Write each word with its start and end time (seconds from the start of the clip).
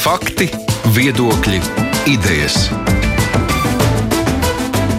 Fakti, 0.00 0.46
viedokļi, 0.96 1.58
idejas. 2.08 2.70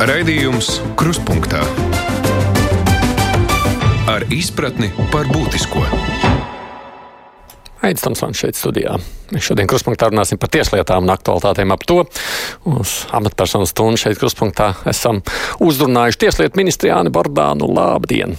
Raidījums 0.05 0.75
Kruspunkta 0.99 1.63
ar 4.05 4.27
izpratni 4.29 4.91
par 5.09 5.25
būtisko. 5.33 5.81
Aizsmeļamies 7.81 8.05
Tamsons 8.05 8.43
šeit 8.43 8.61
studijā. 8.61 8.99
Mēs 9.33 9.49
šodien 9.49 9.65
kruspunktā 9.73 10.11
runāsim 10.11 10.37
par 10.37 10.53
tieslietām 10.53 11.09
un 11.09 11.15
aktualitātēm 11.15 11.73
ap 11.73 11.89
to. 11.89 12.03
Uz 12.69 12.93
amatpersonu 13.09 13.65
stundu 13.65 14.03
šeit 14.05 14.21
kruspunktā 14.21 14.75
esam 14.93 15.25
uzrunājuši 15.65 16.25
tieslietu 16.27 16.61
ministru 16.61 16.93
Jāni 16.93 17.09
Bordānu. 17.09 17.73
Labdien! 17.73 18.37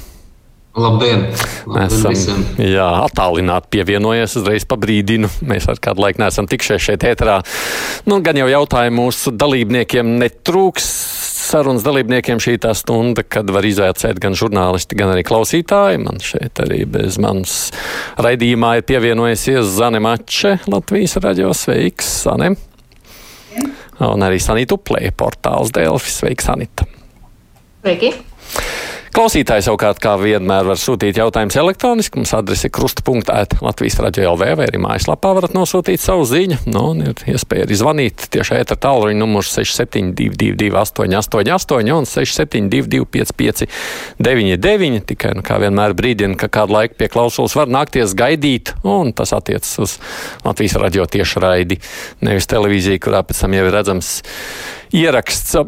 Labdien! 0.73 1.27
Labdien 1.69 1.85
esam 1.85 2.15
visiem. 2.15 2.45
jā, 2.65 2.87
attālināti 3.05 3.69
pievienojies, 3.77 4.39
uzreiz 4.41 4.65
pabrīdinu. 4.69 5.29
Mēs 5.45 5.67
ar 5.69 5.81
kādu 5.85 6.01
laiku 6.07 6.23
neesam 6.23 6.49
tikšies 6.49 6.87
šeit 6.87 7.05
ēterā. 7.05 7.43
Nu, 8.09 8.23
gan 8.25 8.41
jau 8.41 8.49
jautājumu 8.49 9.05
mūsu 9.05 9.35
dalībniekiem 9.37 10.15
netrūks. 10.23 10.89
Sarunas 11.43 11.85
dalībniekiem 11.85 12.41
šī 12.41 12.55
tā 12.63 12.73
stunda, 12.79 13.21
kad 13.27 13.51
var 13.53 13.67
izvērtēt 13.69 14.21
gan 14.23 14.33
žurnālisti, 14.39 14.97
gan 14.97 15.13
arī 15.13 15.27
klausītāji. 15.29 16.01
Man 16.01 16.23
šeit 16.25 16.63
arī 16.65 16.87
bez 16.89 17.21
manas 17.21 17.57
raidījumā 18.17 18.79
ir 18.79 18.87
pievienojusies 18.89 19.75
Zane 19.77 20.01
Mače, 20.01 20.57
Latvijas 20.73 21.19
raidījos. 21.21 21.67
Sveiks, 21.67 22.09
Zane! 22.25 22.55
Un 24.03 24.25
arī 24.25 24.41
Sanita 24.41 24.79
Uplē, 24.79 25.11
portāls 25.19 25.75
Delfis. 25.75 26.23
Sveiks, 26.23 26.49
Sanita! 26.49 26.89
Sveiki! 27.83 28.15
Klausītāji 29.13 29.61
savukārt, 29.67 29.99
kā 30.01 30.15
vienmēr, 30.17 30.65
var 30.65 30.79
sūtīt 30.81 31.19
jautājumus 31.21 31.59
elektroniski. 31.61 32.17
Mums 32.17 32.31
adrese 32.33 32.71
ir 32.71 32.73
krusta.ēta 32.73 33.59
Latvijas 33.61 33.99
radio 34.01 34.31
LV 34.31 34.47
vai 34.57 34.69
arī 34.71 34.79
mājaslapā 34.81 35.35
varat 35.37 35.53
nosūtīt 35.53 36.01
savu 36.01 36.25
ziņu. 36.31 36.63
Nu, 36.73 36.87
un 36.95 37.03
ir 37.05 37.21
iespēja 37.35 37.67
arī 37.67 37.77
zvanīt 37.77 38.25
tieši 38.33 38.57
ēta 38.63 38.79
tālruņa 38.81 39.19
numurs 39.21 39.51
6722 39.53 40.71
888 40.81 41.93
un 41.93 42.09
672 42.09 43.05
559, 43.13 45.05
tikai, 45.13 45.35
nu, 45.37 45.45
kā 45.45 45.61
vienmēr 45.61 45.93
brīdina, 45.99 46.39
ka 46.41 46.49
kādu 46.57 46.79
laiku 46.79 46.97
pie 47.03 47.11
klausulas 47.13 47.59
var 47.59 47.69
nākties 47.69 48.17
gaidīt, 48.17 48.73
un 48.81 49.13
tas 49.13 49.37
attiecas 49.37 49.77
uz 49.85 49.99
Latvijas 50.47 50.81
radio 50.81 51.05
tieši 51.05 51.45
raidi, 51.45 51.83
nevis 52.25 52.49
televīziju, 52.49 53.05
kurā 53.05 53.21
pēc 53.29 53.45
tam 53.45 53.61
jau 53.61 53.69
ir 53.69 53.77
redzams 53.77 54.17
ieraksts 54.97 55.61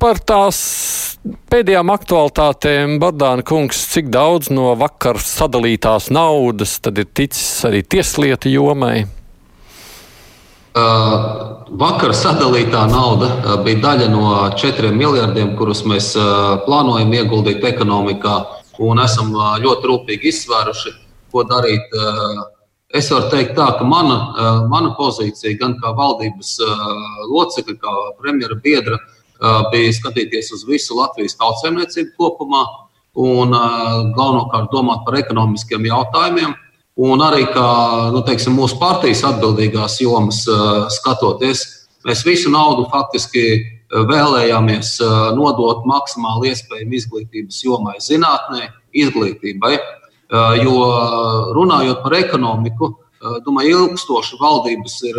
par 0.00 0.18
tās 0.24 0.58
pēdējām 1.52 1.92
aktualitātēm, 1.92 2.96
Bardāna 3.02 3.44
kungs, 3.46 3.82
cik 3.92 4.08
daudz 4.12 4.48
no 4.52 4.72
vakar 4.80 5.20
sadalītās 5.20 6.08
naudas 6.14 6.78
tad 6.80 7.00
ir 7.02 7.08
ticis 7.12 7.64
arī 7.68 7.82
tieslietu 7.84 8.52
jomai? 8.52 9.04
Uh, 10.70 11.66
vakar 11.82 12.14
sadalītā 12.14 12.84
nauda 12.92 13.28
uh, 13.34 13.54
bija 13.66 13.80
daļa 13.82 14.06
no 14.12 14.24
4 14.54 14.92
miljardiem, 14.94 15.56
kurus 15.58 15.82
mēs 15.82 16.12
uh, 16.14 16.60
plānojam 16.62 17.10
ieguldīt 17.18 17.64
ekonomikā 17.72 18.36
un 18.86 19.02
esam 19.02 19.32
uh, 19.34 19.56
ļoti 19.60 19.90
rūpīgi 19.90 20.30
izsvēruši, 20.30 20.92
ko 21.34 21.42
darīt. 21.50 21.90
Uh, 21.90 22.44
es 22.94 23.10
varu 23.10 23.32
teikt, 23.34 23.56
tā, 23.58 23.66
ka 23.78 23.86
mana, 23.86 24.16
mana 24.70 24.88
pozīcija, 24.98 25.58
gan 25.60 25.76
kā 25.78 25.92
valdības 25.94 26.56
locekļa, 27.30 27.76
kā 27.78 27.92
premjera 28.18 28.56
biedra, 28.58 28.96
bija 29.72 29.92
skatīties 29.96 30.52
uz 30.56 30.64
visu 30.68 30.96
Latvijas 30.98 31.38
tautsēmniecību 31.40 32.12
kopumā 32.18 32.64
un 33.20 33.54
galvenokārt 34.16 34.70
domāt 34.72 35.04
par 35.06 35.18
ekonomiskiem 35.20 35.88
jautājumiem. 35.88 36.54
Un 37.00 37.22
arī 37.24 37.46
kā 37.48 37.66
nu, 38.12 38.20
teiksim, 38.26 38.56
mūsu 38.58 38.76
partijas 38.80 39.22
atbildīgās 39.24 40.00
jomas 40.02 40.42
skatoties, 40.98 41.62
mēs 42.04 42.24
visu 42.26 42.52
naudu 42.52 42.84
faktiski 42.92 43.44
vēlējāmies 43.90 44.98
nodot 45.38 45.86
maksimāli 45.88 46.52
iespējami 46.52 46.98
izglītības 47.00 47.62
jomai, 47.64 47.96
zinātnē, 48.04 48.68
izglītībai. 48.92 49.78
Jo 50.60 50.74
runājot 51.56 52.04
par 52.04 52.14
ekonomiku, 52.20 52.92
domāju, 53.46 53.86
ilgstoši 53.88 54.38
valdības 54.40 55.00
ir, 55.08 55.18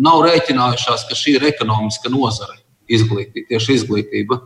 nav 0.00 0.22
rēķinājušās, 0.24 1.04
ka 1.10 1.18
šī 1.18 1.36
ir 1.36 1.50
ekonomiska 1.50 2.12
nozare, 2.12 2.56
izglītība, 2.88 3.48
tieši 3.52 3.76
izglītība. 3.80 4.40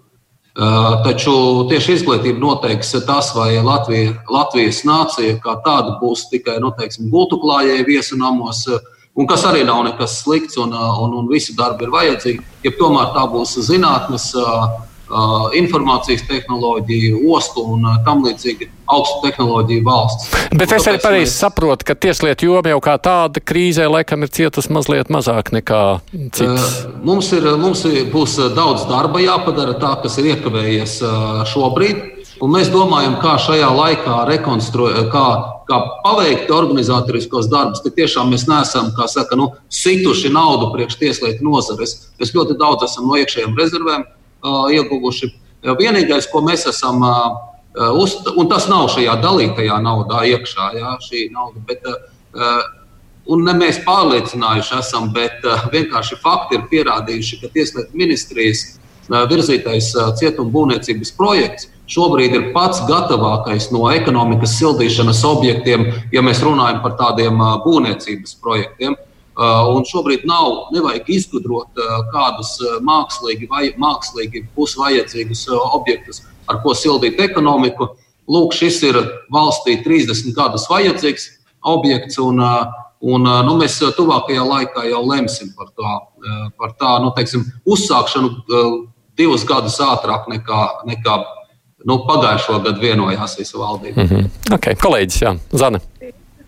Uh, 0.52 0.98
taču 1.00 1.32
tieši 1.70 1.94
izglītība 1.96 2.36
noteiks 2.42 2.90
tas, 3.06 3.30
vai 3.32 3.54
Latvija, 3.64 4.18
Latvijas 4.28 4.82
nācija 4.84 5.38
kā 5.40 5.56
tāda 5.64 5.96
būs 6.02 6.26
tikai 6.28 6.58
nu, 6.60 6.74
teiksim, 6.76 7.08
gultu 7.12 7.38
klājēji 7.40 7.86
viesunamos, 7.88 8.66
un 9.16 9.28
kas 9.30 9.46
arī 9.48 9.64
nav 9.64 9.80
nekas 9.86 10.18
slikts, 10.20 10.58
un, 10.60 10.74
un, 10.76 11.16
un 11.22 11.30
visi 11.30 11.56
darbi 11.56 11.88
ir 11.88 11.94
vajadzīgi. 11.94 12.44
Ja 12.66 12.74
tomēr 12.76 13.14
tā 13.16 13.24
būs 13.32 13.56
zinātnes, 13.64 14.28
informācijas 15.58 16.24
tehnoloģija, 16.28 17.18
ostu 17.34 17.64
un 17.74 17.86
tam 18.06 18.24
līdzīgi 18.26 18.68
augstu 18.92 19.20
tehnoloģiju 19.26 19.84
valsts. 19.86 20.30
Bet 20.56 20.72
es 20.74 20.86
arī 20.88 21.00
pareizi 21.02 21.32
saprotu, 21.34 21.86
ka 21.88 21.96
tieslietu 21.96 22.48
joma 22.48 22.72
jau 22.72 22.80
kā 22.84 22.96
tāda 23.02 23.42
krīzē 23.44 23.88
laikam 23.90 24.24
ir 24.24 24.32
cietusi 24.32 24.72
mazliet 24.74 25.12
mazāk 25.12 25.52
nekā 25.54 25.82
citas. 26.34 26.82
Mums, 27.04 27.32
ir, 27.36 27.46
mums 27.60 27.84
būs 28.12 28.38
daudz 28.56 28.86
darba 28.90 29.22
jāpadara, 29.22 29.76
tā 29.80 29.94
kas 30.02 30.18
ir 30.20 30.32
iekavējies 30.34 30.98
šobrīd. 31.52 32.08
Un 32.42 32.50
mēs 32.50 32.72
domājam, 32.72 33.12
kā 33.22 33.36
šajā 33.38 33.68
laikā 33.70 34.14
rekonstruēt, 34.26 35.04
kā, 35.12 35.26
kā 35.68 35.76
paveikt 36.02 36.50
organizatoriskos 36.50 37.46
darbus. 37.52 37.84
Tik 37.84 37.94
tiešām 38.00 38.32
mēs 38.34 38.48
neesam 38.50 38.88
saka, 38.90 39.38
nu, 39.38 39.52
situši 39.70 40.32
naudu 40.34 40.72
priekš 40.72 40.98
tieslietu 40.98 41.46
nozares. 41.46 41.94
Mēs 42.18 42.34
ļoti 42.34 42.58
daudz 42.58 42.88
esam 42.88 43.06
no 43.06 43.20
iekšējiem 43.20 43.54
rezervēm 43.60 44.02
ieguvuši. 44.42 45.32
Vienīgais, 45.78 46.26
ko 46.32 46.42
mēs 46.42 46.66
esam, 46.70 47.02
uh, 47.06 47.90
uz, 47.98 48.16
un 48.36 48.48
tas 48.50 48.68
nav 48.70 48.88
šajā 48.92 49.16
dalītajā 49.22 49.78
naudā 49.82 50.24
iekšā, 50.32 50.70
jā, 50.78 50.94
šī 51.06 51.28
nauda, 51.32 51.62
bet, 51.68 51.86
un 53.30 53.44
ne 53.46 53.54
mēs 53.54 53.78
pārliecinājuši 53.86 54.78
esam, 54.80 55.12
bet 55.14 55.44
vienkārši 55.74 56.18
fakti 56.22 56.58
ir 56.58 56.66
pierādījuši, 56.72 57.38
ka 57.42 57.52
Tieslietu 57.54 57.94
ministrijas 57.94 58.64
virzītais 59.30 59.92
uh, 59.98 60.10
cietuma 60.18 60.50
būvniecības 60.50 61.14
projekts 61.18 61.68
šobrīd 61.90 62.34
ir 62.34 62.50
pats 62.54 62.80
gatavākais 62.88 63.70
no 63.74 63.88
ekonomikas 63.92 64.54
sildīšanas 64.58 65.22
objektiem, 65.28 65.88
ja 66.14 66.22
mēs 66.24 66.42
runājam 66.42 66.78
par 66.84 66.94
tādiem 67.00 67.38
būvniecības 67.66 68.38
projektiem. 68.42 68.94
Uh, 68.94 69.11
un 69.38 69.86
šobrīd 69.88 70.26
nav, 70.28 70.68
nevajag 70.74 71.08
izgudrot 71.14 71.80
uh, 71.80 72.02
kādus 72.12 72.58
mākslīgi, 72.84 73.48
vai, 73.50 73.70
mākslīgi 73.80 74.46
pusvajadzīgus 74.56 75.46
objektus, 75.72 76.22
ar 76.50 76.60
ko 76.64 76.74
sildīt 76.76 77.20
ekonomiku. 77.20 77.94
Lūk, 78.32 78.54
šis 78.54 78.82
ir 78.86 78.98
valstī 79.32 79.80
30 79.82 80.34
gadus 80.36 80.68
vajadzīgs 80.70 81.28
objekts, 81.68 82.18
un, 82.22 82.38
un 83.02 83.26
nu, 83.26 83.56
mēs 83.58 83.80
tuvākajā 83.96 84.44
laikā 84.46 84.86
jau 84.90 85.02
lemsim 85.08 85.50
par 85.58 85.72
tā, 85.74 85.94
par 86.58 86.74
tā 86.78 86.94
nu, 87.02 87.10
teiksim, 87.16 87.44
uzsākšanu 87.66 88.30
divus 89.18 89.44
gadus 89.48 89.78
ātrāk 89.82 90.28
nekā, 90.30 90.60
nekā 90.88 91.16
nu, 91.88 91.98
pagājušo 92.06 92.60
gadu 92.64 92.80
vienojās 92.82 93.38
visa 93.38 93.58
valdība. 93.58 94.02
Mm 94.02 94.08
-hmm. 94.08 94.54
okay. 94.54 94.74
Kolēģis, 94.74 95.22
Jā, 95.22 95.36
Zana. 95.52 95.80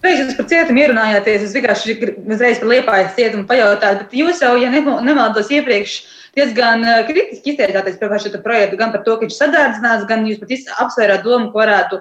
Jūs 0.04 0.34
par 0.36 0.46
cietumu 0.50 0.82
ierunājāties. 0.82 1.46
Es 1.46 1.54
vienkārši 1.56 1.94
uzreiz 2.28 2.60
par 2.60 2.68
liepājas 2.70 3.14
cietumu 3.16 3.46
pajautāju, 3.48 4.02
bet 4.02 4.12
jūs 4.18 4.42
jau, 4.44 4.52
ja 4.60 4.68
nemaldos 4.70 5.48
iepriekš, 5.54 5.94
diezgan 6.36 6.84
kritiski 7.08 7.54
izteicāties 7.54 7.96
par 8.00 8.14
šo 8.20 8.34
projektu, 8.44 8.78
gan 8.80 8.92
par 8.92 9.04
to, 9.06 9.16
ka 9.16 9.24
viņš 9.24 9.38
sadārdzināts, 9.38 10.06
gan 10.10 10.26
jūs 10.28 10.42
pat 10.42 10.54
apsvērāt 10.84 11.24
domu, 11.24 11.50
ka 11.52 11.62
varētu 11.62 12.00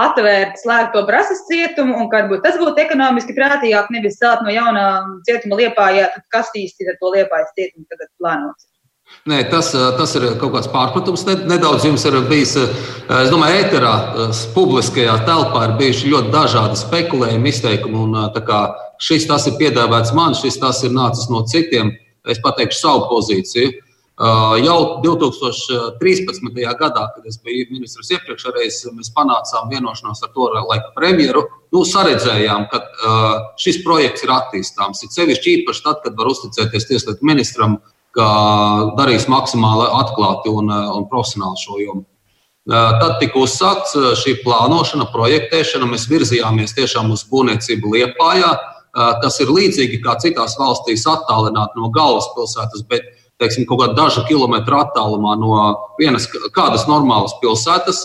atvērt 0.00 0.56
slēgto 0.62 1.04
brasas 1.08 1.44
cietumu, 1.50 1.98
un 2.00 2.10
varbūt 2.12 2.44
tas 2.46 2.56
būtu 2.60 2.80
ekonomiski 2.86 3.36
prātīgāk, 3.36 3.92
nevis 3.92 4.16
celt 4.22 4.44
no 4.46 4.54
jaunā 4.54 4.86
cietuma 5.28 5.60
liepājā, 5.60 6.08
tad 6.14 6.28
kas 6.32 6.52
īsti 6.56 6.88
ar 6.88 7.00
to 7.00 7.12
liepājas 7.18 7.52
cietumu 7.58 7.84
tagad 7.90 8.08
plānots? 8.16 8.71
Nē, 9.22 9.36
tas, 9.46 9.68
tas 9.70 10.12
ir 10.18 10.24
kaut 10.40 10.50
kāds 10.56 10.66
pārpratums. 10.72 11.22
Nedaudz 11.46 11.84
jums 11.86 12.02
ir 12.08 12.16
bijis, 12.26 12.56
es 12.58 13.28
domāju, 13.30 13.60
ēterā, 13.60 13.92
publiskajā 14.50 15.14
telpā 15.28 15.60
ir 15.68 15.76
bijuši 15.78 16.10
ļoti 16.10 16.32
dažādi 16.32 16.80
spekulējumi, 16.80 17.52
izteikumi. 17.54 18.00
Un, 18.02 18.16
šis 18.98 19.28
tas 19.30 19.46
ir 19.46 19.54
piedāvāts 19.60 20.10
man, 20.18 20.34
šis 20.34 20.58
tas 20.58 20.82
ir 20.82 20.90
nācis 20.96 21.30
no 21.30 21.44
citiem. 21.46 21.94
Es 22.26 22.42
pateikšu 22.42 22.80
savu 22.80 23.06
pozīciju. 23.12 23.70
Jau 24.62 24.76
2013. 25.06 26.58
gadā, 26.82 27.06
kad 27.14 27.22
es 27.26 27.38
biju 27.46 27.70
ministrs 27.70 28.10
iepriekšējais, 28.18 28.82
mēs 28.90 29.14
panācām 29.14 29.70
vienošanos 29.70 30.26
ar 30.26 30.34
to 30.34 30.50
laika 30.66 30.90
premjeru. 30.98 31.46
Nu, 31.70 31.86
saredzējām, 31.86 32.66
ka 32.74 32.82
šis 33.54 33.84
projekts 33.86 34.26
ir 34.26 34.34
attīstāms. 34.34 35.06
Ir 35.06 35.14
sevišķi 35.14 35.58
īpaši 35.62 35.86
tad, 35.86 36.02
kad 36.02 36.18
var 36.18 36.34
uzticēties 36.34 36.90
tieslietu 36.90 37.26
ministram 37.26 37.78
ka 38.16 38.28
darīs 38.98 39.28
maksimāli 39.30 39.88
atklāti 40.00 40.52
un, 40.52 40.70
eh, 40.70 40.90
un 40.96 41.08
profesionāli 41.10 41.62
šo 41.64 41.78
jomu. 41.80 42.04
Eh, 42.62 42.92
tad 43.00 43.18
tika 43.20 43.40
uzsākts 43.40 43.96
eh, 43.96 44.12
šī 44.20 44.36
plānošana, 44.44 45.08
projektēšana. 45.14 45.88
Mēs 45.88 46.06
virzījāmies 46.12 46.76
tiešām 46.76 47.10
uz 47.10 47.24
būvniecību 47.30 47.96
Liepājā. 47.96 48.52
kas 48.92 49.40
ir 49.40 49.48
līdzīgi 49.48 50.02
kā 50.04 50.18
citās 50.20 50.52
valstīs, 50.60 51.06
attālināti 51.08 51.80
no 51.80 51.88
galvaspilsētas, 51.88 52.82
bet 52.90 53.06
teiksim, 53.40 53.64
kaut 53.64 53.80
kādā 53.80 53.94
dažu 53.96 54.20
kilometru 54.28 54.76
attālumā 54.76 55.32
no 55.40 55.54
vienas 55.96 56.28
kādas 56.52 56.84
normālas 56.84 57.32
pilsētas. 57.40 58.04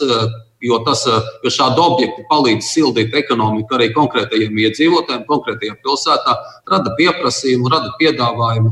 Jo, 0.63 0.79
tas, 0.87 1.03
jo 1.43 1.49
šādi 1.51 1.83
objekti 1.83 2.23
palīdz 2.31 2.63
sildīt 2.63 3.11
ekonomiku 3.13 3.75
arī 3.75 3.91
konkrētajiem 3.93 4.55
iedzīvotājiem, 4.63 5.27
konkrētajā 5.27 5.75
pilsētā, 5.83 6.37
rada 6.71 6.95
pieprasījumu, 6.95 7.67
rada 7.67 7.91
piedāvājumu 7.99 8.71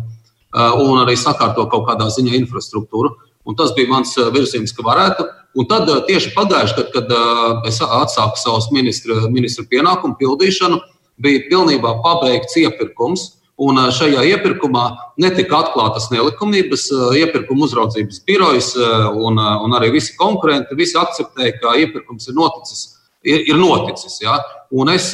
un 0.56 1.02
arī 1.04 1.18
sakārto 1.20 1.68
kaut 1.72 1.88
kādā 1.90 2.10
ziņā 2.14 2.36
infrastruktūru. 2.42 3.14
Un 3.46 3.58
tas 3.60 3.76
bija 3.78 3.92
mans 3.92 4.16
virziens, 4.34 4.74
ka 4.74 4.86
varētu. 4.86 5.28
Un 5.56 5.68
tad 5.70 5.90
tieši 6.08 6.34
pagājušajā 6.36 6.90
gadā, 6.92 6.92
kad 6.96 7.68
es 7.70 7.80
atsāku 7.84 8.42
savus 8.42 8.72
ministra, 8.76 9.28
ministra 9.32 9.68
pienākumu 9.70 10.18
pildīšanu, 10.20 10.82
bija 11.22 11.46
pilnībā 11.52 12.00
pabeigts 12.04 12.58
iepirkums 12.60 13.30
Un 13.56 13.78
šajā 13.96 14.20
iepirkumā 14.34 14.84
netika 15.24 15.62
atklātas 15.62 16.10
nelikumības. 16.12 16.90
Iepirkuma 17.16 17.64
uzraudzības 17.70 18.20
birojas 18.28 18.74
un, 18.76 19.40
un 19.40 19.76
arī 19.78 19.94
visi 19.94 20.16
konkurenti 20.20 20.76
visi 20.76 20.98
akceptēja, 21.00 21.54
ka 21.62 21.78
iepirkums 21.80 22.28
ir 22.28 22.36
noticis. 22.36 22.84
Ir, 23.24 23.46
ir 23.48 23.58
noticis 23.58 24.20
ja? 24.22 24.36
Un 24.76 24.92
es 24.92 25.14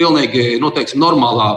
pilnīgi 0.00 0.60
nu, 0.60 0.70
teiksim, 0.74 1.00
normālā 1.02 1.48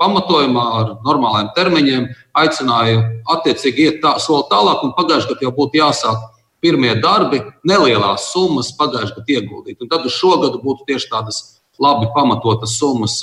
pamatojumā, 0.00 0.64
ar 0.80 0.94
normāliem 1.06 1.50
termiņiem 1.56 2.08
aicināju 2.36 3.02
attiecīgi 3.36 3.86
iet 3.88 4.00
tā, 4.04 4.16
soli 4.22 4.48
tālāk. 4.52 4.84
Pagājušajā 4.96 5.34
gadā 5.34 5.46
jau 5.48 5.54
būtu 5.56 5.80
jāsāk 5.80 6.24
pirmie 6.64 6.94
darbi, 7.00 7.42
nelielās 7.68 8.30
summas 8.32 8.72
pagājušajā 8.78 9.20
gadā 9.20 9.38
ieguldīt. 9.38 9.80
Un 9.80 9.92
tad 9.92 10.06
uz 10.08 10.16
šo 10.16 10.36
gadu 10.42 10.60
būtu 10.64 10.88
tieši 10.88 11.10
tādas 11.12 11.42
labi 11.82 12.08
pamatotas 12.14 12.78
summas, 12.78 13.18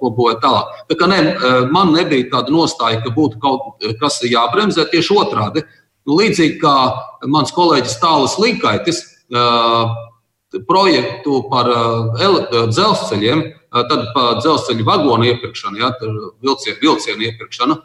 ko 0.00 0.10
būvēt 0.14 0.40
tālāk. 0.42 0.80
Tā 0.90 0.96
kā 0.98 1.06
ne, 1.10 1.20
man 1.70 1.92
nebija 1.94 2.26
tāda 2.32 2.50
nostāja, 2.54 2.98
ka 3.04 3.12
būtu 3.14 3.38
kaut 3.42 3.84
kas 4.00 4.18
jābremzē, 4.26 4.88
tieši 4.90 5.14
otrādi. 5.14 5.62
Nu, 6.08 6.16
līdzīgi 6.18 6.58
kā 6.62 6.74
mans 7.30 7.54
kolēģis 7.54 7.98
Tālis 8.02 8.34
Līkaitis 8.40 9.02
projektu 10.66 11.42
par 11.52 11.70
dzelzceļiem, 12.72 13.44
tad 13.72 14.06
par 14.14 14.38
dzelzceļa 14.40 14.86
vagonu 14.86 15.28
iepirkšanu, 15.28 15.80
ja, 15.82 15.92
vilcienu, 16.44 16.78
vilcienu 16.82 17.26
iepirkšanu, 17.28 17.76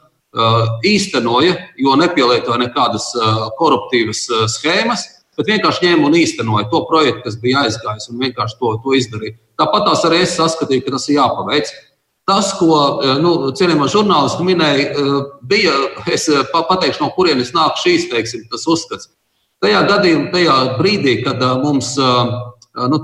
īstenoja, 0.90 1.58
jo 1.78 1.98
nepielietoja 2.00 2.58
nekādas 2.64 3.12
koruptīvas 3.60 4.24
schēmas 4.56 5.04
bet 5.38 5.50
vienkārši 5.50 5.88
ņēma 5.88 6.08
un 6.08 6.18
īstenoja 6.18 6.68
to 6.72 6.84
projektu, 6.90 7.24
kas 7.26 7.40
bija 7.42 7.64
aizgājis, 7.66 8.10
un 8.12 8.22
vienkārši 8.22 8.60
to, 8.60 8.76
to 8.84 8.94
izdarīja. 8.98 9.38
Tāpat 9.60 9.88
tās 9.88 10.06
arī 10.08 10.22
es 10.26 10.38
saskatīju, 10.38 10.86
ka 10.86 10.96
tas 10.96 11.10
ir 11.10 11.20
jāpaveic. 11.20 11.74
Tas, 12.30 12.54
ko 12.56 12.76
eh, 13.04 13.18
nu, 13.20 13.34
cienījamā 13.58 13.90
žurnālisti 13.92 14.46
minēja, 14.48 14.86
eh, 14.94 15.18
bija, 15.50 15.74
es 16.14 16.30
eh, 16.32 16.46
pateikšu, 16.54 17.04
no 17.04 17.12
kurienes 17.18 17.52
nāk 17.56 17.82
šīs 17.82 18.08
teiksim, 18.14 18.46
uzskats. 18.54 19.12
Tajā 19.64 19.82
gadījumā, 19.88 20.30
tajā 20.32 20.56
brīdī, 20.80 21.18
kad 21.24 21.40
mums 21.64 21.94
nu, 22.74 23.00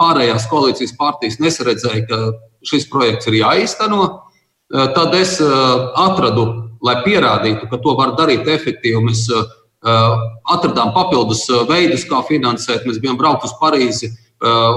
pārējās 0.00 0.48
koalīcijas 0.50 0.94
partijas 0.98 1.40
nesaredzēja, 1.40 2.04
ka 2.08 2.18
šis 2.66 2.88
projekts 2.92 3.30
ir 3.30 3.40
jāīsteno, 3.40 4.08
tad 4.70 5.14
es 5.16 5.38
atradu, 5.40 6.46
lai 6.84 6.98
pierādītu, 7.04 7.68
ka 7.70 7.80
to 7.82 7.94
var 7.98 8.16
darīt 8.18 8.48
efektīvi. 8.50 9.02
Mēs 9.06 9.26
atradām 10.50 10.92
papildus 10.94 11.46
veidus, 11.68 12.06
kā 12.08 12.22
finansēt. 12.26 12.86
Mēs 12.86 13.00
bijām 13.02 13.18
braukt 13.20 13.46
uz 13.46 13.54
Parīzi 13.60 14.10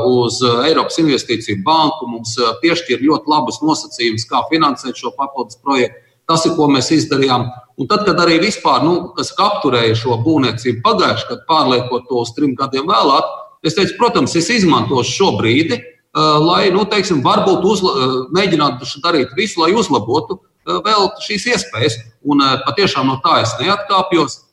uz 0.08 0.40
Eiropas 0.68 1.00
Investīciju 1.02 1.64
banku. 1.66 2.08
Mums 2.08 2.36
piešķīra 2.62 3.04
ļoti 3.04 3.34
labus 3.34 3.60
nosacījumus, 3.66 4.28
kā 4.30 4.44
finansēt 4.52 5.02
šo 5.02 5.12
papildus 5.18 5.60
projektu. 5.64 6.06
Tas 6.30 6.46
ir, 6.46 6.54
ko 6.54 6.68
mēs 6.70 6.92
izdarījām. 6.94 7.48
Un 7.82 7.88
tad, 7.90 8.04
kad 8.06 8.20
arī 8.22 8.38
vispār, 8.44 8.84
nu, 8.86 9.10
kas 9.18 9.32
apturēja 9.34 9.96
šo 9.98 10.20
būvniecību 10.22 10.84
pagājušajā 10.86 11.30
gadā, 11.32 11.46
pārliekot 11.50 12.06
to 12.06 12.20
uz 12.22 12.34
trim 12.36 12.54
gadiem 12.60 12.86
vēlāk, 12.86 13.32
es 13.66 13.76
teicu, 13.78 13.96
protams, 14.00 14.36
es 14.40 14.50
izmantošu 14.54 15.16
šo 15.16 15.32
brīdi, 15.40 15.80
lai, 16.16 16.70
nu, 16.74 16.86
teiksim, 16.90 17.24
varbūt 17.26 17.66
uzla, 17.70 18.12
mēģinātu 18.36 18.88
darīt 19.04 19.34
visu, 19.38 19.62
lai 19.62 19.74
uzlabotu 19.78 20.40
vēl 20.66 21.10
šīs 21.24 21.48
iespējas. 21.54 21.98
Un 22.26 22.42
patiešām 22.66 23.08
no 23.08 23.20
tā 23.24 23.42
es 23.44 23.56
neatkāpjos. 23.62 24.46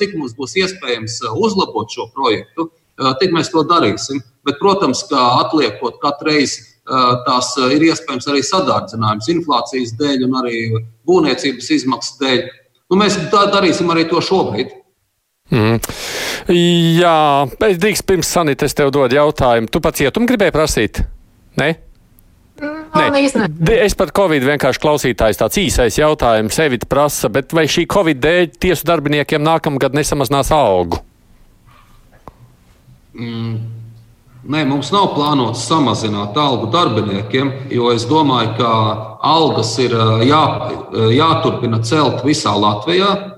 Cik 0.00 0.14
mums 0.16 0.32
būs 0.32 0.54
iespējams 0.56 1.18
uzlabot 1.36 1.92
šo 1.92 2.06
projektu, 2.14 2.70
tik 3.20 3.34
mēs 3.36 3.50
to 3.52 3.60
darīsim. 3.68 4.22
Bet, 4.48 4.56
protams, 4.62 5.02
ka 5.10 5.26
atliekot 5.42 5.98
katru 6.00 6.30
reizi, 6.30 6.62
tās 7.26 7.50
ir 7.74 7.84
iespējams 7.90 8.30
arī 8.32 8.40
sadārdzinājums 8.48 9.28
inflācijas 9.34 9.92
dēļ 9.98 10.24
un 10.24 10.38
arī 10.40 10.62
būvniecības 11.08 11.68
izmaksu 11.76 12.16
dēļ. 12.22 12.40
Nu, 12.88 12.96
mēs 13.02 13.18
tā 13.28 13.44
darīsim 13.52 13.92
arī 13.92 14.06
to 14.08 14.22
šobrīd. 14.24 14.72
Mm. 15.48 15.78
Jā, 16.52 17.18
es 17.70 17.78
drīkst 17.80 18.04
pirms 18.08 18.28
Sanita, 18.28 18.68
es 18.68 18.76
tev 18.76 18.92
dodu 18.92 19.16
jautājumu. 19.16 19.70
Tu 19.72 19.80
pats 19.84 20.02
cietumu 20.02 20.28
gribēji 20.28 20.54
prasīt? 20.54 21.00
Nē? 21.60 21.70
Nē, 22.58 23.20
es 23.84 23.94
pat 23.96 24.10
Covid 24.16 24.42
vienkārši 24.42 24.82
klausītājs 24.82 25.38
tāds 25.38 25.60
īsais 25.60 25.98
jautājums 26.00 26.56
sevi 26.58 26.80
prasa, 26.88 27.30
bet 27.30 27.54
vai 27.54 27.68
šī 27.70 27.86
Covid 27.90 28.20
dēļ 28.24 28.46
tiesu 28.58 28.88
darbiniekiem 28.88 29.44
nākamgad 29.44 29.94
nesamazinās 29.96 30.50
algu? 30.54 31.00
Mm. 33.14 33.58
Nē, 34.48 34.62
mums 34.68 34.92
nav 34.94 35.10
plānots 35.16 35.64
samazināt 35.68 36.36
algu 36.38 36.70
darbiniekiem, 36.72 37.50
jo 37.74 37.90
es 37.92 38.06
domāju, 38.08 38.54
ka 38.60 38.70
algas 39.28 39.74
ir 39.82 39.92
jā, 40.24 40.42
jāturpina 41.12 41.82
celt 41.84 42.22
visā 42.24 42.54
Latvijā 42.56 43.37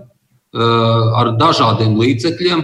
ar 0.55 1.33
dažādiem 1.39 1.97
līdzekļiem, 2.01 2.63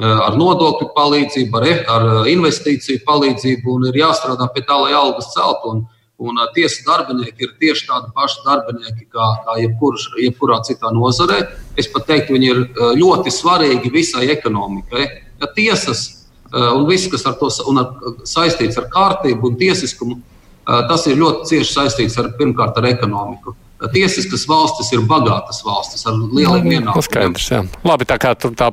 ar 0.00 0.36
nodokļu 0.40 0.90
palīdzību, 0.96 1.58
ar, 1.58 1.66
e, 1.68 1.72
ar 1.94 2.28
investīciju 2.32 3.02
palīdzību, 3.06 3.74
un 3.74 3.88
ir 3.90 3.98
jāstrādā 4.00 4.46
pie 4.54 4.62
tā, 4.64 4.78
lai 4.80 4.94
algas 4.96 5.32
celtu. 5.34 5.74
Un, 5.74 5.82
un 6.20 6.40
tiesa 6.54 6.84
darbinieki 6.86 7.44
ir 7.44 7.52
tieši 7.60 7.86
tādi 7.88 8.08
paši 8.16 8.40
darbinieki 8.46 9.06
kā, 9.12 9.26
kā 9.44 9.58
jebkurš, 9.60 10.06
jebkurā 10.20 10.62
citā 10.68 10.92
nozarē. 10.96 11.42
Es 11.80 11.88
pat 11.92 12.08
teiktu, 12.08 12.36
viņi 12.36 12.50
ir 12.54 12.62
ļoti 13.00 13.32
svarīgi 13.32 13.92
visai 13.92 14.30
ekonomikai. 14.32 15.06
Ja 15.40 15.48
tiesas 15.56 16.08
Eh, 16.50 16.72
un 16.74 16.86
viss, 16.88 17.06
kas 17.06 17.22
ar 17.30 17.36
to 17.38 17.46
ar, 17.78 17.90
saistīts 18.26 18.78
ar 18.80 18.88
kārtību 18.90 19.52
un 19.52 19.58
tiesiskumu, 19.58 20.16
eh, 20.18 20.80
tas 20.88 21.06
ir 21.06 21.20
ļoti 21.20 21.46
cieši 21.46 21.74
saistīts 21.76 22.18
ar, 22.18 22.32
pirmkārt 22.38 22.76
ar 22.76 22.88
ekonomiku. 22.90 23.54
Eh, 23.80 23.92
tiesiskas 23.94 24.46
valstis 24.48 24.92
ir 24.92 25.04
bagātas 25.08 25.62
valstis 25.64 26.04
ar 26.06 26.16
lieliem 26.18 26.66
nu, 26.66 26.74
ienākumiem. 26.78 27.06
Skaidrs, 27.06 27.46
jā. 27.52 27.60
Labi, 27.86 28.08
tā 28.08 28.18
kā 28.20 28.34
tur 28.38 28.52
tā 28.58 28.68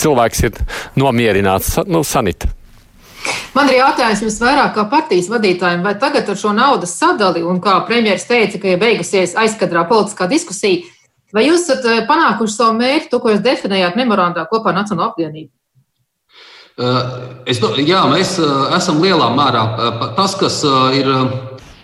cilvēks 0.00 0.46
ir 0.48 0.62
nomierināts, 0.98 1.76
nu, 1.88 2.04
sanita. 2.06 2.50
Man 3.52 3.68
ir 3.68 3.80
jautājums 3.80 4.22
jums 4.22 4.38
vairāk 4.40 4.72
kā 4.76 4.86
partijas 4.88 5.28
vadītājiem, 5.28 5.82
vai 5.84 5.96
tagad 6.00 6.28
ar 6.30 6.38
šo 6.38 6.54
naudas 6.56 6.94
sadali, 6.96 7.42
un 7.44 7.58
kā 7.60 7.74
premjerministrs 7.88 8.30
teica, 8.30 8.62
ka 8.62 8.72
ir 8.72 8.80
beigusies 8.80 9.34
aizkadrā 9.36 9.82
politiskā 9.90 10.28
diskusija, 10.30 10.86
vai 11.34 11.48
jūs 11.48 11.66
esat 11.66 12.08
panākuši 12.08 12.54
savu 12.54 12.78
mērķi, 12.78 13.10
to, 13.12 13.20
ko 13.20 13.34
jūs 13.34 13.44
definējāt 13.44 13.98
memorandā 13.98 14.46
kopā 14.48 14.72
ar 14.72 14.80
Nacionālo 14.80 15.10
apvienību? 15.10 15.50
Eh, 16.78 17.06
es, 17.50 17.58
jā, 17.82 18.04
mēs 18.06 18.36
eh, 18.38 18.50
esam 18.76 19.00
lielā 19.02 19.32
mērā 19.34 19.62
eh, 19.66 20.02
tas, 20.18 20.38
kas 20.38 20.62
ir. 20.94 21.14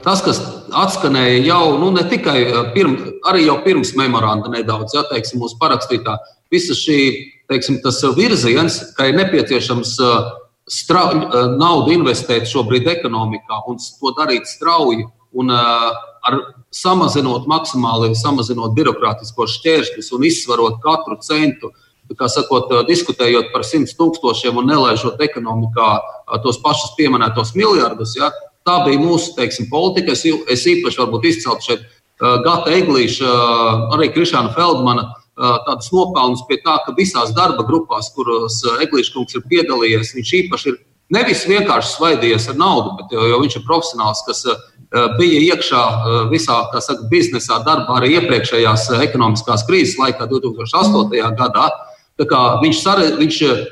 Tas, 0.05 0.21
kas 0.21 0.41
atskanēja 0.77 1.39
jau 1.47 1.79
nu, 1.81 1.89
ne 1.95 2.03
tikai 2.09 2.39
pirm, 2.75 2.97
arī 3.25 3.47
jau 3.47 3.57
pirms 3.65 3.95
memoranda, 3.97 4.51
nedaudz, 4.53 4.93
ja 4.97 5.05
teiksim, 5.09 5.41
mūsu 5.41 5.57
parakstītā, 5.63 6.19
visa 6.53 6.77
šī 6.77 6.99
teiksim, 7.49 7.81
virziens, 8.17 8.81
ka 8.97 9.09
ir 9.09 9.17
nepieciešams 9.17 9.95
strau, 10.71 11.09
naudu 11.57 11.93
investēt 11.97 12.49
šobrīd 12.49 12.89
ekonomikā 12.99 13.63
un 13.69 13.81
to 13.81 14.13
darīt 14.19 14.49
strauji 14.49 15.07
un 15.35 15.51
ar 15.53 16.37
samazinot 16.73 17.49
maksimāli, 17.51 18.15
samazinot 18.17 18.77
birokrātiskos 18.77 19.59
šķēršļus 19.59 20.13
un 20.17 20.29
izsvarot 20.29 20.79
katru 20.85 21.19
centu 21.25 21.73
kā 22.13 22.29
sakot, 22.29 22.69
diskutējot 22.89 23.49
par 23.53 23.65
100 23.65 23.97
tūkstošiem 23.97 24.59
un 24.61 24.69
nelaižot 24.69 25.21
ekonomikā 25.25 25.89
tos 26.45 26.59
pašus 26.61 26.93
pieminētos 26.99 27.55
miljardus. 27.57 28.13
Ja, 28.19 28.29
tā 28.69 28.79
bija 28.87 29.03
mūsu 29.03 29.35
teiksim, 29.37 29.69
politika. 29.71 30.15
Es, 30.15 30.25
es 30.25 30.65
īpaši 30.71 31.05
izceltu 31.31 31.69
šeit 31.69 31.85
Gata 32.21 32.73
Eglīša, 32.73 33.31
arī 33.97 34.11
Krišāna 34.15 34.55
Feldmana 34.55 35.11
tādas 35.35 35.91
nopelnus 35.91 36.45
pie 36.49 36.61
tā, 36.63 36.79
ka 36.87 36.95
visās 36.97 37.35
darba 37.35 37.65
grupās, 37.67 38.13
kuros 38.15 38.61
Eglīša 38.85 39.15
kungs 39.17 39.35
ir 39.35 39.43
piedalījies, 39.51 40.15
viņš 40.15 40.35
īpaši 40.41 40.71
ir 40.71 40.79
nevis 41.15 41.43
vienkārši 41.49 41.97
svaidījies 41.97 42.47
ar 42.53 42.61
naudu, 42.61 42.95
bet 43.01 43.13
jo, 43.13 43.27
jo 43.33 43.41
viņš 43.43 43.57
ir 43.59 43.67
profesionāls, 43.67 44.23
kas 44.29 44.45
bija 45.19 45.43
iekšā 45.51 45.83
visā 46.31 46.61
saka, 46.79 47.09
biznesā, 47.11 47.59
darbā 47.67 47.99
arī 47.99 48.15
iepriekšējās 48.21 48.93
ekonomiskās 49.03 49.67
krīzes 49.67 49.99
laikā, 49.99 50.29
2008. 50.31 51.35
gadā. 51.41 51.67
Viņš, 52.63 52.79
sare, 52.79 53.09
viņš 53.19 53.39
uh, 53.43 53.65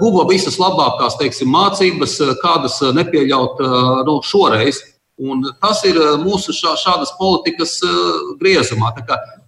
guva 0.00 0.26
visas 0.28 0.58
labākās 0.60 1.18
teiksim, 1.20 1.50
mācības, 1.52 2.18
uh, 2.24 2.34
kādas 2.42 2.78
uh, 2.82 2.94
nepieļaut 2.96 3.60
nu, 4.08 4.20
šoreiz. 4.24 4.82
Un 5.18 5.42
tas 5.58 5.80
ir 5.88 5.96
mūsu 6.22 6.54
šā, 6.54 6.76
šādas 6.78 7.10
politikas 7.18 7.72
griezumā. 8.38 8.92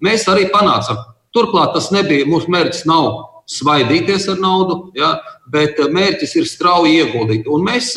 Mēs 0.02 0.24
arī 0.26 0.48
panācām. 0.50 0.98
Turklāt 1.30 1.76
tas 1.76 1.92
nebija 1.94 2.26
mūsu 2.26 2.50
mērķis. 2.50 2.88
Nav 2.90 3.06
svaidīties 3.50 4.28
ar 4.32 4.40
naudu, 4.42 4.80
ja, 4.98 5.16
bet 5.50 5.78
mērķis 5.78 6.36
ir 6.40 6.48
strauji 6.48 7.00
ieguldīt. 7.02 7.48
Un 7.50 7.64
mēs, 7.66 7.92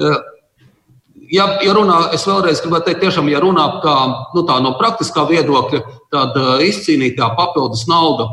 ja, 0.00 1.46
ja 1.64 1.76
runā, 1.76 1.98
es 2.16 2.26
vēlreiz 2.28 2.60
gribētu 2.64 2.90
teikt, 2.90 3.02
tiešām, 3.06 3.30
ja 3.32 3.40
runā 3.44 3.66
kā, 3.84 3.96
nu, 4.36 4.44
tā, 4.48 4.58
no 4.64 4.74
praktiskā 4.80 5.26
viedokļa, 5.30 5.82
tad 6.12 6.40
izcīnītā 6.64 7.30
papildus 7.38 7.86
nauda. 7.90 8.28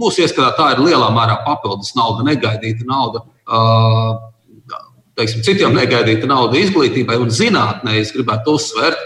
Mūsu 0.00 0.22
ieskatā 0.24 0.50
tā 0.56 0.70
ir 0.72 0.84
lielā 0.86 1.10
mērā 1.12 1.40
papildus 1.44 1.92
nauda, 1.98 2.24
negaidīta 2.24 2.86
nauda 2.88 3.24
teiksim, 5.18 5.42
citiem 5.46 5.74
negaidīta 5.76 6.28
nauda 6.30 6.58
izglītībai 6.58 7.18
un 7.22 7.32
zinātnē, 7.34 7.98
es 8.00 8.12
gribētu 8.14 8.56
uzsvērt. 8.58 9.02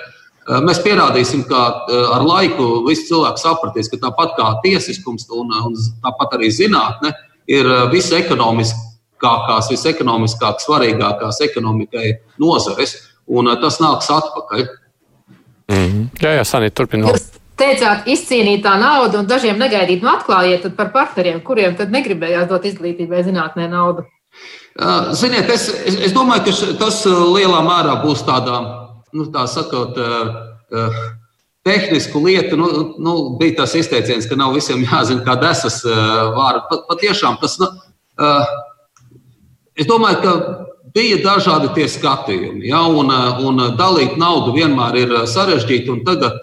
Eh, 0.48 0.60
mēs 0.64 0.80
pierādīsim, 0.84 1.44
ka 1.48 1.62
eh, 1.68 2.04
ar 2.16 2.24
laiku 2.24 2.68
visi 2.86 3.08
cilvēki 3.10 3.42
sapratīs, 3.42 3.90
ka 3.92 4.00
tāpat 4.06 4.36
kā 4.38 4.52
tiesiskums 4.64 5.28
un, 5.36 5.52
un 5.68 5.76
tāpat 6.04 6.38
arī 6.38 6.50
zinātne 6.54 7.12
ir 7.50 7.68
eh, 7.68 7.84
visekonomiskākās, 7.92 9.68
visekonomiskāk 9.74 10.64
svarīgākās 10.64 11.42
ekonomikai 11.50 12.14
nozares, 12.40 12.96
un 13.28 13.52
tas 13.60 13.80
nāks 13.84 14.08
atpakaļ. 14.14 14.64
Mm 15.68 15.84
-hmm. 15.84 16.08
Jā, 16.22 16.38
jā, 16.40 16.44
Sanīt, 16.48 16.72
turpināt. 16.72 17.28
Teicāt, 17.58 18.06
izcīnītā 18.06 18.76
nauda 18.78 19.18
un 19.22 19.26
dažiem 19.26 19.58
negaidīt, 19.58 20.04
nu 20.04 20.12
atklājiet 20.12 20.68
par 20.78 20.92
partneriem, 20.94 21.40
kuriem 21.42 21.74
tad 21.78 21.90
negribējās 21.90 22.46
dot 22.50 22.68
izglītībai 22.68 23.24
zinātnē 23.26 23.66
naudu. 23.72 24.04
Ziniet, 25.18 25.48
es, 25.50 25.66
es, 25.90 25.96
es 26.06 26.12
domāju, 26.14 26.44
ka 26.46 26.74
tas 26.78 27.00
lielā 27.08 27.58
mērā 27.66 27.96
būs 28.04 28.22
tādā, 28.28 28.60
nu, 29.10 29.26
tā 29.34 29.48
sakot, 29.50 29.98
tehnisku 31.66 32.22
lietu. 32.22 32.56
Nu, 32.60 32.68
nu, 33.02 33.16
bija 33.40 33.64
tas 33.64 33.74
izteiciens, 33.74 34.28
ka 34.30 34.38
nav 34.38 34.54
visiem 34.54 34.84
jāzina, 34.86 35.24
kā 35.26 35.34
desas 35.42 35.80
vārdi. 35.82 36.62
Pat, 36.70 36.86
patiešām 36.92 37.40
tas, 37.42 37.58
nu, 37.58 37.72
es 39.74 39.90
domāju, 39.90 40.22
ka 40.22 40.67
bija 40.98 41.22
dažādi 41.22 41.70
tie 41.76 41.86
skatījumi, 41.90 42.66
ja, 42.72 42.82
un, 42.90 43.12
un 43.46 43.64
dalīt 43.78 44.18
naudu 44.18 44.56
vienmēr 44.58 45.02
ir 45.04 45.16
sarežģīti. 45.30 46.00
Tagad 46.06 46.42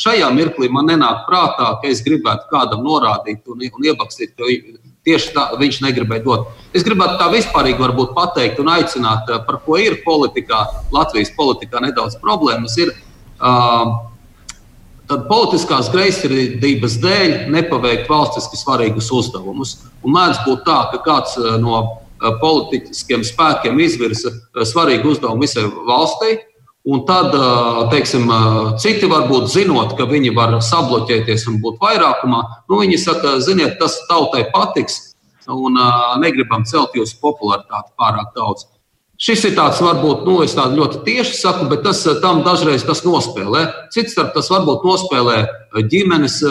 šajā 0.00 0.28
mirklī 0.36 0.68
man 0.68 0.92
nenāk 0.92 1.24
prātā, 1.28 1.72
ka 1.80 1.88
es 1.88 2.04
gribētu 2.04 2.50
kādam 2.52 2.84
norādīt 2.84 3.40
un, 3.48 3.64
un 3.64 3.88
iebakstīt, 3.88 4.36
ka 4.36 4.50
Tieši 5.04 5.34
tā 5.34 5.42
viņš 5.60 5.82
negribēja 5.84 6.24
dot. 6.24 6.46
Es 6.72 6.84
gribētu 6.84 7.18
tā 7.20 7.26
vispārīgi 7.28 8.06
pateikt 8.16 8.60
un 8.62 8.70
aicināt, 8.72 9.28
eh, 9.28 9.38
par 9.46 9.60
ko 9.66 9.76
ir 9.76 10.00
politikā, 10.00 10.64
Latvijas 10.92 11.30
politikā 11.36 11.80
nedaudz 11.80 12.16
problēmas. 12.16 12.78
Ir, 12.78 12.94
uh, 13.40 14.10
Tad 15.04 15.26
politiskās 15.28 15.90
greizsirdības 15.92 16.94
dēļ 16.96 17.50
nepaveikt 17.52 18.08
valstiski 18.08 18.56
svarīgus 18.56 19.10
uzdevumus. 19.12 19.74
Un 20.00 20.14
mēdz 20.16 20.38
būt 20.46 20.62
tā, 20.64 20.78
ka 20.94 21.02
kāds 21.04 21.36
no 21.60 22.00
politiskiem 22.40 23.24
spēkiem 23.26 23.80
izvirza 23.84 24.32
svarīgu 24.64 25.14
uzdevumu 25.14 25.46
visai 25.46 25.66
valstī, 25.88 26.38
Un 26.84 27.00
tad, 27.08 27.32
teiksim, 27.88 28.28
citi 28.76 29.08
varbūt 29.08 29.46
zinot, 29.48 29.94
ka 29.96 30.04
viņi 30.04 30.34
var 30.36 30.52
sabloķēties 30.60 31.46
un 31.48 31.56
būt 31.64 31.78
vairākumā, 31.80 32.42
nu, 32.68 32.80
viņi 32.82 32.98
saka, 33.00 33.38
ziniet, 33.40 33.78
tas 33.80 33.96
tautai 34.10 34.42
patiks, 34.52 34.98
un 35.48 35.80
negribam 36.20 36.66
celt 36.68 36.92
jūsu 36.92 37.16
popularitāti 37.24 37.88
pārāk 37.96 38.36
daudz. 38.36 38.66
Šis 39.16 39.46
ir 39.48 39.54
tāds, 39.56 39.80
varbūt, 39.80 40.26
nu, 40.28 40.36
es 40.44 40.52
tādu 40.58 40.82
ļoti 40.82 41.00
tieši 41.06 41.38
saku, 41.38 41.70
bet 41.70 41.86
tas 41.86 42.02
tam 42.20 42.42
dažreiz 42.44 42.84
tas 42.84 43.00
nospēlē. 43.06 43.64
Citstarp 43.94 44.34
tas 44.36 44.52
varbūt 44.52 44.84
nospēlē 44.84 45.38
ģimenes 45.88 46.42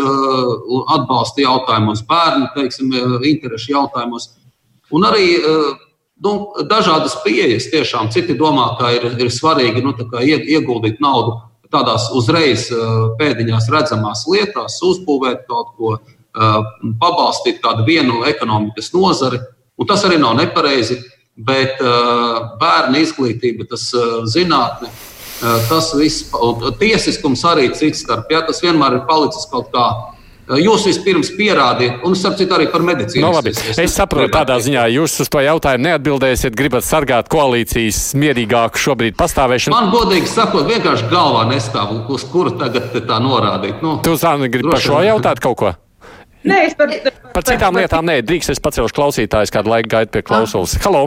atbalsta 0.95 1.45
jautājumos, 1.45 2.01
bērnu, 2.09 2.49
teiksim, 2.57 2.89
interešu 3.29 3.75
jautājumos. 3.75 4.31
Un 4.93 5.07
arī 5.09 5.27
nu, 6.23 6.33
dažādas 6.69 7.17
pieejas. 7.23 7.69
Tiešām 7.73 8.11
citi 8.13 8.37
domā, 8.37 8.73
ka 8.79 8.93
ir, 8.95 9.09
ir 9.17 9.33
svarīgi 9.33 9.83
nu, 9.83 9.95
ieguldīt 10.21 11.01
naudu 11.03 11.39
tādās 11.73 12.11
uzreiz 12.13 12.67
pēdiņās 13.17 13.69
redzamās 13.73 14.27
lietās, 14.29 14.77
uzbūvēt 14.85 15.47
kaut 15.49 15.73
ko, 15.77 15.95
pabalstīt 17.01 17.63
kādu 17.63 17.85
vienu 17.87 18.21
ekonomikas 18.29 18.91
nozari. 18.93 19.41
Un 19.77 19.89
tas 19.89 20.05
arī 20.05 20.19
nav 20.21 20.37
nepareizi, 20.37 20.99
bet 21.33 21.81
bērnu 22.61 23.01
izglītība, 23.01 23.65
tas 23.71 23.87
zinātne, 24.29 24.91
tas 25.41 25.89
viss, 25.97 26.29
tiesiskums 26.77 27.41
arī 27.49 27.71
cits 27.73 28.05
starp. 28.05 28.29
Ja, 28.31 28.43
tas 28.45 28.61
vienmēr 28.61 28.99
ir 28.99 29.07
palicis 29.09 29.49
kaut 29.49 29.73
kādā 29.73 30.12
Jūs 30.43 30.83
vispirms 30.89 31.29
pierādiet, 31.37 32.01
un 32.03 32.17
es 32.17 32.21
saprotu 32.25 32.51
arī 32.57 32.65
par 32.71 32.83
medicīnu. 32.83 33.23
No, 33.23 33.29
nu, 33.31 33.37
labi. 33.37 33.53
es, 33.53 33.77
es 33.79 33.93
saprotu, 33.95 34.27
tādā 34.33 34.57
ziņā 34.59 34.89
jūs 34.91 35.15
uz 35.23 35.29
to 35.31 35.39
jautājumu 35.39 35.87
neatbildēsiet, 35.87 36.55
gribat 36.59 36.83
sargāt 36.83 37.29
koalīcijas 37.31 38.01
mierīgāku 38.19 38.81
šobrīd 38.83 39.15
pastāvēšanu. 39.19 39.77
Man, 39.77 39.87
godīgi 39.93 40.27
sakot, 40.27 40.67
vienkārši 40.67 41.07
galvā 41.13 41.45
nestāv, 41.47 41.93
uz 42.11 42.25
kuru 42.27 42.51
tagad 42.59 42.91
tā 42.91 43.19
norādīt. 43.23 43.79
Nu, 43.85 43.95
tu, 44.03 44.17
Zāni, 44.19 44.49
gribi 44.51 44.73
par 44.73 44.83
šo 44.83 44.99
jautāt 45.05 45.39
kaut 45.43 45.59
ko? 45.61 45.71
Nē, 46.43 46.57
es 46.67 46.75
par, 46.75 46.91
par, 46.91 47.15
par 47.37 47.45
citām 47.47 47.71
par, 47.71 47.79
lietām 47.79 48.09
nē, 48.09 48.17
drīkst 48.27 48.51
es 48.51 48.59
pacelšu 48.63 48.97
klausītājus, 48.97 49.53
kādu 49.55 49.71
laiku 49.71 49.93
gaidu 49.95 50.11
pie 50.11 50.25
klausulas. 50.27 50.75
Halo! 50.83 51.05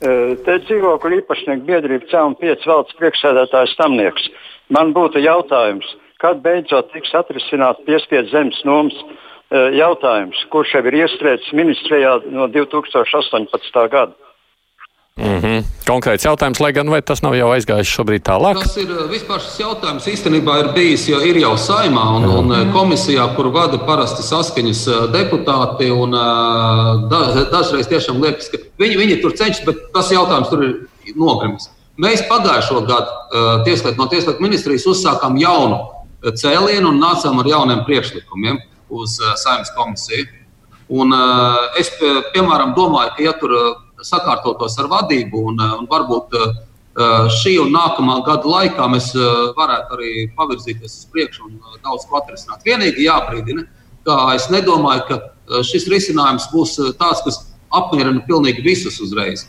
Te 0.00 0.54
dzīvokļu 0.68 1.18
īpašnieku 1.18 1.66
biedrība 1.66 2.06
C 2.08 2.22
un 2.24 2.38
5 2.38 2.70
valsts 2.70 2.96
priekšsēdētājs 3.00 3.74
Tamnieks. 3.76 4.30
Man 4.72 4.94
būtu 4.96 5.20
jautājums, 5.20 5.90
kad 6.20 6.40
beidzot 6.44 6.92
tiks 6.94 7.12
atrisināt 7.16 7.80
piespiedu 7.88 8.28
zemes 8.32 8.60
nomas 8.68 8.96
eh, 9.00 9.76
jautājums, 9.80 10.40
kurš 10.52 10.76
jau 10.76 10.82
ir 10.90 10.98
iestrēdzis 11.04 11.54
ministrijā 11.56 12.18
no 12.32 12.48
2018. 12.52 13.86
gada. 13.92 14.12
Mm 15.20 15.40
-hmm. 15.40 15.64
Konkrēts 15.88 16.24
jautājums, 16.24 16.60
lai 16.60 16.72
gan 16.72 17.02
tas 17.04 17.22
nav 17.22 17.34
jau 17.34 17.48
aizgājis 17.52 17.92
šobrīd 17.96 18.22
tālāk. 18.28 18.60
Tas 18.60 18.76
ir 18.76 18.90
eh, 18.90 19.08
vispār 19.10 19.40
šis 19.40 19.58
jautājums 19.60 20.06
īstenībā 20.06 20.58
ir 20.60 20.68
bijis, 20.74 21.08
jo 21.08 21.20
ir 21.20 21.36
jau 21.36 21.56
saimā 21.56 22.04
un, 22.16 22.22
mm. 22.22 22.38
un 22.38 22.52
eh, 22.52 22.72
komisijā, 22.72 23.34
kur 23.36 23.50
vada 23.52 23.78
parasti 23.78 24.22
saskaņas 24.22 25.10
deputāti. 25.12 25.90
Un, 25.90 26.10
da, 27.10 27.20
dažreiz 27.52 27.88
tiešām 27.88 28.22
liekas, 28.22 28.48
ka 28.48 28.58
viņi, 28.78 28.96
viņi 28.96 29.20
tur 29.22 29.32
cenšas, 29.32 29.64
bet 29.66 29.76
tas 29.92 30.12
jautājums 30.12 30.48
tur 30.48 30.64
ir 30.64 30.74
nogrimis. 31.16 31.70
Mēs 31.98 32.28
pagājušo 32.28 32.80
gadu 32.88 33.64
tieslietu, 33.64 33.98
no 33.98 34.06
Tieslietu 34.06 34.42
ministrijas 34.42 34.86
uzsākām 34.86 35.36
jaunu 35.36 35.99
cēlienu 36.24 36.92
un 36.92 37.00
nācām 37.00 37.40
ar 37.40 37.48
jauniem 37.48 37.84
priekšlikumiem 37.86 38.60
uz 38.90 39.16
uh, 39.22 39.34
saimnes 39.40 39.72
komisiju. 39.76 40.26
Un, 40.90 41.14
uh, 41.14 41.70
es, 41.78 41.92
piemēram, 42.34 42.74
domāju, 42.76 43.14
ka, 43.16 43.24
ja 43.24 43.34
tur 43.38 43.54
sakārtotos 44.04 44.78
ar 44.80 44.88
vadību 44.90 45.44
un, 45.52 45.60
un 45.60 45.88
varbūt 45.90 46.36
šī 47.40 47.52
un 47.62 47.70
nākamā 47.72 48.16
gada 48.26 48.48
laikā 48.48 48.86
mēs 48.90 49.12
varētu 49.56 49.94
arī 49.94 50.12
pavirzīties 50.36 50.96
uz 50.98 51.04
priekšu 51.12 51.44
un 51.46 51.58
daudz 51.84 52.06
ko 52.08 52.18
atrisināt. 52.18 52.64
Vienīgi 52.66 53.06
jābrīdina, 53.06 53.62
ka 54.08 54.16
es 54.34 54.48
nedomāju, 54.50 55.04
ka 55.08 55.62
šis 55.66 55.86
risinājums 55.92 56.48
būs 56.52 56.74
tāds, 56.98 57.22
kas 57.24 57.38
apmierina 57.70 58.24
pilnīgi 58.26 58.64
visus 58.64 58.98
uzreiz. 59.04 59.46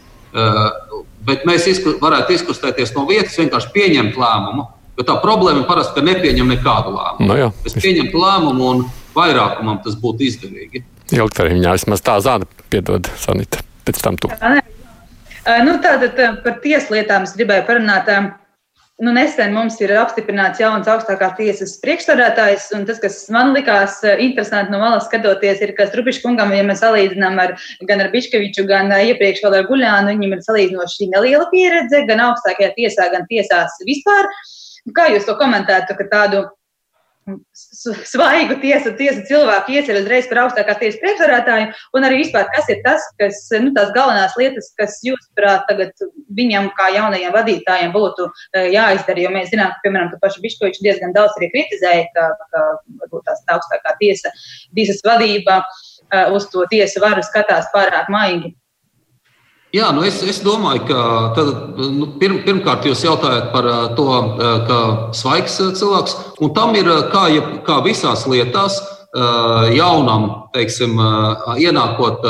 Bet 1.26 1.48
mēs 1.50 1.66
izku, 1.72 1.96
varētu 2.02 2.38
izkustēties 2.38 2.94
no 2.96 3.08
vietas, 3.10 3.40
vienkārši 3.42 3.74
pieņemt 3.74 4.20
lēmumu 4.22 4.68
Jo 5.00 5.06
tā 5.08 5.16
problēma 5.24 5.64
parasti 5.68 6.02
ir 6.02 6.10
nepieņem 6.10 6.52
nekādu 6.56 6.96
lēmumu. 6.96 7.28
No 7.28 7.34
nu 7.34 7.40
jā. 7.40 7.52
es 7.66 7.78
pieņemtu 7.78 8.22
lēmumu, 8.22 8.72
un 8.74 8.84
vairākumam 9.16 9.80
tas 9.86 9.96
būtu 10.00 10.28
izdevīgi. 10.28 10.84
Ilgtermiņā 11.16 11.78
vismaz 11.78 12.04
tā 12.06 12.18
zāle 12.24 12.48
piedod 12.72 13.08
Sanita. 13.20 13.64
Pēc 13.88 14.04
tam 14.04 14.20
tu. 14.22 14.30
Nu, 15.66 15.74
tātad 15.82 16.20
par 16.44 16.60
tieslietām 16.64 17.26
es 17.26 17.34
gribēju 17.38 17.66
parunāt. 17.68 18.12
Nu, 19.02 19.10
nesen 19.16 19.56
mums 19.56 19.80
ir 19.82 19.96
apstiprināts 19.98 20.60
jauns 20.62 20.86
augstākās 20.92 21.34
tiesas 21.40 21.72
priekšstādātājs, 21.82 22.68
tas, 22.86 23.00
kas 23.02 23.16
man 23.34 23.50
likās 23.56 23.96
interesanti 24.22 24.70
no 24.70 24.78
malas 24.84 25.08
skatoties, 25.10 25.64
ir, 25.66 25.74
ka 25.78 25.88
Strupišs 25.90 26.22
kungam, 26.22 26.54
ja 26.54 26.62
mēs 26.68 26.84
salīdzinām 26.84 27.42
ar, 27.42 27.56
gan 27.90 28.04
ar 28.06 28.12
Biškeviču, 28.14 28.68
gan 28.70 28.94
iepriekš 28.94 29.42
vēl 29.42 29.58
ar 29.58 29.68
Guļānu, 29.72 30.14
viņam 30.14 30.38
ir 30.38 30.46
salīdzinoši 30.46 31.10
neliela 31.16 31.50
pieredze 31.50 32.04
gan 32.12 32.22
augstākajā 32.28 32.76
tiesā, 32.78 33.10
gan 33.16 33.26
tiesās 33.32 33.82
vispār. 33.90 34.30
Kā 34.94 35.10
jūs 35.10 35.26
to 35.26 35.34
komentētu, 35.40 35.98
ka 35.98 36.10
tādu 36.14 36.46
svaigu 38.08 38.58
tiesu, 38.62 38.92
tiesu 38.98 39.22
cilvēku 39.30 39.76
ieceļ 39.76 40.00
uzreiz 40.02 40.28
par 40.30 40.42
augstākā 40.44 40.76
tiesas 40.80 41.00
priekšsarētāju, 41.04 41.68
un 41.98 42.08
arī 42.08 42.22
vispār, 42.24 42.48
kas 42.56 42.70
ir 42.74 42.82
tas, 42.86 43.06
kas, 43.22 43.40
nu, 43.62 43.72
tās 43.76 43.92
galvenās 43.96 44.34
lietas, 44.40 44.72
kas 44.80 44.98
jūsuprāt 45.06 45.68
tagad 45.70 46.06
viņam 46.38 46.72
kā 46.78 46.90
jaunajiem 46.96 47.36
vadītājiem 47.36 47.94
būtu 47.96 48.28
uh, 48.28 48.66
jāizdara, 48.74 49.26
jo 49.26 49.34
mēs 49.36 49.52
zinām, 49.54 49.74
ka, 49.76 49.84
piemēram, 49.86 50.10
tu 50.14 50.22
paši 50.24 50.44
Biškovičs 50.46 50.84
diezgan 50.86 51.14
daudz 51.18 51.38
arī 51.38 51.52
kritizēja, 51.54 52.08
ka, 52.16 52.32
ka 52.54 52.66
varbūt 53.04 53.28
tās 53.30 53.46
tā 53.46 53.60
augstākā 53.60 53.96
tiesa, 54.02 54.34
tiesas 54.78 55.04
vadība 55.06 55.62
uh, 55.62 56.34
uz 56.36 56.50
to 56.54 56.66
tiesu 56.74 57.04
varu 57.06 57.24
skatās 57.28 57.70
pārāk 57.76 58.10
maigi. 58.14 58.56
Jā, 59.72 59.88
nu 59.96 60.02
es, 60.04 60.18
es 60.28 60.42
domāju, 60.44 60.82
ka 60.90 61.02
tad, 61.38 61.78
nu, 61.96 62.10
pirm, 62.20 62.42
pirmkārt 62.44 62.84
jūs 62.90 63.06
jautājat 63.06 63.54
par 63.54 63.68
to, 63.96 64.08
ka 64.68 64.80
svaigs 65.16 65.56
cilvēks, 65.80 66.16
un 66.44 66.52
tam 66.58 66.76
ir 66.76 66.90
kā, 67.14 67.30
kā 67.64 67.78
visās 67.86 68.26
lietās, 68.28 68.82
jaunam, 69.78 70.28
teiksim, 70.52 71.00
ienākot 71.56 72.28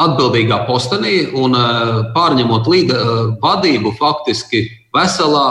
atbildīgā 0.00 0.60
postenī 0.70 1.16
un 1.34 1.58
pārņemot 2.14 2.70
līda, 2.70 3.02
vadību 3.42 3.96
faktiski 3.98 4.64
veselā 4.94 5.48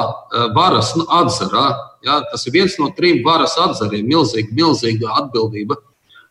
varas 0.55 0.95
nu, 0.95 1.09
atzarā. 1.11 1.67
Ja, 2.07 2.21
tas 2.31 2.47
ir 2.47 2.55
viens 2.55 2.79
no 2.79 2.87
trim 2.95 3.19
varas 3.25 3.57
atzariem, 3.59 4.07
milzīga, 4.07 4.55
milzīga 4.55 5.11
atbildība 5.19 5.75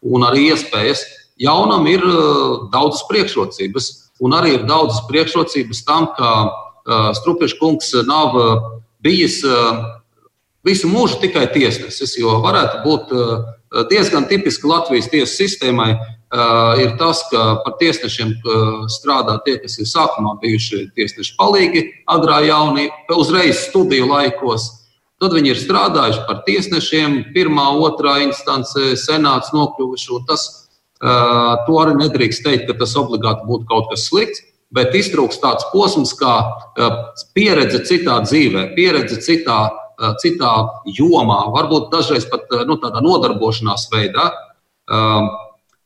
un 0.09 0.25
arī 0.25 0.49
iespējas 0.55 1.05
jaunam 1.39 1.87
ir 1.91 2.03
uh, 2.05 2.69
daudzas 2.73 3.05
priekšrocības, 3.11 3.91
un 4.25 4.35
arī 4.35 4.57
ir 4.59 4.67
daudzas 4.69 5.05
priekšrocības 5.09 5.85
tam, 5.87 6.11
ka 6.17 6.33
uh, 6.49 7.11
Strupieša 7.19 7.59
kungs 7.61 7.93
nav 8.09 8.37
uh, 8.37 8.67
bijis 9.05 9.45
visu 10.67 10.89
mūžu 10.91 11.21
tikai 11.23 11.47
tiesnesis, 11.55 12.17
jo 12.19 12.41
varētu 12.43 12.81
būt 12.83 13.13
diezgan 13.93 14.27
tipiski 14.29 14.67
Latvijas 14.67 15.07
tiesu 15.13 15.45
sistēmai. 15.45 15.93
Ir 16.83 16.97
tas, 17.01 17.23
ka 17.31 17.63
par 17.63 17.77
tiesnešiem 17.81 18.35
strādā 18.91 19.39
tie, 19.47 19.55
kas 19.63 19.79
ir 19.79 19.87
sākumā 19.89 20.35
bijuši 20.43 20.89
tiesneši 20.99 21.37
palīgi, 21.39 21.85
agrā 22.11 22.43
jaunībā, 22.45 23.17
uzreiz 23.17 23.63
studiju 23.69 24.11
laikos. 24.11 24.67
Tad 25.23 25.33
viņi 25.39 25.55
ir 25.55 25.63
strādājuši 25.63 26.27
par 26.27 26.43
tiesnešiem, 26.47 27.17
pirmā, 27.35 27.71
otrā 27.79 28.19
instance, 28.27 28.93
senāts 29.07 29.55
nokļuvuši. 29.55 30.21
Tas 30.29 30.68
to 31.01 31.81
arī 31.81 31.97
nedrīkst 31.99 32.45
teikt, 32.45 32.67
ka 32.69 32.79
tas 32.81 32.97
obligāti 32.99 33.47
būtu 33.47 33.69
kaut 33.71 33.91
kas 33.93 34.09
slikts, 34.09 34.43
bet 34.75 34.95
iztrūks 34.97 35.41
tāds 35.41 35.67
posms, 35.73 36.13
kā 36.19 36.35
pieredze 37.37 37.81
citā 37.89 38.19
dzīvē, 38.25 38.73
pieredze 38.77 39.21
citā, 39.25 39.61
citā 40.23 40.55
jomā, 40.99 41.41
varbūt 41.55 41.91
dažreiz 41.95 42.27
pat 42.31 42.51
nu, 42.69 42.79
tādā 42.83 43.03
nodarbošanās 43.05 43.89
veidā. 43.95 44.29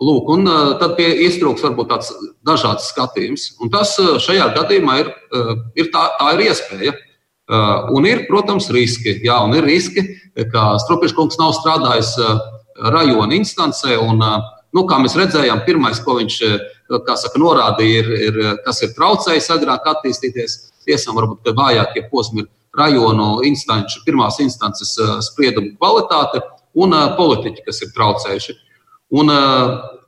Lūk, 0.02 0.32
un 0.34 0.48
tad 0.80 0.96
pie 0.98 1.12
iztrūks 1.28 1.62
varbūt 1.62 1.92
tāds 1.92 2.08
dažāds 2.46 2.88
skatījums. 2.90 3.52
Un 3.62 3.70
tas 3.70 3.94
šajā 4.24 4.48
gadījumā 4.56 4.98
ir, 5.04 5.12
ir 5.78 5.92
tā, 5.94 6.08
tā 6.18 6.32
ir 6.34 6.48
iespēja. 6.48 6.96
Un 7.94 8.08
ir, 8.08 8.24
protams, 8.26 8.66
riski. 8.74 9.14
Jā, 9.22 9.38
un 9.44 9.54
ir 9.54 9.66
riski, 9.68 10.02
ka 10.50 10.72
Stropiškungs 10.82 11.38
nav 11.38 11.54
strādājis 11.58 12.16
rajona 12.82 13.36
instancē 13.36 13.98
un 14.00 14.22
uh, 14.24 14.40
Nu, 14.72 14.86
kā 14.88 14.98
mēs 15.02 15.14
redzējām, 15.20 15.62
pirmais, 15.66 16.00
ko 16.00 16.16
viņš 16.16 16.36
eh, 16.48 16.60
saka, 17.20 17.40
norādīja, 17.40 18.02
ir, 18.02 18.10
ir, 18.28 18.38
kas 18.64 18.80
ir 18.84 18.94
traucējis 18.96 19.50
agrāk 19.52 19.88
attīstīties. 19.90 20.58
Tiesām 20.88 21.16
varbūt 21.18 21.52
vājākie 21.54 22.06
posmi 22.10 22.42
ir 22.42 22.48
rajonu 22.76 23.42
instanču, 23.46 24.00
pirmās 24.06 24.40
instances 24.40 24.94
eh, 24.96 25.18
spriedumu 25.28 25.74
kvalitāte 25.76 26.40
un 26.80 26.96
eh, 26.96 27.10
politiķi, 27.18 27.66
kas 27.66 27.82
ir 27.84 27.92
traucējuši. 27.96 28.56
Un, 29.12 29.28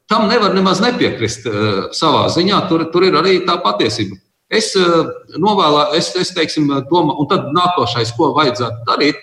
tam 0.08 0.22
nevar 0.30 0.54
nemaz 0.56 0.78
nepiekrist 0.80 1.44
savā 1.92 2.22
ziņā. 2.32 2.62
Tur, 2.70 2.86
tur 2.88 3.04
ir 3.04 3.18
arī 3.20 3.34
tā 3.44 3.58
patiesība. 3.60 4.16
Es 4.48 4.70
novēlu, 5.36 5.82
es, 5.98 6.08
es 6.16 6.30
teiksim, 6.32 6.70
domāju, 6.88 7.18
un 7.20 7.28
tad 7.28 7.50
nākošais, 7.52 8.14
ko 8.16 8.30
vajadzētu 8.38 8.86
darīt, 8.88 9.20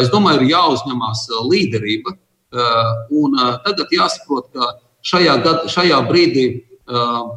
es 0.00 0.10
domāju, 0.10 0.40
ir 0.42 0.50
jāuzņemās 0.56 1.22
līderība 1.46 2.16
un 2.52 3.36
uh, 3.38 3.58
tagad 3.64 3.92
jāsaprot, 3.94 4.50
ka 4.54 4.72
šajā, 5.06 5.36
gad, 5.44 5.68
šajā 5.70 6.00
brīdī 6.08 6.46
uh, 6.58 7.36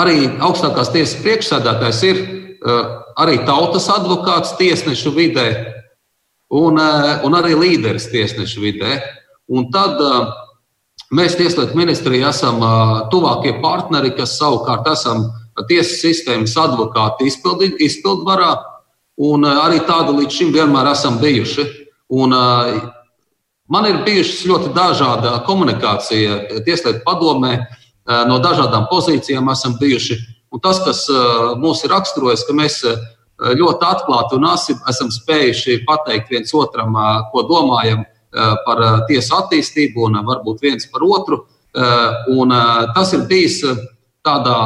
arī 0.00 0.28
augstākās 0.38 0.92
tiesas 0.94 1.18
priekšsēdētājs 1.24 2.04
ir 2.06 2.20
arī 3.16 3.38
tautas 3.48 3.86
advokāts 3.88 4.52
tiesnešu 4.58 5.14
vidē 5.16 5.46
un, 6.52 6.76
un 6.76 7.36
arī 7.38 7.54
līderis 7.56 8.10
tiesnešu 8.12 8.60
vidē. 8.60 8.98
Un 9.48 9.70
tad 9.72 9.96
mēs 11.16 11.38
Tieslietu 11.38 11.78
ministrijā 11.78 12.34
esam 12.34 12.60
tuvākie 13.10 13.56
partneri, 13.64 14.12
kas 14.12 14.36
savukārt 14.36 14.92
esam 14.92 15.30
tiesas 15.68 16.02
sistēmas 16.04 16.54
advokāti 16.60 17.30
izpildvarā, 17.80 18.52
un 19.20 19.44
arī 19.48 19.80
tādu 19.88 20.16
līdz 20.20 20.36
šim 20.36 20.52
vienmēr 20.54 20.92
esam 20.92 21.18
bijuši. 21.20 21.66
Un, 22.10 22.32
uh, 22.32 22.90
man 23.70 23.86
ir 23.86 24.00
bijušas 24.06 24.42
ļoti 24.50 24.72
dažāda 24.74 25.36
komunikācija 25.46 26.62
Tieslietu 26.66 27.04
padomē, 27.06 27.52
uh, 27.60 28.24
no 28.26 28.40
dažādām 28.42 28.88
pozīcijām 28.90 29.50
esam 29.52 29.76
bijuši. 29.78 30.18
Un 30.50 30.62
tas, 30.62 30.80
kas 30.82 31.04
uh, 31.12 31.54
mūs 31.60 31.84
ir 31.86 31.94
raksturojis, 31.94 32.42
ka 32.48 32.56
mēs 32.56 32.82
ļoti 33.40 33.86
atklāti 33.88 34.36
un 34.36 34.44
asi 34.50 34.74
esam 34.90 35.08
spējuši 35.08 35.78
pateikt 35.86 36.28
viens 36.28 36.50
otram, 36.52 36.92
ko 37.32 37.40
domājam 37.48 38.02
par 38.66 38.82
tiesu 39.08 39.32
attīstību, 39.38 40.10
un 40.10 40.18
varbūt 40.26 40.60
viens 40.60 40.84
par 40.92 41.06
otru. 41.06 41.38
Un 42.36 42.52
tas 42.92 43.14
ir 43.16 43.24
bijis 43.30 43.62
tādā 44.20 44.58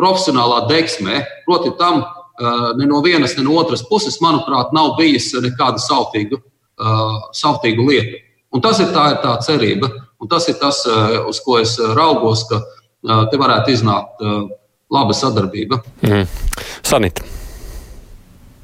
profesionālā 0.00 0.62
deksmē, 0.70 1.20
proti, 1.44 1.74
tam 1.76 2.06
ne 2.80 2.88
no 2.88 3.02
vienas, 3.04 3.36
ne 3.36 3.44
no 3.44 3.60
otras 3.60 3.84
puses, 3.84 4.16
manuprāt, 4.24 4.72
nav 4.72 4.94
bijis 4.96 5.34
nekāda 5.36 5.76
sautīga 5.84 6.40
uh, 6.80 7.30
savtīgu 7.36 7.86
lietu. 7.90 8.20
Un 8.54 8.62
tas 8.64 8.80
ir 8.80 8.92
tā, 8.94 9.08
ir 9.14 9.22
tā 9.24 9.36
cerība, 9.44 9.90
un 10.20 10.30
tas 10.30 10.48
ir 10.48 10.58
tas, 10.60 10.82
uh, 10.88 11.22
uz 11.28 11.40
ko 11.44 11.58
es 11.60 11.76
raugos, 11.98 12.46
ka 12.50 12.62
uh, 12.62 13.24
te 13.30 13.40
varētu 13.40 13.74
iznākt 13.74 14.22
uh, 14.24 14.44
laba 14.92 15.16
sadarbība. 15.16 15.82
Mm. 16.06 16.28
Sanita. 16.86 17.26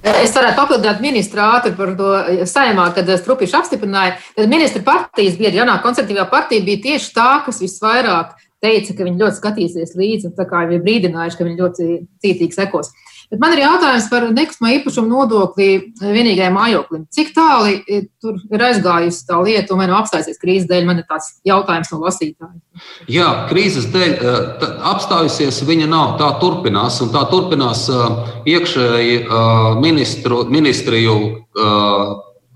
Es 0.02 0.32
varētu 0.34 0.58
papildināt 0.58 1.02
ministru 1.02 1.38
ātri 1.44 1.70
par 1.78 1.92
to 1.98 2.08
saimā, 2.50 2.88
kad 2.94 3.06
Strupiņš 3.20 3.52
apstiprināja. 3.54 4.16
Tad 4.34 4.50
ministra 4.50 4.82
partijas 4.82 5.36
biedri, 5.38 5.60
jaunā 5.60 5.76
konservatīvā 5.84 6.24
partija 6.30 6.64
bija 6.66 6.82
tieši 6.88 7.12
tā, 7.14 7.28
kas 7.46 7.60
visvairāk 7.62 8.32
teica, 8.62 8.96
ka 8.98 9.06
viņi 9.06 9.22
ļoti 9.22 9.38
skatīsies 9.38 9.94
līdzi, 9.98 10.30
un 10.30 10.34
tā 10.38 10.46
kā 10.50 10.64
viņi 10.70 10.82
brīdinājuši, 10.82 11.38
ka 11.38 11.46
viņi 11.46 11.62
ļoti 11.62 11.86
cītīgi 12.24 12.58
sekos. 12.58 12.90
Bet 13.32 13.40
man 13.40 13.54
ir 13.54 13.62
jautājums 13.62 14.06
par 14.12 14.26
nekustamā 14.28 14.74
īpašuma 14.76 15.08
nodokli 15.08 15.68
vienīgajam 16.02 16.52
mājoklim. 16.52 17.06
Cik 17.16 17.30
tālu 17.32 17.78
tur 18.20 18.36
ir 18.52 18.64
aizgājusi 18.66 19.22
tā 19.24 19.38
lieta, 19.40 19.72
un 19.72 19.80
vai 19.80 19.86
nav 19.88 20.02
apstājusies 20.02 20.40
krīzes 20.42 20.68
dēļ? 20.68 20.84
Man 20.84 21.00
ir 21.00 21.06
tāds 21.08 21.30
jautājums 21.48 21.88
no 21.94 22.02
lasītāja. 22.02 22.60
Jā, 23.08 23.30
krīzes 23.48 23.88
dēļ 23.94 24.20
apstājusies 24.92 25.62
viņa 25.64 25.88
nav. 25.88 26.18
Tā 26.20 26.28
turpinās, 26.44 27.00
un 27.00 27.08
tā 27.14 27.24
turpinās 27.32 27.86
iekšēji 28.52 29.22
ministru, 29.80 30.44
ministriju 30.52 31.18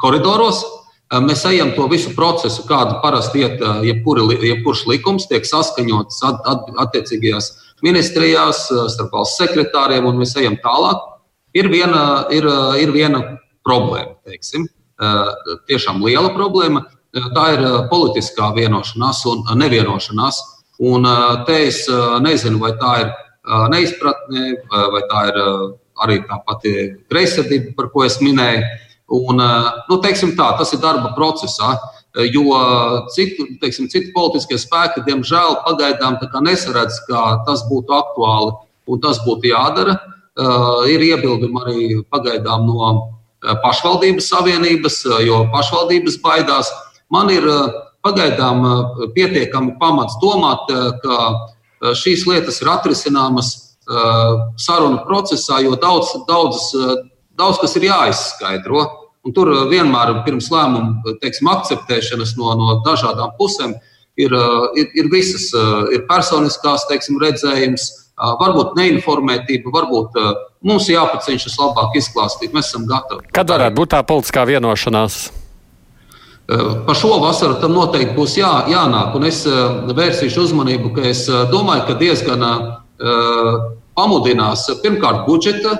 koridoros. 0.04 0.60
Mēs 1.22 1.46
ejam 1.48 1.70
to 1.72 1.86
visu 1.88 2.12
procesu, 2.12 2.66
kādu 2.68 2.98
parasti 3.00 3.46
iet, 3.46 3.60
jebkuri, 3.86 4.26
jebkurš 4.50 4.88
likums 4.90 5.28
tiek 5.30 5.46
saskaņots 5.46 6.20
at, 6.26 6.40
at, 6.50 6.72
attiecīgajās 6.84 7.54
ministrijās, 7.84 8.66
starp 8.92 9.12
valsts 9.12 9.40
sekretāriem, 9.42 10.06
un 10.08 10.20
mēs 10.20 10.36
ejam 10.40 10.56
tālāk. 10.62 11.02
Ir 11.56 11.68
viena, 11.72 12.26
ir, 12.32 12.46
ir 12.80 12.92
viena 12.92 13.22
problēma, 13.66 14.16
teiksim, 14.28 14.66
tiešām 15.68 16.02
liela 16.04 16.32
problēma. 16.36 16.84
Tā 17.16 17.46
ir 17.54 17.62
politiskā 17.88 18.50
vienošanās 18.56 19.22
un 19.30 19.44
nevienošanās. 19.56 20.42
Un 20.84 21.08
te 21.48 21.62
es 21.70 21.86
nezinu, 22.20 22.60
vai 22.60 22.74
tā 22.76 22.92
ir 23.04 23.12
neizpratne, 23.72 24.50
vai 24.68 25.02
tā 25.08 25.22
ir 25.30 25.38
arī 26.04 26.18
tā 26.28 26.36
pati 26.44 26.72
greizsirdība, 27.10 27.72
par 27.78 27.88
ko 27.94 28.04
es 28.04 28.18
minēju. 28.20 28.64
Un, 29.16 29.40
nu, 29.88 29.98
teiksim 30.02 30.34
tā, 30.36 30.50
tas 30.58 30.72
ir 30.74 30.82
darba 30.82 31.12
procesā, 31.16 31.76
jo 32.32 32.60
citu, 33.14 33.46
teiksim, 33.60 33.88
citu 33.92 34.12
politiskie 34.14 34.58
spēki, 34.60 35.04
diemžēl, 35.06 35.60
pagaidām 35.66 36.18
nesaredz, 36.44 37.00
ka 37.08 37.42
tas 37.46 37.64
būtu 37.70 37.92
aktuāli 37.92 38.54
un 38.86 39.00
tas 39.00 39.20
būtu 39.24 39.50
jādara. 39.50 39.98
Ir 40.88 41.00
iebildumi 41.00 41.60
arī 41.64 41.88
pagaidām 42.12 42.66
no 42.68 42.90
pašvaldības 43.62 44.28
savienības, 44.28 45.02
jo 45.24 45.44
pašvaldības 45.52 46.20
baidās. 46.22 46.70
Man 47.10 47.30
ir 47.30 47.44
pagaidām 48.04 48.64
pietiekami 49.14 49.76
pamats 49.80 50.16
domāt, 50.22 50.68
ka 51.02 51.92
šīs 51.96 52.26
lietas 52.28 52.60
ir 52.62 52.72
atrisināmas 52.72 53.52
sarunu 54.60 55.04
procesā, 55.06 55.60
jo 55.62 55.76
daudz, 55.80 56.12
daudz 56.28 56.72
daudz 57.36 57.60
kas 57.60 57.76
ir 57.78 57.88
jāizskaidro. 57.90 58.84
Un 59.26 59.34
tur 59.36 59.50
uh, 59.50 59.66
vienmēr 59.70 60.22
pirms 60.26 60.48
lēmumu 60.54 61.16
teiksim, 61.22 61.50
akceptēšanas 61.50 62.36
no, 62.38 62.52
no 62.58 62.80
dažādām 62.86 63.34
pusēm 63.38 63.76
ir, 64.16 64.32
uh, 64.32 64.68
ir, 64.78 64.90
ir 64.94 65.10
visas 65.12 65.48
ir 65.92 66.06
personiskās 66.08 66.86
teiksim, 66.90 67.18
redzējums, 67.22 67.88
varbūt 68.16 68.78
neinformētība, 68.78 69.68
varbūt 69.74 70.14
mums 70.64 70.86
jāpacenšas 70.88 71.58
labāk 71.60 71.98
izklāstīt. 72.00 72.54
Mēs 72.56 72.70
esam 72.70 72.86
gatavi. 72.88 73.26
Kad 73.36 73.50
varētu 73.52 73.76
būt 73.76 73.92
tā 73.92 74.00
politiskā 74.08 74.46
vienošanās? 74.48 75.18
Par 76.46 76.96
šo 76.96 77.18
vasaru 77.20 77.58
tam 77.60 77.74
noteikti 77.74 78.14
būs 78.16 78.38
jā, 78.38 78.52
jānāk. 78.70 79.12
Un 79.18 79.26
es 79.28 79.42
vērsīšu 79.44 80.46
uzmanību, 80.46 80.94
ka 80.96 81.04
es 81.10 81.26
domāju, 81.50 81.88
ka 81.90 81.98
diezgan 82.00 82.46
pamudinās 83.96 84.66
pirmkārt 84.82 85.24
budžeta 85.26 85.74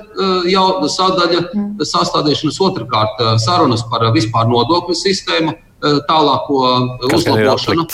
jau 0.49 0.67
sadaļa 0.93 1.43
sastādīšanas, 1.85 2.61
otrkārt 2.65 3.23
sarunas 3.45 3.85
par 3.91 4.07
vispār 4.17 4.49
nodokļu 4.51 4.97
sistēmu, 4.97 5.55
tālāko 6.09 6.63
uzlabošanu. 7.13 7.87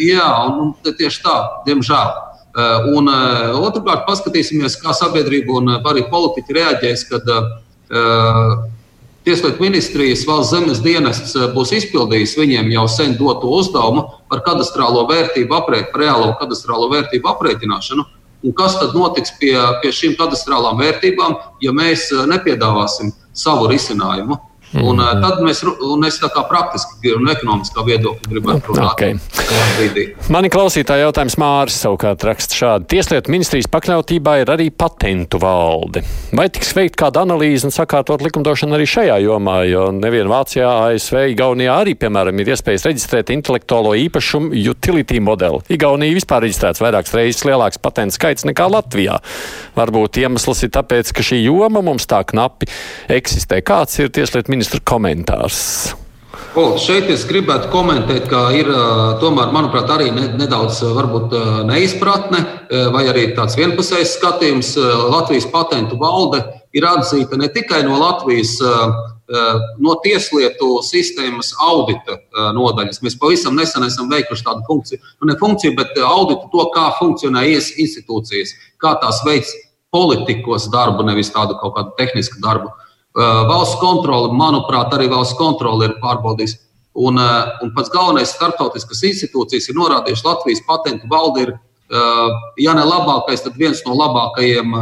Jā, 0.00 0.28
un, 0.48 0.70
un 0.70 0.96
tieši 0.96 1.22
tā, 1.26 1.36
diemžēl. 1.66 2.14
Un 2.94 3.10
otrkārt, 3.58 4.06
paskatīsimies, 4.08 4.78
kā 4.80 4.94
sabiedrība 4.96 5.58
un 5.60 5.74
arī 5.76 6.06
politiķi 6.08 6.56
reaģēs, 6.56 7.04
kad 7.10 7.28
uh, 7.34 8.64
Tieslietu 9.28 9.60
ministrijas 9.60 10.22
valsts 10.24 10.54
zemes 10.54 10.78
dienests 10.80 11.34
eh, 11.36 11.50
būs 11.52 11.74
izpildījis 11.76 12.36
viņiem 12.38 12.70
jau 12.72 12.84
sen 12.88 13.16
doto 13.18 13.50
uzdevumu 13.58 14.06
par 14.30 14.40
kadastrālo 14.46 15.02
vērtību 15.10 15.52
aprēķinu, 15.58 15.90
par 15.92 16.00
reālo 16.00 16.30
kadastrālo 16.40 16.86
vērtību 16.94 17.28
aprēķināšanu. 17.34 18.06
Un 18.46 18.54
kas 18.54 18.76
tad 18.78 18.94
notiks 18.94 19.32
pie, 19.40 19.54
pie 19.82 19.90
šīm 19.94 20.14
kadastrālām 20.18 20.78
vērtībām, 20.78 21.34
ja 21.64 21.72
mēs 21.74 22.06
eh, 22.14 22.26
nepiedāvāsim 22.30 23.10
savu 23.34 23.66
risinājumu? 23.72 24.38
Un, 24.76 24.98
mm. 25.00 25.22
tad 25.24 25.40
mēs, 25.40 25.62
un 25.64 26.04
es 26.04 26.18
tā 26.20 26.28
kā 26.32 26.42
praktiski 26.48 27.14
un 27.16 27.30
ekonomiskā 27.32 27.84
viedokļa 27.86 28.32
gribētu 28.34 28.74
runāt. 28.74 28.98
Okay. 28.98 30.08
Mani 30.28 30.50
klausītāji 30.52 31.06
jautājums 31.06 31.38
Māris 31.40 31.78
savukārt 31.80 32.26
raksta 32.28 32.58
šādi. 32.58 32.88
Tieslietu 32.92 33.32
ministrijas 33.32 33.70
pakļautībā 33.72 34.34
ir 34.42 34.52
arī 34.52 34.66
patentu 34.68 35.40
valde. 35.40 36.02
Vai 36.36 36.50
tiks 36.52 36.74
veikt 36.76 36.98
kāda 37.00 37.22
analīze 37.24 37.64
un 37.64 37.72
sakārtot 37.72 38.20
likumdošanu 38.26 38.76
arī 38.76 38.84
šajā 38.92 39.16
jomā, 39.24 39.62
jo 39.70 39.86
nevien 39.96 40.28
Vācijā, 40.28 40.68
ASV, 40.90 41.22
Igaunijā 41.32 41.78
arī, 41.84 41.96
piemēram, 41.96 42.44
ir 42.44 42.52
iespējas 42.52 42.84
reģistrēt 42.90 43.32
intelektuālo 43.32 43.94
īpašumu 44.04 44.52
utility 44.74 45.22
modeli. 45.24 45.62
Igaunija 45.72 46.18
vispār 46.18 46.44
reģistrēts 46.44 46.84
vairākas 46.84 47.16
reizes 47.16 47.46
lielāks 47.48 47.80
patentu 47.80 48.18
skaits 48.18 48.44
nekā 48.48 48.68
Latvijā. 48.68 49.16
Varbūt 49.78 50.20
iemesls 50.20 50.66
ir 50.66 50.74
tāpēc, 50.76 51.14
ka 51.16 51.24
šī 51.24 51.40
joma 51.46 51.80
mums 51.84 52.04
tā 52.10 52.20
knapi 52.28 52.68
eksistē. 53.16 53.62
Kāds 53.64 53.96
ir 54.02 54.12
tieslietu 54.12 54.57
ministra 54.58 54.82
komentārs? 54.82 55.94
O, 56.58 56.72
šeit 56.80 57.06
es 57.12 57.22
gribētu 57.28 57.68
komentēt, 57.70 58.24
ka 58.30 58.48
ir 58.56 58.70
tomēr, 59.22 59.52
manuprāt, 59.54 59.90
arī 59.94 60.08
nedaudz 60.14 60.80
varbūt, 60.96 61.34
neizpratne 61.68 62.40
vai 62.94 63.04
arī 63.10 63.28
tāds 63.36 63.54
vienpusējs 63.58 64.16
skatījums. 64.16 64.72
Latvijas 65.12 65.46
patentu 65.52 65.98
valde 66.00 66.40
ir 66.74 66.88
atzīta 66.88 67.38
ne 67.38 67.50
tikai 67.54 67.84
no 67.86 68.00
Latvijas 68.00 68.56
no 69.78 69.94
tieslietu 70.02 70.80
sistēmas 70.88 71.52
audita 71.62 72.16
nodaļas. 72.56 73.02
Mēs 73.04 73.18
pavisam 73.20 73.54
nesen 73.58 73.86
esam 73.86 74.10
veikuši 74.10 74.46
tādu 74.48 74.64
funkciju, 74.66 75.04
nu, 75.20 75.30
ne 75.30 75.38
funkciju, 75.38 75.76
bet 75.78 75.94
auditu 76.00 76.48
to, 76.50 76.66
kā 76.74 76.88
funkcionē 76.98 77.44
institūcijas, 77.54 78.56
kā 78.82 78.96
tās 79.04 79.22
veids 79.28 79.52
politikos 79.94 80.66
darbu, 80.72 81.06
nevis 81.06 81.30
tādu 81.32 81.60
kaut 81.60 81.76
kādu 81.76 81.94
tehnisku 82.00 82.40
darbu. 82.42 82.72
Uh, 82.72 82.87
Valsts 83.18 83.80
kontrole, 83.80 84.30
manuprāt, 84.38 84.92
arī 84.94 85.08
valsts 85.10 85.36
kontrole 85.38 85.88
ir 85.88 85.96
pārbaudījusi. 86.02 86.60
Un, 86.98 87.18
un 87.62 87.72
pats 87.74 87.90
galvenais 87.94 88.30
starptautiskas 88.34 89.04
institūcijas 89.06 89.68
ir 89.70 89.76
norādījušas, 89.78 90.22
ka 90.24 90.32
Latvijas 90.32 90.62
patentu 90.66 91.10
valde 91.10 91.44
ir, 91.44 91.52
ja 92.58 92.74
ne 92.74 92.86
labākais, 92.86 93.44
tad 93.44 93.58
viens 93.58 93.82
no 93.86 93.94
labākajiem 93.98 94.74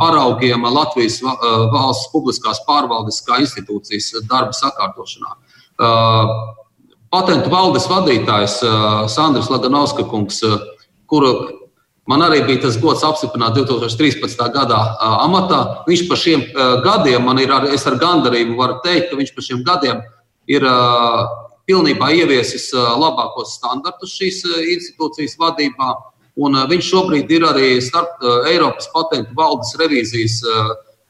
paraugiem 0.00 0.64
Latvijas 0.72 1.20
valsts 1.22 2.10
publiskās 2.12 2.60
pārvaldes 2.68 3.20
kā 3.24 3.40
institūcijas 3.44 4.12
darba 4.28 4.56
sakārtošanā. 4.56 5.36
Patentu 7.10 7.52
valdes 7.52 7.88
vadītājs 7.90 8.60
Sandrs 9.12 9.50
Laganovska 9.52 10.04
kungs, 10.08 10.40
kuru 11.10 11.32
Man 12.10 12.24
arī 12.26 12.40
bija 12.42 12.64
tas 12.64 12.78
gods 12.82 13.04
apstiprināt 13.06 13.54
2013. 13.54 14.40
gadā 14.54 14.78
amatā. 15.22 15.60
Viņš 15.86 16.00
par 16.08 16.18
šiem 16.18 16.42
gadiem, 16.82 17.22
man 17.22 17.38
ir, 17.38 17.52
ar, 17.54 17.68
es 17.70 17.86
ar 17.86 18.00
gandarījumu 18.00 18.58
varu 18.58 18.80
teikt, 18.82 19.12
ka 19.12 19.18
viņš 19.20 19.34
par 19.36 19.46
šiem 19.46 19.60
gadiem 19.66 20.00
ir 20.50 20.66
pilnībā 21.70 22.08
ieviesis 22.18 22.70
labākos 22.74 23.54
standartus 23.60 24.16
šīs 24.18 24.42
institūcijas 24.74 25.36
vadībā. 25.38 25.92
Un 26.40 26.56
viņš 26.70 26.88
šobrīd 26.88 27.30
ir 27.36 27.46
arī 27.46 27.68
starp 27.84 28.22
Eiropas 28.48 28.88
patentu 28.90 29.36
valdes 29.38 29.70
revīzijas 29.78 30.40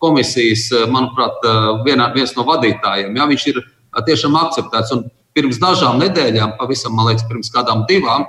komisijas, 0.00 0.66
manuprāt, 0.90 1.40
vienā, 1.86 2.10
viens 2.12 2.36
no 2.36 2.44
vadītājiem. 2.48 3.16
Ja, 3.16 3.28
viņš 3.30 3.48
ir 3.52 3.62
tiešām 4.08 4.36
akceptēts. 4.40 4.92
Un 4.96 5.08
pirms 5.36 5.60
dažām 5.62 6.00
nedēļām, 6.02 6.56
pavisam, 6.60 6.96
man 6.96 7.10
liekas, 7.10 7.26
pirms 7.28 7.52
kādām 7.54 7.86
divām, 7.88 8.26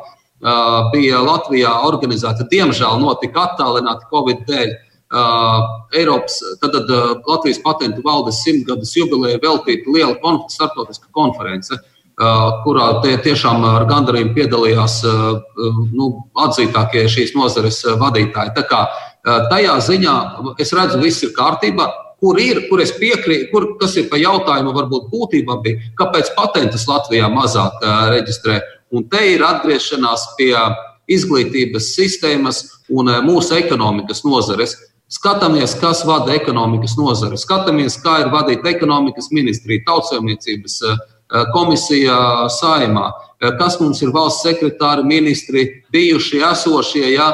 bija 0.93 1.21
Latvijā 1.21 1.73
organizēta, 1.87 2.47
diemžēl 2.49 3.01
notika 3.01 3.47
attālināti 3.49 4.09
Covid 4.11 4.47
dēļ. 4.49 4.73
Eiropas, 5.99 6.37
tad, 6.61 6.71
tad 6.71 6.91
Latvijas 7.27 7.59
patentu 7.59 7.99
valdes 8.05 8.39
simtgades 8.45 8.93
jubileja 8.95 9.41
veltīta 9.43 9.91
liela 9.91 10.15
konf 10.23 10.47
starptautiska 10.53 11.11
konference, 11.11 11.75
kurā 12.63 12.87
tie 13.03 13.17
tiešām 13.25 13.65
ar 13.67 13.85
gandarījumu 13.89 14.31
piedalījās 14.37 15.01
nu, 15.91 16.07
atzītākie 16.45 17.07
šīs 17.11 17.35
nozares 17.35 17.81
vadītāji. 17.99 18.55
Tā 18.55 18.63
kā, 18.69 18.85
tajā 19.51 19.75
ziņā 19.89 20.15
es 20.63 20.71
redzu, 20.77 21.01
viss 21.03 21.27
ir 21.27 21.35
kārtībā. 21.37 21.91
Kur 22.21 22.37
ir, 22.37 22.67
kur 22.69 22.77
es 22.83 22.91
piekrītu, 22.93 23.47
kur, 23.49 23.63
kas 23.81 23.95
ir 23.97 24.05
pa 24.11 24.19
jautājumu, 24.21 24.75
varbūt 24.75 25.07
būtībā 25.09 25.55
bija, 25.63 25.87
kāpēc 25.97 26.35
patentus 26.37 26.85
Latvijā 26.85 27.25
mazāk 27.33 27.81
reģistrē 28.13 28.59
Un 28.91 29.07
te 29.11 29.21
ir 29.33 29.43
atgriešanās 29.45 30.33
pie 30.37 30.55
izglītības 31.11 31.93
sistēmas 31.95 32.63
un 32.91 33.11
eh, 33.11 33.21
mūsu 33.25 33.55
ekonomikas 33.59 34.25
nozares. 34.27 34.75
Skatāmies, 35.11 35.73
kas 35.79 36.05
vada 36.07 36.31
ekonomikas 36.31 36.93
nozari, 36.95 37.39
skatāmies, 37.39 37.97
kā 38.03 38.21
ir 38.21 38.29
vadīta 38.31 38.69
ekonomikas 38.71 39.27
ministrija, 39.35 39.83
tautsēmniecības 39.89 40.77
eh, 40.87 41.01
komisija 41.51 42.15
saimā, 42.51 43.05
kas 43.59 43.77
mums 43.79 44.01
ir 44.03 44.11
valsts 44.11 44.43
sekretāri, 44.43 45.05
ministri, 45.07 45.61
bijušie, 45.95 46.41
esošie, 46.43 47.05
ja, 47.13 47.29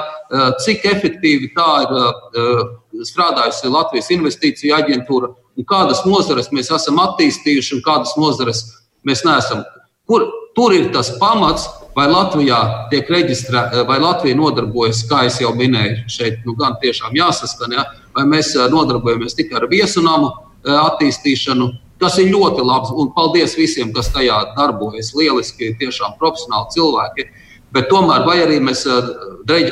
cik 0.62 0.86
efektīvi 0.86 1.50
tā 1.58 1.72
ir 1.82 3.08
strādājusi 3.10 3.72
Latvijas 3.74 4.12
investīciju 4.14 4.76
aģentūra 4.78 5.32
un 5.58 5.66
kādas 5.66 6.04
nozares 6.06 6.52
mēs 6.54 6.70
esam 6.74 7.02
attīstījuši 7.02 7.78
un 7.78 7.84
kādas 7.86 8.14
nozares 8.20 8.64
mēs 9.08 9.26
neesam. 9.26 9.64
Kur, 10.08 10.28
Tur 10.58 10.74
ir 10.74 10.88
tas 10.90 11.12
pamats, 11.22 11.68
vai 11.98 12.08
Latvijā 12.10 12.60
tiek 12.92 13.10
reģistrēta, 13.14 13.84
vai 13.90 13.98
Latvija 14.02 14.38
nodarbojas, 14.38 15.04
kā 15.10 15.24
jau 15.30 15.52
minēju, 15.58 16.06
šeit 16.10 16.46
nu, 16.46 16.56
gan 16.58 16.78
tiešām 16.82 17.14
jāsaskan, 17.18 17.76
ja, 17.78 17.84
vai 18.18 18.26
mēs 18.30 18.56
eh, 18.56 18.66
nodarbojamies 18.74 19.38
tikai 19.38 19.60
ar 19.62 19.68
viesunamu 19.70 20.32
eh, 20.32 20.72
attīstīšanu, 20.74 21.70
kas 22.02 22.18
ir 22.22 22.32
ļoti 22.34 22.66
labs. 22.66 22.94
Un 22.94 23.12
paldies 23.14 23.54
visiem, 23.58 23.94
kas 23.94 24.10
tajā 24.14 24.40
darbojas. 24.58 25.14
Lieliski, 25.18 25.76
tiešām 25.78 26.18
profesionāli 26.22 26.74
cilvēki. 26.74 27.28
Bet 27.74 27.90
tomēr, 27.92 28.26
vai 28.26 28.40
arī 28.46 28.58
mēs 28.64 28.86
eh, 28.90 29.14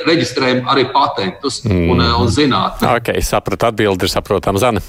reģistrējam 0.06 0.70
arī 0.70 0.86
patentus 0.94 1.64
un, 1.66 1.98
mm. 1.98 2.14
un 2.22 2.30
zinātnē? 2.30 2.94
Ok, 3.00 3.14
sapratu, 3.26 3.70
atbildi 3.74 4.06
ir 4.06 4.18
saprotama, 4.18 4.62
Zana 4.62 4.86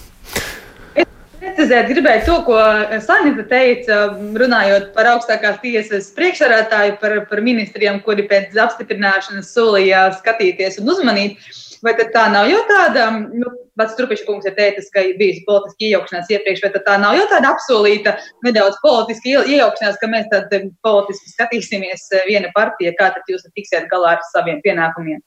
precizēt 1.47 1.91
gribēju 1.91 2.25
to, 2.27 2.37
ko 2.47 2.57
Sanita 3.05 3.45
teica, 3.51 4.01
runājot 4.41 4.91
par 4.97 5.11
augstākās 5.15 5.61
tiesas 5.63 6.11
priekšsarātāju, 6.17 6.97
par, 7.03 7.15
par 7.31 7.43
ministriem, 7.45 8.01
kuri 8.05 8.27
pēc 8.31 8.57
apstiprināšanas 8.67 9.53
solīja 9.55 10.09
skatīties 10.19 10.81
un 10.83 10.91
uzmanīt. 10.95 11.39
Vai 11.85 11.93
tā 11.99 12.25
nav 12.33 12.49
jau 12.49 12.63
tāda, 12.67 13.11
nu, 13.37 13.51
pats 13.79 13.95
Trupiņš 13.99 14.23
kungs 14.27 14.49
ir 14.49 14.55
teicis, 14.57 14.89
ka 14.95 15.05
ir 15.05 15.19
bijusi 15.21 15.45
politiska 15.47 15.85
iejaukšanās 15.87 16.33
iepriekš, 16.33 16.65
vai 16.65 16.83
tā 16.89 16.97
nav 17.03 17.19
jau 17.19 17.27
tāda 17.31 17.53
apsolīta 17.53 18.17
nedaudz 18.47 18.81
politiska 18.83 19.45
iejaukšanās, 19.45 20.01
ka 20.01 20.11
mēs 20.11 20.27
tad 20.33 20.57
politiski 20.87 21.35
skatīsimies 21.37 22.09
viena 22.27 22.51
partija, 22.57 22.97
kā 22.99 23.13
tad 23.15 23.31
jūs 23.31 23.45
tiksiet 23.53 23.91
galā 23.93 24.17
ar 24.17 24.29
saviem 24.33 24.65
pienākumiem? 24.65 25.21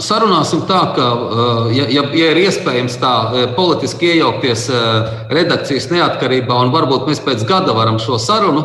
Sarunāsim 0.00 0.62
tā, 0.68 0.80
ka, 0.96 1.06
ja, 1.72 1.86
ja, 1.92 2.02
ja 2.16 2.30
ir 2.32 2.40
iespējams 2.46 2.96
tā 3.00 3.12
politiski 3.56 4.14
iejaukties 4.14 4.66
redakcijas 5.32 5.88
neatkarībā, 5.92 6.56
un 6.64 6.72
varbūt 6.72 7.08
mēs 7.08 7.22
pēc 7.24 7.44
gada 7.48 7.74
varam 7.76 8.00
šo 8.00 8.18
sarunu 8.20 8.64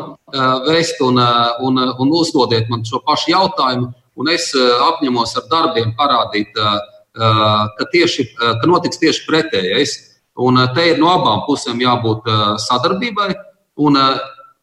vēst 0.68 1.02
un, 1.04 1.20
un, 1.68 1.80
un 2.00 2.14
uzdodiet 2.16 2.70
man 2.72 2.84
šo 2.88 3.02
pašu 3.08 3.34
jautājumu, 3.34 3.92
un 4.20 4.32
es 4.32 4.52
apņemos 4.56 5.36
ar 5.40 5.48
darbiem 5.52 5.96
parādīt, 6.00 6.52
ka, 6.56 7.88
tieši, 7.92 8.28
ka 8.40 8.68
notiks 8.68 9.02
tieši 9.02 9.28
pretējais. 9.28 9.98
Un 10.40 10.58
te 10.74 10.86
ir 10.94 11.00
no 11.00 11.10
abām 11.12 11.44
pusēm 11.46 11.82
jābūt 11.84 12.28
sadarbībai, 12.64 13.34
un 13.84 14.00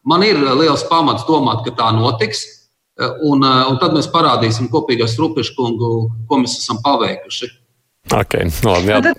man 0.09 0.25
ir 0.25 0.41
liels 0.41 0.85
pamats 0.89 1.27
domāt, 1.29 1.61
ka 1.67 1.77
tā 1.77 1.91
notiks. 1.97 2.58
Un, 2.99 3.45
eh, 3.47 3.65
un 3.71 3.79
tad 3.79 3.95
mēs 3.95 4.11
parādīsim 4.11 4.67
kopīgā 4.73 5.07
strupešu 5.07 5.55
kungu, 5.55 5.91
ko 6.27 6.39
mēs 6.43 6.59
esam 6.59 6.81
paveikuši. 6.83 7.51
Okay, 8.11 8.49
labi, 8.65 8.91
jā. 8.91 9.13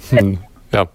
jā. 0.73 0.85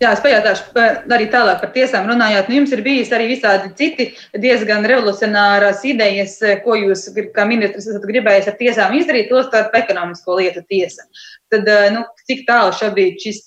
Jā, 0.00 0.14
es 0.16 0.22
pajautāšu 0.24 0.80
arī 1.12 1.26
tālāk 1.30 1.60
par 1.60 1.70
tiesām 1.74 2.08
runājot. 2.08 2.48
Nu, 2.48 2.56
jums 2.56 2.70
ir 2.72 2.80
bijis 2.82 3.10
arī 3.12 3.26
visādi 3.34 3.68
citi 3.76 4.06
diezgan 4.32 4.86
revolucionāras 4.88 5.84
idejas, 5.84 6.38
ko 6.64 6.78
jūs, 6.80 7.04
kā 7.36 7.44
ministrs, 7.46 7.90
esat 7.92 8.06
gribējis 8.08 8.48
ar 8.48 8.56
tiesām 8.56 8.96
izdarīt, 8.96 9.28
to 9.28 9.42
starp 9.44 9.76
ekonomisko 9.76 10.38
lietu 10.40 10.64
tiesa. 10.72 11.04
Tad, 11.52 11.68
nu, 11.92 12.06
cik 12.24 12.46
tālu 12.48 12.72
šobrīd 12.80 13.20
šis 13.20 13.44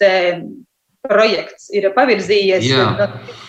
projekts 1.10 1.74
ir 1.74 1.90
pavirzījies? 1.98 2.70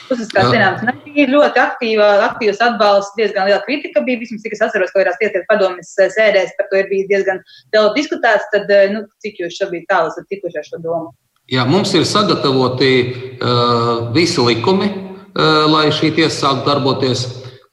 Puses, 0.09 0.29
kā 0.35 0.45
zināms, 0.51 0.83
ir 1.17 1.31
ļoti 1.33 1.61
aktīva, 1.61 2.07
aktīvs 2.27 2.61
atbalsts, 2.65 3.15
diezgan 3.19 3.49
liela 3.49 3.63
kritika 3.65 4.03
bija. 4.05 4.21
Vismaz, 4.21 4.43
cik 4.45 4.57
es 4.57 4.63
atceros, 4.67 4.93
ko 4.93 5.01
ir 5.01 5.11
tieslietu 5.21 5.45
padomjas 5.49 5.95
sēdēs, 5.97 6.55
par 6.59 6.69
to 6.71 6.81
ir 6.81 6.91
bijis 6.91 7.09
diezgan 7.13 7.41
daudz 7.75 7.95
diskutēts. 7.97 8.49
Tad, 8.53 8.73
nu, 8.93 9.05
cik 9.25 9.41
jūs 9.41 9.57
šobrīd 9.61 9.87
tālu 9.91 10.13
esat 10.13 10.29
tikuši 10.33 10.61
ar 10.61 10.69
šo 10.69 10.83
domu? 10.85 11.15
Jā, 11.53 11.65
mums 11.69 11.93
ir 11.97 12.07
sagatavoti 12.09 12.91
uh, 13.05 14.11
visi 14.15 14.41
likumi, 14.41 14.91
uh, 14.91 15.65
lai 15.69 15.87
šī 15.93 16.15
tiesa 16.17 16.47
sāktu 16.47 16.69
darboties. 16.71 17.25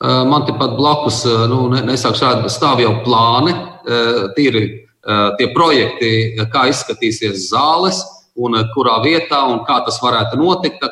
Uh, 0.02 0.24
man 0.28 0.44
tepat 0.48 0.76
blakus, 0.76 1.22
uh, 1.30 1.46
nu, 1.48 1.70
nesākšu 1.72 2.26
rādīt, 2.26 2.52
stāv 2.52 2.82
jau 2.84 2.98
plāni, 3.06 3.54
uh, 3.56 4.24
tīri 4.36 4.66
uh, 4.68 5.32
tie 5.40 5.52
projekti, 5.56 6.12
kā 6.52 6.66
izskatīsies 6.72 7.48
zāles 7.52 8.02
un 8.36 8.60
uh, 8.60 8.68
kurā 8.76 8.98
vietā 9.06 9.44
un 9.52 9.64
kā 9.68 9.80
tas 9.88 10.02
varētu 10.04 10.42
notikt. 10.42 10.84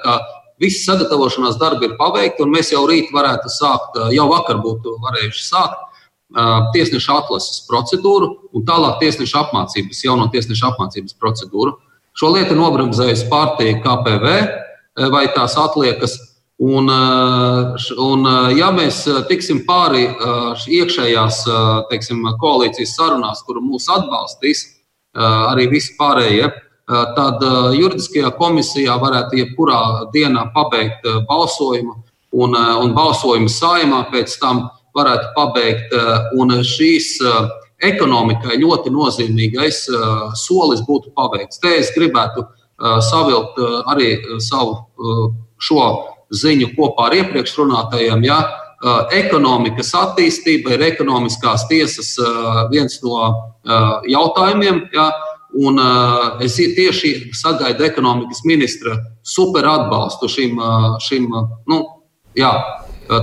Visi 0.60 0.84
sagatavošanās 0.84 1.60
darbi 1.60 1.88
ir 1.88 1.98
paveikti, 2.00 2.44
un 2.44 2.52
mēs 2.52 2.74
jau 2.74 2.84
rīt 2.90 3.14
varētu 3.16 3.52
sākt, 3.54 4.00
jau 4.16 4.26
vakar 4.32 4.60
būtu 4.64 4.98
varējuši 5.06 5.46
sākt 5.46 5.86
tiesneša 6.76 7.16
atlases 7.24 7.64
procedūru 7.66 8.34
un 8.54 8.66
tālāk 8.68 9.00
tiesneša 9.02 9.46
apmācības, 9.48 10.04
jauno 10.06 10.28
tiesneša 10.34 10.74
apmācības 10.74 11.16
procedūru. 11.18 11.78
Šo 12.14 12.34
lietu 12.36 12.58
nobremzējusi 12.58 13.30
partija 13.32 13.80
KPV 13.82 14.34
vai 15.14 15.28
tās 15.34 15.56
atliekas. 15.58 16.18
Un, 16.60 16.90
un, 16.92 18.26
ja 18.52 18.68
mēs 18.76 19.06
tiksim 19.30 19.62
pāri 19.64 20.10
iekšējās 20.76 21.38
teiksim, 21.88 22.26
koalīcijas 22.42 22.98
sarunās, 22.98 23.46
kuru 23.48 23.64
mūs 23.64 23.88
atbalstīs 23.96 24.66
arī 25.16 25.70
visi 25.72 25.96
pārējie, 25.96 26.50
tad 26.90 27.44
juridiskajā 27.78 28.32
komisijā 28.40 28.96
varētu 29.02 29.38
jebkurā 29.38 29.82
dienā 30.14 30.48
pabeigt 30.56 31.06
balsojumu, 31.30 31.96
un, 32.34 32.56
un 32.58 32.94
balsojumu 32.98 33.50
saimā 33.50 34.04
pēc 34.14 34.36
tam 34.42 34.68
varētu 34.98 35.34
pabeigt. 35.36 35.94
Un 36.42 36.60
šīs 36.66 37.18
ekonomikai 37.86 38.58
ļoti 38.60 38.92
nozīmīgais 38.94 39.84
solis 40.42 40.82
būtu 40.88 41.14
paveikts. 41.16 41.62
Te 41.62 41.78
es 41.80 41.94
gribētu 41.96 42.46
savilkt 43.06 43.60
arī 43.92 44.16
savu 44.44 45.34
šo 45.60 45.86
ziņu 46.36 46.74
kopā 46.78 47.10
ar 47.10 47.18
iepriekš 47.20 47.56
runātajiem. 47.62 48.24
Ja? 48.28 48.40
Ekonomikas 49.16 49.92
attīstība 49.98 50.78
ir 50.78 50.86
ekonomiskās 50.94 51.66
tiesas 51.72 52.14
viens 52.72 53.00
no 53.04 53.32
jautājumiem. 54.08 54.86
Ja? 54.96 55.10
Un, 55.58 55.80
uh, 55.82 56.42
es 56.46 56.60
tieši 56.60 57.32
sagaidu 57.34 57.88
ekonomikas 57.88 58.44
ministra 58.46 59.00
super 59.26 59.66
atbalstu 59.66 60.30
šim, 60.30 60.60
šim 61.02 61.26
nu, 61.70 61.80
jā, 62.38 62.52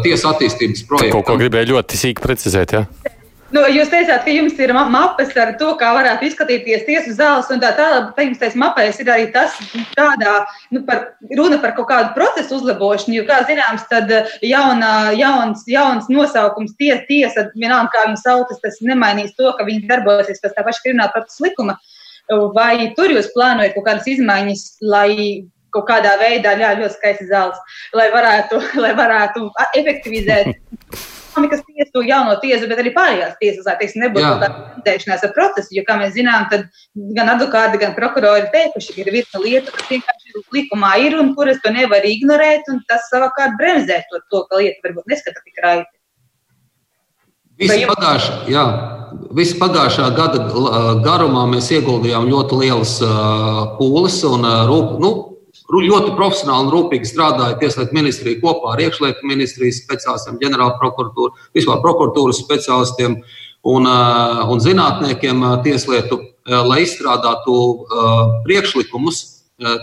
tiesas 0.03 0.33
attīstības 0.33 0.83
projektam. 0.89 1.21
Kaut 1.21 1.31
ko 1.31 1.39
gribēju 1.39 1.77
ļoti 1.77 2.01
sīki 2.01 2.25
precizēt. 2.25 2.75
Ja? 2.75 3.15
Nu, 3.55 3.62
jūs 3.71 3.93
teicāt, 3.93 4.25
ka 4.27 4.33
jums 4.35 4.57
ir 4.59 4.73
mapes 4.75 5.31
ar 5.39 5.53
to, 5.61 5.69
kā 5.79 5.93
varētu 5.95 6.27
izskatīties 6.27 6.83
tiesu 6.89 7.12
zāles 7.15 7.47
un 7.55 7.61
tā 7.62 7.71
tālāk. 7.79 8.09
Bet 8.17 8.25
jums 8.27 8.41
tajā 8.41 8.59
mapēs 8.59 8.99
ir 9.01 9.11
arī 9.15 9.29
tas, 9.35 9.55
kādā 9.95 10.33
nu, 10.75 10.83
par, 10.89 11.05
runa 11.39 11.61
par 11.62 11.77
kaut 11.77 11.87
kādu 11.93 12.11
procesu 12.17 12.59
uzlabošanu. 12.59 13.21
Jo, 13.21 13.27
kā 13.29 13.39
zināms, 13.47 13.87
tad 13.93 14.11
jauna, 14.43 15.12
jauns, 15.15 15.62
jauns 15.71 16.11
nosaukums 16.11 16.75
ties, 16.81 17.05
tiesa, 17.07 17.47
vienalga 17.55 17.95
kā 17.95 18.09
viņi 18.09 18.23
sauc, 18.25 18.51
tas 18.65 18.83
nemainīs 18.83 19.37
to, 19.39 19.53
ka 19.55 19.69
viņi 19.69 19.87
darbosies 19.93 20.43
pēc 20.43 20.59
tā 20.59 20.67
paša 20.67 20.83
krimināla 20.83 21.15
procesa 21.15 21.47
likuma. 21.47 21.79
Vai 22.57 22.93
tur 22.99 23.12
jūs 23.15 23.31
plānojat 23.35 23.77
kaut 23.77 23.87
kādas 23.87 24.09
izmaiņas, 24.11 24.65
lai 24.83 25.11
kaut 25.75 25.87
kādā 25.91 26.17
veidā, 26.21 26.57
jā, 26.59 26.73
ļoti 26.81 26.97
skaisti 26.97 27.29
zāles, 27.29 27.59
lai 27.95 28.09
varētu, 28.15 28.62
lai 28.85 28.95
varētu 28.99 29.51
efektivizēt 29.83 30.55
ekonomikas 31.37 31.62
tiesu, 31.67 32.03
jauno 32.09 32.37
tiesu, 32.41 32.69
bet 32.71 32.81
arī 32.81 32.93
pārējās 32.97 33.37
tiesas, 33.41 33.67
lai 33.69 33.75
teiksim, 33.81 34.03
nebūtu 34.07 34.29
tāda 34.41 34.49
tendēšanās 34.77 35.25
ar 35.27 35.33
procesu. 35.37 35.75
Jo, 35.77 35.85
kā 35.89 35.99
mēs 36.01 36.15
zinām, 36.17 36.47
tad 36.53 36.65
gan 37.19 37.29
advokāti, 37.35 37.81
gan 37.83 37.93
prokurori 37.99 38.47
ir 38.47 38.49
teikuši, 38.55 38.95
ka 38.95 39.03
ir 39.05 39.12
virkne 39.19 39.43
lietu, 39.45 39.75
kas 39.75 39.91
vienkārši 39.91 40.45
likumā 40.57 40.95
ir 41.05 41.19
un 41.21 41.35
kuras 41.37 41.61
to 41.65 41.73
nevar 41.75 42.07
ignorēt, 42.09 42.65
un 42.73 42.81
tas 42.89 43.05
savukārt 43.12 43.59
bremzē 43.61 44.01
to, 44.09 44.23
to 44.33 44.43
ka 44.49 44.62
lieta 44.62 44.89
varbūt 44.89 45.12
neskata 45.12 45.45
tik 45.45 45.61
raiti. 45.65 45.93
Visu 47.57 47.87
pagājušā, 47.88 48.35
jā, 48.53 48.64
visu 49.37 49.57
pagājušā 49.57 50.11
gada 50.16 50.42
garumā 51.05 51.47
mēs 51.49 51.71
ieguldījām 51.73 52.29
ļoti 52.29 52.59
lielas 52.61 52.99
pūles 53.79 54.19
un 54.29 54.45
rūp, 54.69 54.90
nu, 55.01 55.12
ļoti 55.73 56.12
profesionāli 56.19 56.66
un 56.66 56.73
rūpīgi 56.75 57.09
strādāja 57.09 57.57
Tieslietu 57.62 57.97
ministrija 57.97 58.42
kopā 58.42 58.75
ar 58.75 58.83
iekšlietu 58.85 59.27
ministrijas 59.27 59.81
speciālistiem, 59.87 60.37
ģenerāla 60.42 60.77
prokuratūru, 60.83 61.33
vispār 61.57 61.81
prokuratūras 61.83 62.42
speciālistiem 62.45 63.16
un, 63.66 63.88
un 63.88 64.62
zinātniekiem 64.62 65.42
tieslietu, 65.64 66.21
lai 66.45 66.83
izstrādātu 66.85 67.57
priekšlikumus, 68.45 69.23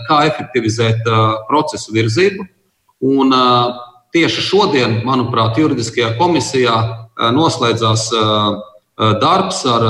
kā 0.06 0.22
efektivizēt 0.30 1.02
procesu 1.50 1.92
virzību. 1.98 2.46
Un, 3.04 3.34
tieši 4.14 4.44
šodien, 4.46 5.00
manuprāt, 5.02 5.58
juridiskajā 5.58 6.12
komisijā 6.20 7.03
noslēdzās 7.18 8.08
darbs 9.20 9.62
ar 9.66 9.86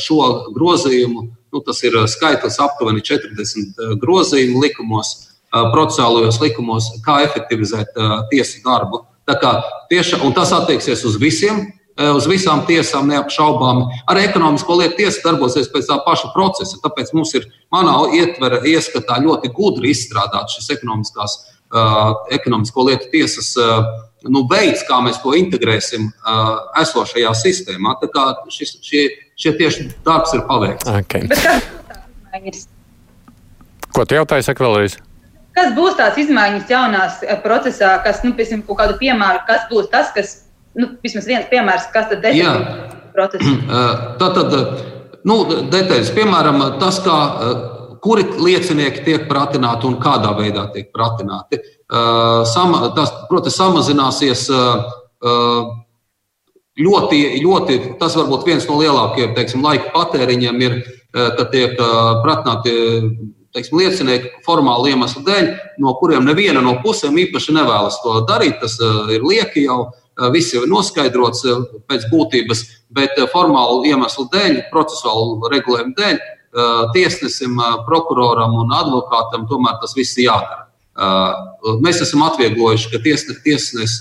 šo 0.00 0.20
grozījumu. 0.56 1.28
Nu, 1.54 1.62
tas 1.64 1.78
ir 1.86 1.94
skaitlis 2.10 2.58
aptuveni 2.60 3.04
40 3.04 3.96
grozījumu 4.02 4.60
likumos, 4.64 5.14
procesuālajos 5.72 6.40
likumos, 6.42 6.90
kā 7.06 7.22
efektivizēt 7.24 7.96
tiesu 8.32 8.60
darbu. 8.64 9.04
Tieši, 9.90 10.20
tas 10.36 10.52
attieksies 10.54 11.04
uz 11.08 11.16
visiem, 11.20 11.64
uz 11.96 12.26
visām 12.28 12.62
tiesām, 12.68 13.08
neapšaubāmi. 13.10 13.86
Arī 14.10 14.26
ekonomisko 14.28 14.80
lietu 14.80 15.00
tiesa 15.00 15.24
darbosies 15.24 15.70
pēc 15.72 15.88
tā 15.88 15.96
paša 16.04 16.32
procesa. 16.34 16.80
Tāpēc 16.82 17.12
mums 17.16 17.32
ir 17.38 17.46
manā 17.72 17.96
ietvera 18.18 18.60
ieskatā 18.68 19.18
ļoti 19.24 19.52
gudri 19.56 19.94
izstrādāts 19.94 20.58
šis 20.58 20.74
ekonomiskās, 20.76 21.38
uh, 21.72 22.12
ekonomisko 22.36 22.88
lietu 22.90 23.08
tiesas 23.14 23.54
uh, 23.60 23.88
nu, 24.32 24.44
veids, 24.50 24.84
kā 24.88 24.98
mēs 25.04 25.18
to 25.22 25.34
integrēsim 25.38 26.08
uh, 26.08 26.70
esošajā 26.82 27.32
sistēmā. 27.40 27.96
Tā 28.02 28.10
kā 28.12 28.24
šis, 28.52 28.76
šie, 28.84 29.04
šie 29.38 29.52
tieši 29.58 29.88
darbs 30.06 30.34
ir 30.36 30.44
paveikts. 30.48 30.88
Okay. 31.02 31.28
Ko 33.96 34.04
tu 34.04 34.18
jautāji, 34.18 34.44
saka 34.46 34.66
vēlreiz? 34.66 34.98
Kas 35.56 35.72
būs 35.76 35.96
tās 35.96 36.18
izmaiņas 36.20 36.68
jaunās 36.68 37.22
eh, 37.24 37.38
procesā, 37.40 37.94
kas, 38.04 38.20
nu, 38.26 38.34
piemēram, 38.36 38.66
kaut 38.66 38.82
kādu 38.82 38.98
piemēru, 39.00 39.40
kas 39.48 39.64
būs 39.70 39.88
tas, 39.92 40.10
kas, 40.16 40.34
nu, 40.76 40.90
vismaz 41.04 41.28
viens 41.30 41.48
piemērs, 41.48 41.88
kas 41.94 42.10
tad 42.10 42.20
detaļas 42.26 42.92
procesu? 43.16 43.54
Tā 44.20 44.28
tad, 44.36 44.58
nu, 45.24 45.38
detaļas, 45.72 46.12
piemēram, 46.18 46.60
tas, 46.82 47.00
kā, 47.06 47.16
kuri 48.04 48.26
liecinieki 48.36 49.02
tiek 49.06 49.24
pratināti 49.30 49.88
un 49.88 49.96
kādā 50.02 50.34
veidā 50.36 50.68
tiek 50.74 50.92
pratināti. 50.94 51.62
Sama, 51.86 52.82
tas, 52.96 53.12
protams, 53.30 53.54
samazināsies 53.54 54.48
ļoti, 56.76 57.20
ļoti, 57.44 57.78
tas 58.00 58.16
varbūt 58.18 58.46
viens 58.48 58.66
no 58.68 58.80
lielākajiem, 58.80 59.36
teiksim, 59.36 59.62
laika 59.64 59.92
patēriņiem 59.94 60.64
ir, 60.66 60.76
kad 61.14 61.46
tiek 61.54 61.78
pratināti 62.24 62.74
teiksim, 63.56 63.78
liecinieki 63.80 64.42
formāli 64.44 64.92
iemeslu 64.92 65.22
dēļ, 65.24 65.46
no 65.80 65.94
kuriem 66.00 66.26
neviena 66.26 66.60
no 66.64 66.74
pusēm 66.82 67.16
īpaši 67.22 67.54
nevēlas 67.56 68.02
to 68.02 68.18
darīt. 68.28 68.58
Tas 68.60 68.76
ir 69.14 69.24
lieki 69.24 69.68
jau. 69.68 69.86
Viss 70.32 70.54
jau 70.54 70.62
ir 70.64 70.70
noskaidrots 70.72 71.42
pēc 71.90 72.06
būtības, 72.08 72.62
bet 72.96 73.18
formālu 73.34 73.82
iemeslu 73.84 74.24
dēļ, 74.32 74.62
procesuālu 74.70 75.50
regulējumu 75.52 75.92
dēļ, 75.98 76.20
tiesnesim, 76.94 77.58
prokuroram 77.84 78.54
un 78.62 78.72
advokātam 78.72 79.44
tomēr 79.50 79.76
tas 79.82 79.92
viss 79.96 80.16
ir 80.16 80.30
jādara. 80.30 80.65
Mēs 81.84 82.02
esam 82.04 82.24
atvieglojuši, 82.26 82.92
ka 82.92 83.02
tiesnesis 83.04 83.42
tiesnes, 83.44 83.96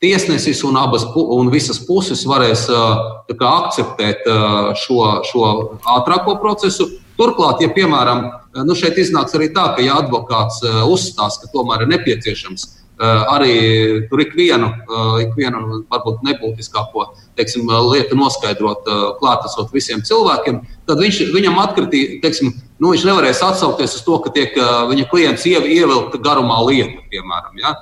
tiesnesis 0.00 0.64
un, 0.64 0.78
abas, 0.80 1.04
un 1.14 1.50
visas 1.52 1.80
puses 1.84 2.24
varēs 2.28 2.66
kā, 2.70 3.50
akceptēt 3.50 4.24
šo, 4.80 5.00
šo 5.28 5.46
ātrāko 5.98 6.38
procesu. 6.40 6.88
Turklāt, 7.20 7.60
ja 7.60 7.68
piemēram 7.68 8.24
nu 8.64 8.74
šeit 8.78 8.96
iznāks 8.98 9.36
arī 9.36 9.50
tā, 9.52 9.74
ka 9.76 9.84
ja 9.84 9.98
advokāts 10.00 10.62
uzstās, 10.88 11.36
ka 11.42 11.50
tomēr 11.52 11.84
ir 11.84 11.92
nepieciešams 11.92 12.70
arī 13.00 13.54
tur 14.10 14.20
ikvienu, 14.20 14.68
ikvienu 15.24 15.84
varbūt 15.88 16.24
nebūtiskāko 16.26 17.06
teiksim, 17.38 17.68
lietu 17.88 18.16
noskaidrot 18.18 18.88
klātesot 19.20 19.72
visiem 19.72 20.02
cilvēkiem, 20.04 20.60
tad 20.88 21.00
viņš, 21.00 21.22
viņam 21.32 21.60
atkritīs, 21.62 22.18
teiksim, 22.24 22.52
nu, 22.80 22.90
viņš 22.94 23.06
nevarēs 23.06 23.42
atsaukties 23.44 23.94
uz 23.98 24.04
to, 24.06 24.18
ka 24.24 24.32
tiek 24.34 24.56
viņa 24.90 25.06
klients 25.12 25.46
ievilkta 25.46 26.20
garumā 26.24 26.58
lieta, 26.66 27.04
piemēram. 27.12 27.58
Ja? 27.60 27.74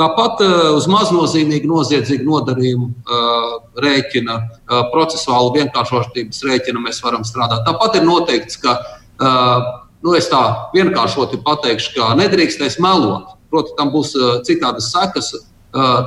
Tāpat 0.00 0.40
uz 0.74 0.88
maznozīmīgu 0.90 1.68
noziedzīgu 1.68 2.26
nodarījumu 2.26 2.88
rēķina, 3.84 4.38
procesuālu 4.92 5.52
vienkāršotības 5.58 6.42
rēķina 6.48 6.82
mēs 6.82 7.02
varam 7.04 7.26
strādāt. 7.28 7.62
Tāpat 7.68 8.00
ir 8.00 8.06
noteikts, 8.08 8.58
ka, 8.62 8.76
nu, 10.02 10.16
es 10.18 10.30
tā 10.32 10.42
vienkāršoti 10.74 11.42
pateikšu, 11.44 11.94
ka 11.98 12.10
nedrīkstēs 12.18 12.80
melot. 12.82 13.36
Protams, 13.52 13.76
tam 13.78 13.92
būs 13.92 14.14
citādas 14.48 14.88
sekas 14.94 15.28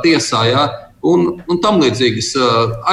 tiesā. 0.03 0.41
Ja? 0.49 0.65
Un, 1.03 1.27
un 1.47 1.62
tam 1.63 1.81
līdzīgas 1.84 2.34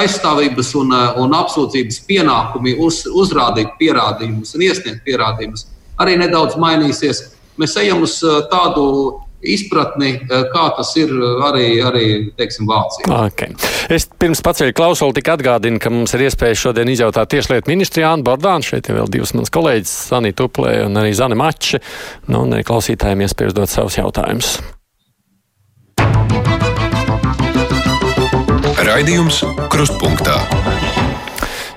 aizstāvības 0.03 0.73
un, 0.79 0.95
un 1.23 1.37
apsūdzības 1.37 2.01
pienākumi 2.09 2.75
uz, 2.83 3.03
uzrādīt 3.07 3.75
pierādījumus 3.79 4.55
un 4.57 4.65
iesniegt 4.67 5.05
pierādījumus 5.07 5.67
arī 6.01 6.17
nedaudz 6.21 6.57
mainīsies. 6.61 7.27
Mēs 7.61 7.77
ejam 7.77 8.01
uz 8.05 8.17
tādu 8.49 8.85
izpratni, 9.43 10.13
kā 10.27 10.65
tas 10.77 10.93
ir 10.99 11.11
arī, 11.43 11.65
arī 11.83 12.05
teiksim, 12.39 12.67
Vācijā. 12.69 13.09
Okay. 13.27 13.55
Es 13.91 14.07
pirms 14.07 14.41
paceļu 14.45 14.75
klausuli 14.77 15.17
tik 15.19 15.33
atgādinu, 15.35 15.81
ka 15.83 15.91
mums 15.93 16.15
ir 16.15 16.25
iespēja 16.29 16.59
šodien 16.65 16.91
izjautāt 16.93 17.33
tieslietu 17.33 17.73
ministru 17.73 18.05
Jānu 18.05 18.25
Bordānu. 18.25 18.65
Šeit 18.65 18.87
ir 18.87 19.01
vēl 19.01 19.11
divas 19.11 19.35
manas 19.35 19.53
kolēģis, 19.53 19.97
Sanita 20.13 20.47
Uplē 20.47 20.77
un 20.87 21.01
arī 21.03 21.11
Zana 21.17 21.37
Mači. 21.39 21.81
Nu, 22.29 22.45
un 22.45 22.55
arī 22.55 22.63
klausītājiem 22.67 23.27
iespēja 23.27 23.51
uzdot 23.51 23.73
savus 23.73 23.99
jautājumus. 23.99 24.55
Raidījums 28.93 29.39
Krustpunktā. 29.73 30.35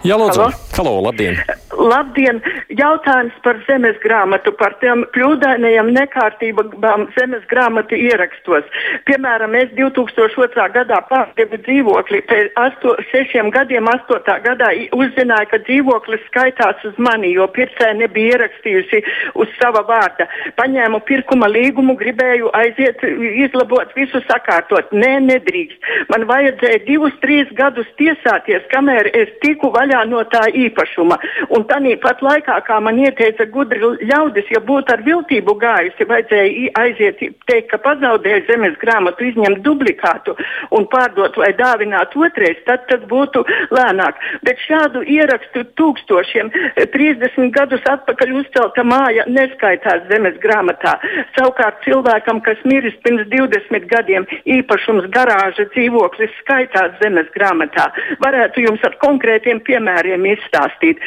Jā, 0.04 0.18
lūdzu, 0.20 0.42
Halo, 0.42 0.56
Halo 0.76 0.90
labdien! 1.06 1.38
Labdien! 1.72 2.42
Jautājums 2.76 3.36
par 3.44 3.56
zemes 3.64 3.96
grāmatu, 4.02 4.52
par 4.58 4.74
tiem 4.82 5.04
kļūdainajiem 5.14 5.92
nekārtībām 5.96 7.06
zemes 7.14 7.44
grāmatu 7.48 7.96
ierakstos. 7.96 8.66
Piemēram, 9.08 9.54
es 9.56 9.70
2002. 9.78 10.66
gadā 10.74 10.98
pārdevu 11.08 11.60
dzīvokli, 11.64 12.20
pēc 12.28 12.58
asto, 12.60 12.96
sešiem 13.12 13.48
gadiem, 13.54 13.88
astotā 13.94 14.36
gadā 14.44 14.72
uzzināju, 14.96 15.48
ka 15.52 15.60
dzīvoklis 15.68 16.26
skaitās 16.26 16.84
uz 16.88 16.98
mani, 17.00 17.30
jo 17.36 17.46
pircēja 17.56 17.94
nebija 18.02 18.36
ierakstījusi 18.36 19.02
uz 19.40 19.54
sava 19.60 19.84
vārda. 19.88 20.28
Paņēmu 20.60 21.00
pirkuma 21.08 21.48
līgumu, 21.52 21.96
gribēju 21.96 22.52
aiziet, 22.60 23.00
izlabot, 23.46 23.94
visu 23.96 24.20
sakārtot. 24.26 24.92
Nē, 24.92 25.14
nedrīkst. 25.30 25.92
Man 26.12 26.26
vajadzēja 26.28 26.82
divus, 26.84 27.16
trīs 27.24 27.48
gadus 27.56 27.88
tiesāties, 28.00 28.68
kamēr 28.74 29.08
es 29.16 29.32
tiku 29.44 29.72
vaļā 29.72 30.04
no 30.10 30.26
tā 30.32 30.44
īpašuma. 30.66 31.20
Un 31.56 31.64
tanī 31.70 31.96
pat 32.02 32.20
laikā, 32.24 32.60
kā 32.66 32.78
man 32.82 32.98
ieteica 33.00 33.46
gudri 33.52 33.80
ļaudis, 34.10 34.50
ja 34.52 34.60
būtu 34.64 34.94
ar 34.94 35.02
viltību 35.06 35.54
gājusi, 35.60 36.06
vajadzēja 36.10 36.72
aiziet, 36.82 37.22
teikt, 37.48 37.70
ka 37.70 37.80
pazaudēja 37.84 38.44
zemes 38.50 38.76
grāmatu, 38.82 39.26
izņemt 39.30 39.62
dublikātu 39.64 40.36
un 40.76 40.86
pārdot 40.92 41.38
vai 41.40 41.52
dāvināt 41.58 42.16
otrais, 42.16 42.58
tad 42.68 42.86
tas 42.90 43.02
būtu 43.10 43.44
lēnāk. 43.74 44.20
Bet 44.46 44.60
šādu 44.66 45.04
ierakstu 45.16 45.64
tūkstošiem 45.78 46.52
30 46.94 47.52
gadus 47.54 47.84
atpakaļ 47.90 48.34
uzcelta 48.42 48.84
māja 48.86 49.26
neskaitās 49.30 50.06
zemes 50.10 50.38
grāmatā. 50.42 50.96
Savukārt 51.36 51.82
cilvēkam, 51.86 52.42
kas 52.46 52.60
miris 52.68 52.96
pirms 53.06 53.26
20 53.32 53.88
gadiem, 53.90 54.26
īpašums 54.58 55.10
garāža 55.14 55.68
dzīvoklis 55.74 56.34
skaitās 56.42 56.96
zemes 57.02 57.30
grāmatā. 57.36 57.88
Varētu 58.22 58.66
jums 58.66 58.84
ar 58.86 58.96
konkrētiem 59.02 59.62
piemēriem 59.66 60.26
izstāstīt 60.34 61.02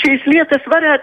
šīs 0.00 0.24
lietas 0.28 0.64
varētu, 0.70 0.93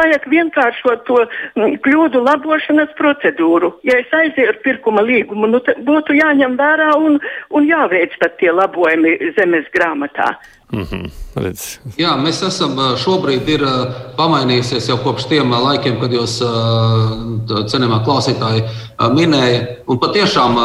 vajag 0.00 0.28
vienkāršot 0.30 1.04
to 1.08 1.24
kļūdu 1.56 2.22
labošanas 2.24 2.94
procedūru. 2.98 3.72
Ja 3.86 3.98
es 4.00 4.12
aizietu 4.12 4.48
ar 4.54 4.60
pirkuma 4.64 5.02
līgumu, 5.06 5.50
nu, 5.50 5.60
būtu 5.60 6.16
jāņem 6.18 6.56
vērā 6.60 6.94
un, 6.98 7.20
un 7.50 7.68
jāveic 7.68 8.16
tad 8.20 8.38
tie 8.40 8.52
labojumi 8.52 9.18
zemes 9.38 9.68
grāmatā. 9.74 10.34
Mm 10.72 10.82
-hmm. 10.82 11.10
Redz. 11.36 11.78
Jā, 11.98 12.14
mēs 12.16 12.42
esam 12.46 12.76
šobrīd 12.96 13.48
ir 13.48 13.62
pamainījusies 14.16 14.88
jau 14.88 14.98
kopš 15.02 15.26
tiem 15.28 15.50
laikiem, 15.50 16.00
kad 16.00 16.12
jūs 16.12 16.38
cienījamā 17.70 18.04
klausītāji 18.04 18.62
minēja. 19.14 19.66
Un 19.86 19.98
patiešām 19.98 20.56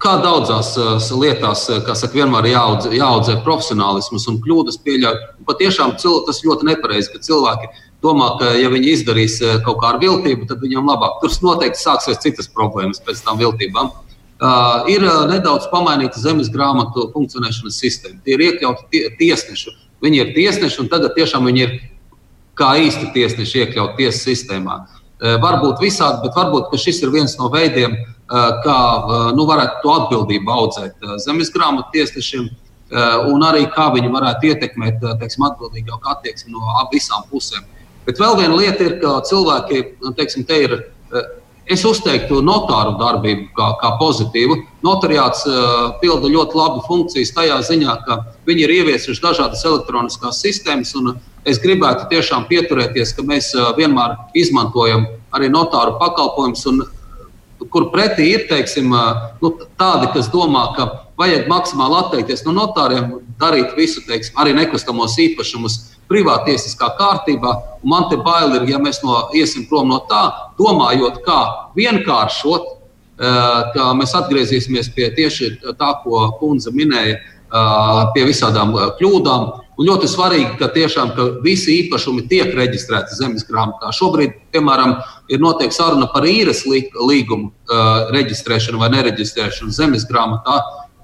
kā 0.00 0.16
daudzās 0.22 0.74
lietās, 1.12 1.66
kā 1.84 1.94
saka, 1.98 2.16
vienmēr 2.20 2.48
jāaudzē, 2.50 2.92
jāaudzē 2.96 3.36
profesionālisms 3.44 4.26
un 4.30 4.40
kļūdas 4.44 4.80
pieļauj. 4.84 5.18
Patiešām 5.48 5.96
tas 6.00 6.42
ļoti 6.44 6.68
nepareizi, 6.70 7.12
ka 7.12 7.22
cilvēki 7.26 7.70
domā, 8.04 8.32
ka, 8.40 8.52
ja 8.56 8.70
viņi 8.72 8.94
izdarīs 8.94 9.38
kaut 9.66 9.80
kā 9.82 9.94
ar 9.94 10.00
viltību, 10.02 10.48
tad 10.48 10.62
viņam 10.64 10.88
labāk. 10.88 11.18
Tur 11.20 11.34
noteikti 11.44 11.82
sāksies 11.82 12.22
citas 12.22 12.48
problēmas 12.48 13.02
pēc 13.04 13.20
tam 13.26 13.40
viltībām. 13.40 13.92
Uh, 14.40 14.86
ir 14.88 15.04
nedaudz 15.28 15.66
pamainīta 15.68 16.16
zemes 16.16 16.48
grāmatu 16.48 17.10
funkcionēšanas 17.12 17.76
sistēma. 17.76 18.22
Tie 18.24 18.38
ir 18.38 18.46
iekļauti 18.46 18.86
tie, 18.88 19.02
tiesneši. 19.18 19.74
Viņi 20.00 20.22
ir 20.22 20.30
tiesneši, 20.32 20.78
un 20.80 20.88
tagad 20.88 21.12
tiešām 21.18 21.44
viņi 21.44 21.60
ir 21.66 21.74
kā 22.56 22.70
īsti 22.80 23.10
tiesneši 23.12 23.66
iekļauti 23.66 24.00
tiesas 24.00 24.24
sistēmā. 24.24 24.78
Uh, 24.80 24.99
varbūt 25.20 25.82
visādi, 25.82 26.22
bet 26.24 26.36
varbūt 26.36 26.72
šis 26.80 27.02
ir 27.04 27.10
viens 27.12 27.34
no 27.36 27.50
veidiem, 27.52 27.96
Eh, 28.30 28.50
kā 28.62 28.78
eh, 28.78 29.30
nu, 29.34 29.42
varētu 29.48 29.80
to 29.82 29.92
atbildību 29.96 30.52
audzēt 30.54 31.02
eh, 31.02 31.16
zemes 31.24 31.50
grāmatu 31.50 31.90
tiesnešiem, 31.96 32.50
un 33.30 33.44
arī 33.46 33.68
kā 33.70 33.84
viņi 33.94 34.08
varētu 34.10 34.48
ietekmēt 34.48 35.04
teiksim, 35.20 35.44
atbildīgāku 35.46 36.08
attieksmi 36.10 36.50
no 36.50 36.72
visām 36.90 37.22
pusēm. 37.30 37.62
Bet 38.02 38.18
vēl 38.18 38.34
viena 38.40 38.56
lieta 38.58 38.82
ir, 38.82 38.96
ka 38.98 39.12
cilvēki, 39.28 39.78
nu, 40.02 40.10
teiksim, 40.18 40.42
te 40.48 40.58
ir. 40.64 40.74
Es 41.70 41.84
uzteiktu 41.86 42.40
notāru 42.42 42.96
darbību 42.98 43.44
kā, 43.54 43.68
kā 43.78 43.92
pozitīvu. 44.00 44.56
Notariāts 44.82 45.44
uh, 45.46 45.60
pilda 46.02 46.32
ļoti 46.32 46.58
labu 46.58 46.82
funkcijas 46.88 47.30
tajā 47.36 47.60
ziņā, 47.68 47.94
ka 48.08 48.16
viņi 48.50 48.66
ir 48.66 48.74
ieviesuši 48.80 49.22
dažādas 49.22 49.62
elektroniskās 49.70 50.42
sistēmas. 50.42 50.90
Es 51.48 51.60
gribētu 51.62 52.08
tiešām 52.10 52.44
pieturēties, 52.50 53.14
ka 53.16 53.24
mēs 53.24 53.52
vienmēr 53.78 54.16
izmantojam 54.36 55.06
arī 55.32 55.48
notāru 55.48 55.96
pakalpojumus 56.00 56.66
kur 57.68 57.90
pretī 57.92 58.30
ir 58.34 58.46
teiksim, 58.48 58.88
nu, 59.42 59.52
tādi, 59.80 60.08
kas 60.14 60.30
domā, 60.32 60.70
ka 60.76 60.86
vajag 61.20 61.48
maksimāli 61.50 61.98
atteikties 61.98 62.44
no 62.46 62.54
notāriem, 62.56 63.18
darīt 63.40 63.74
visu, 63.76 64.02
teiksim, 64.06 64.38
arī 64.40 64.54
nekustamos 64.56 65.18
īpašumus 65.20 65.78
privātiesiskā 66.10 66.90
kārtībā. 66.98 67.54
Man 67.84 68.08
te 68.10 68.18
bail 68.20 68.56
ir, 68.58 68.68
ja 68.72 68.80
mēs 68.82 69.02
no, 69.04 69.26
iesim 69.36 69.66
prom 69.68 69.90
no 69.92 70.00
tā, 70.10 70.22
domājot, 70.58 71.20
kā 71.26 71.40
vienkāršot, 71.76 72.76
ka 73.74 73.90
mēs 73.98 74.16
atgriezīsimies 74.16 74.88
pie 74.96 75.10
tieši 75.16 75.58
tā, 75.76 75.92
ko 76.04 76.24
kundze 76.40 76.72
minēja, 76.72 77.18
pie 78.14 78.24
visādām 78.24 78.72
kļūdām. 78.98 79.50
Un 79.80 79.88
ļoti 79.88 80.08
svarīgi, 80.12 80.58
ka 80.60 80.66
tiešām 80.74 81.14
ka 81.16 81.24
visi 81.40 81.78
īpašumi 81.86 82.26
tiek 82.28 82.50
reģistrēti 82.52 83.16
zemes 83.16 83.46
grāmatā. 83.48 83.88
Šobrīd, 83.96 84.34
piemēram, 84.52 84.98
ir 85.32 85.40
notiek 85.40 85.72
saruna 85.72 86.10
par 86.12 86.26
īres 86.28 86.66
līgumu 86.68 87.48
uh, 87.48 88.10
reģistrēšanu 88.12 88.82
vai 88.82 88.90
nereģistrēšanu 88.92 89.72
zemes 89.72 90.04
grāmatā. 90.10 90.58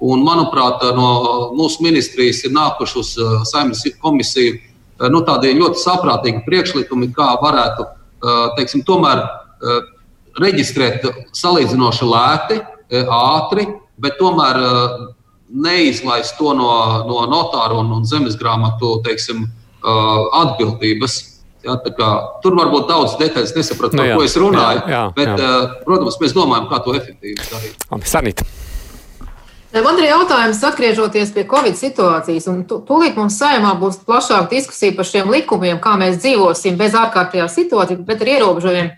Un, 0.05 0.21
manuprāt, 0.27 0.85
no 0.93 1.09
mūsu 1.57 1.87
ministrijas 1.87 2.43
ir 2.45 2.53
nākuši 2.53 2.99
uz 3.01 3.15
uh, 3.17 3.39
saimnes 3.49 3.81
komisiju 4.03 4.59
uh, 4.59 5.09
nu, 5.09 5.25
tādi 5.25 5.57
ļoti 5.57 5.81
saprātīgi 5.81 6.45
priekšlikumi, 6.45 7.15
kā 7.17 7.33
varētu 7.41 7.89
uh, 7.89 8.47
teiksim, 8.61 8.85
tomēr 8.85 9.25
uh, 9.25 9.81
reģistrēt 10.37 11.09
salīdzinoši 11.33 12.13
lēti, 12.13 12.61
uh, 12.61 13.17
ātri, 13.25 13.71
bet 13.97 14.21
tomēr 14.21 14.61
neizlaist 15.49 16.37
to 16.39 16.53
no, 16.57 16.69
no 17.07 17.23
notāra 17.31 17.79
un, 17.79 17.91
un 17.95 18.05
zemes 18.09 18.37
grāmatu 18.41 18.97
teiksim, 19.07 19.47
uh, 19.47 20.29
atbildības. 20.43 21.19
Ja, 21.67 21.75
kā, 21.83 22.11
tur 22.45 22.55
var 22.55 22.71
būt 22.71 22.87
daudz 22.87 23.17
detaļas, 23.19 23.57
nesapratu, 23.57 23.99
nu, 23.99 24.05
par 24.05 24.21
ko 24.21 24.27
es 24.27 24.37
runāju. 24.39 24.85
Jā, 24.87 24.93
jā, 24.93 25.03
bet, 25.17 25.33
jā. 25.33 25.49
Uh, 25.51 25.75
protams, 25.87 26.21
mēs 26.23 26.37
domājam, 26.37 26.69
kā 26.71 26.79
to 26.85 26.95
efektīvi 26.95 27.49
darīt. 27.51 27.89
Sanita. 28.07 28.47
Man 29.77 29.99
ir 30.01 30.07
jautājums, 30.09 30.63
atgriežoties 30.65 31.35
pie 31.35 31.43
Covid 31.51 31.75
situācijas, 31.77 32.47
un 32.49 32.63
tūlīt 32.71 33.19
mums 33.19 33.35
saimā 33.37 33.75
būs 33.81 33.99
plašāka 34.07 34.49
diskusija 34.55 34.95
par 34.97 35.09
šiem 35.09 35.29
likumiem, 35.35 35.81
kā 35.83 35.97
mēs 36.01 36.21
dzīvosim 36.23 36.79
bez 36.81 36.95
ārkārtējās 36.97 37.59
situācijas, 37.59 38.07
bet 38.07 38.23
ar 38.25 38.31
ierobežojumiem. 38.37 38.95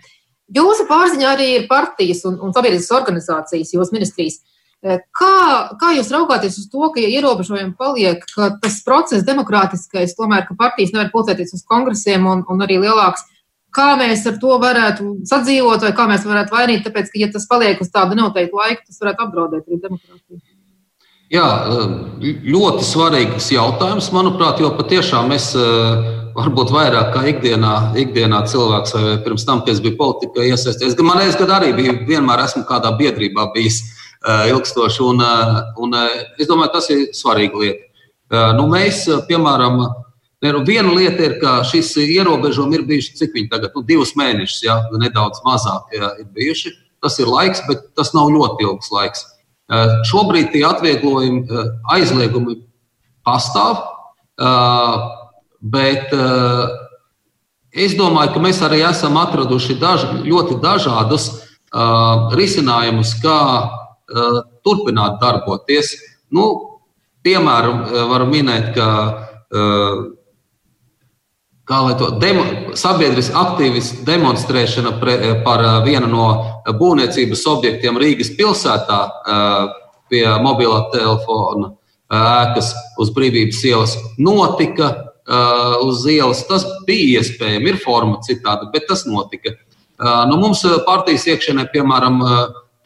Jūsu 0.55 0.85
pārziņā 0.89 1.33
arī 1.33 1.49
ir 1.57 1.67
partijas 1.69 2.23
un, 2.29 2.37
un 2.45 2.53
sabiedriskas 2.55 2.95
organizācijas, 3.01 3.73
jūsu 3.75 3.97
ministrijas. 3.97 4.39
Eh, 4.39 4.58
kā, 4.85 5.33
kā 5.79 5.93
jūs 5.97 6.11
raugāties 6.13 6.59
uz 6.61 6.69
to, 6.71 6.85
ka 6.93 7.01
ja 7.03 7.09
ierobežojumi 7.19 7.75
paliek, 7.79 8.23
ka 8.35 8.53
tas 8.61 8.79
process 8.85 9.25
demokrātiskais, 9.27 10.15
tomēr, 10.17 10.45
ka 10.47 10.55
partijas 10.59 10.93
nevar 10.95 11.11
pulcēties 11.13 11.55
uz 11.57 11.65
kongresiem 11.67 12.27
un, 12.29 12.45
un 12.47 12.63
arī 12.65 12.79
lielāks, 12.83 13.25
kā 13.75 13.91
mēs 13.99 14.25
ar 14.29 14.37
to 14.41 14.55
varētu 14.61 15.09
sadzīvot 15.29 15.83
vai 15.85 15.91
kā 15.97 16.07
mēs 16.09 16.23
varētu 16.27 16.55
vainīt, 16.55 16.85
tāpēc, 16.87 17.11
ka, 17.11 17.19
ja 17.21 17.31
tas 17.33 17.49
paliek 17.49 17.81
uz 17.83 17.91
tādu 17.93 18.17
noteiktu 18.19 18.61
laiku, 18.61 18.87
tas 18.87 19.03
varētu 19.03 19.27
apdraudēt 19.27 19.67
arī 19.67 19.81
demokrātiju. 19.83 20.41
Jā, 21.29 21.45
ļoti 22.25 22.85
svarīgs 22.87 23.51
jautājums, 23.53 24.07
manuprāt, 24.15 24.63
jo 24.63 24.71
patiešām 24.73 25.29
es 25.35 25.51
varbūt 26.33 26.71
vairāk 26.73 27.11
kā 27.13 27.21
ikdienā, 27.29 27.73
ikdienā 28.01 28.39
cilvēks, 28.49 28.95
vai 28.95 29.19
pirms 29.21 29.45
tam, 29.45 29.61
kad 29.61 29.75
es 29.75 29.83
biju 29.83 29.99
politikā 29.99 30.47
iesaistījies. 30.49 30.97
Man 31.05 31.21
liekas, 31.21 31.37
ka 31.37 31.45
arī 31.59 31.69
biju, 31.77 31.99
vienmēr 32.09 32.47
esmu 32.47 32.63
kādā 32.69 32.95
biedrībā 32.97 33.45
bijis 33.53 33.83
ilgstoši, 34.27 35.01
un, 35.05 35.23
un 35.79 35.95
es 36.39 36.47
domāju, 36.49 36.73
tas 36.73 36.89
ir 36.91 37.07
svarīga 37.15 37.61
lieta. 37.61 37.85
Nu, 38.57 38.67
mēs, 38.69 39.05
piemēram, 39.29 39.79
nu, 40.43 40.61
viena 40.67 40.91
lieta 40.93 41.25
ir, 41.25 41.37
ka 41.41 41.59
šis 41.67 41.95
ierobežojums 42.03 42.77
ir 42.77 42.85
bijuši 42.89 43.15
cik 43.21 43.33
viņi 43.37 43.51
tagad, 43.53 43.73
nu, 43.75 43.83
divus 43.87 44.13
mēnešus, 44.19 44.61
ja, 44.67 44.77
nedaudz 44.99 45.41
mazāk 45.47 45.95
ja, 45.95 46.13
ir 46.19 46.27
bijuši. 46.35 46.75
Tas 46.99 47.15
ir 47.23 47.31
laiks, 47.31 47.63
bet 47.69 47.85
tas 47.95 48.11
nav 48.11 48.27
ļoti 48.33 48.65
ilgs 48.67 48.91
laiks. 48.91 49.23
Šobrīd 50.09 50.51
tie 50.51 50.65
atvieglojumi, 50.67 51.45
aizliegumi 51.95 52.57
pastāv, 53.23 53.79
bet 55.61 56.11
es 57.71 57.95
domāju, 57.95 58.33
ka 58.35 58.43
mēs 58.43 58.59
arī 58.65 58.81
esam 58.89 59.15
atraduši 59.21 59.77
daž, 59.79 60.07
ļoti 60.25 60.59
dažādus 60.59 61.29
risinājumus, 62.35 63.13
kā 63.23 63.39
turpināt 64.65 65.19
darboties. 65.21 65.93
Nu, 66.33 66.45
piemēram, 67.25 67.83
varu 68.09 68.29
minēt, 68.29 68.71
ka 68.77 68.87
kā 71.69 71.79
lai 71.85 71.95
to 71.99 72.09
demo, 72.21 72.45
sabiedrisku 72.77 73.37
aktīvistu 73.37 74.05
demonstrēšana 74.07 74.95
pre, 75.01 75.17
par 75.45 75.61
vienu 75.85 76.09
no 76.09 76.29
būvniecības 76.65 77.43
objektiem 77.51 77.99
Rīgas 78.01 78.31
pilsētā 78.37 78.99
pie 80.09 80.25
mobilā 80.41 80.87
telefona 80.93 81.75
ēkas 82.09 82.71
uz 82.97 83.11
brīvības 83.13 83.61
ielas 83.69 83.93
notika 84.17 84.89
uz 85.85 86.05
ielas. 86.09 86.41
Tas 86.49 86.65
bija 86.87 87.19
iespējams, 87.21 87.69
ir 87.69 87.77
forma 87.83 88.17
citāda, 88.25 88.71
bet 88.73 88.87
tas 88.89 89.05
notika. 89.05 89.53
Nu, 89.99 90.39
mums 90.41 90.63
partijas 90.87 91.27
iekšienē, 91.29 91.67
piemēram, 91.73 92.23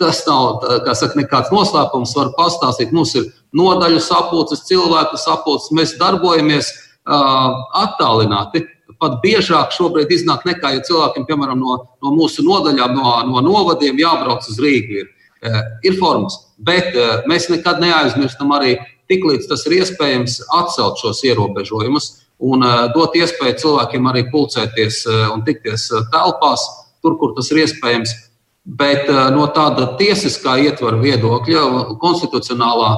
tas 0.03 0.21
nav 0.27 0.67
saka, 0.91 1.15
nekāds 1.21 1.55
noslēpums, 1.55 2.13
var 2.19 2.35
pastāstīt. 2.35 2.91
Mums 2.91 3.15
ir 3.15 3.31
nodaļu 3.55 4.03
sapulces, 4.03 4.67
cilvēku 4.67 5.17
sapulces, 5.21 5.71
mēs 5.73 5.95
darbojamies 6.01 6.75
attālināti 7.03 8.65
pat 9.03 9.19
biežāk 9.23 9.73
šobrīd 9.75 10.11
iznāk 10.15 10.45
nekā, 10.47 10.73
ja 10.75 10.83
cilvēkiem, 10.87 11.27
piemēram, 11.27 11.59
no, 11.59 11.77
no 12.03 12.13
mūsu 12.15 12.45
nodaļām, 12.45 12.95
no, 12.95 13.13
no 13.29 13.43
novadiem 13.43 13.99
jābrauc 13.99 14.47
uz 14.49 14.59
Rīgu. 14.63 15.03
Ir, 15.03 15.09
eh, 15.43 15.61
ir 15.89 15.97
formas, 15.99 16.37
bet 16.57 16.93
eh, 16.95 17.23
mēs 17.29 17.49
nekad 17.51 17.81
neaizmirstam 17.83 18.53
arī, 18.55 18.77
tiklīdz 19.11 19.49
tas 19.51 19.65
ir 19.67 19.81
iespējams, 19.81 20.39
atcelt 20.59 21.01
šos 21.01 21.23
ierobežojumus 21.27 22.09
un 22.43 22.63
eh, 22.67 22.77
dot 22.95 23.17
iespēju 23.19 23.59
cilvēkiem 23.65 24.11
arī 24.11 24.27
pulcēties 24.31 25.03
un 25.33 25.43
tikties 25.47 25.89
telpās, 26.13 26.67
tur, 27.03 27.17
kur 27.19 27.35
tas 27.37 27.51
ir 27.51 27.65
iespējams. 27.65 28.15
Bet 28.63 29.09
no 29.35 29.49
tāda 29.51 29.89
tiesiskā 29.99 30.55
ietvara 30.63 30.95
viedokļa, 31.01 31.63
konstitucionālā, 31.99 32.91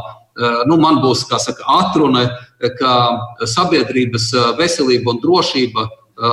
nu, 0.70 0.78
man 0.78 1.00
būs 1.02 1.24
saka, 1.26 1.64
atruna, 1.80 2.28
ka 2.78 3.46
sabiedrības 3.50 4.30
veselība 4.60 5.16
un 5.16 5.22
drošība 5.24 5.88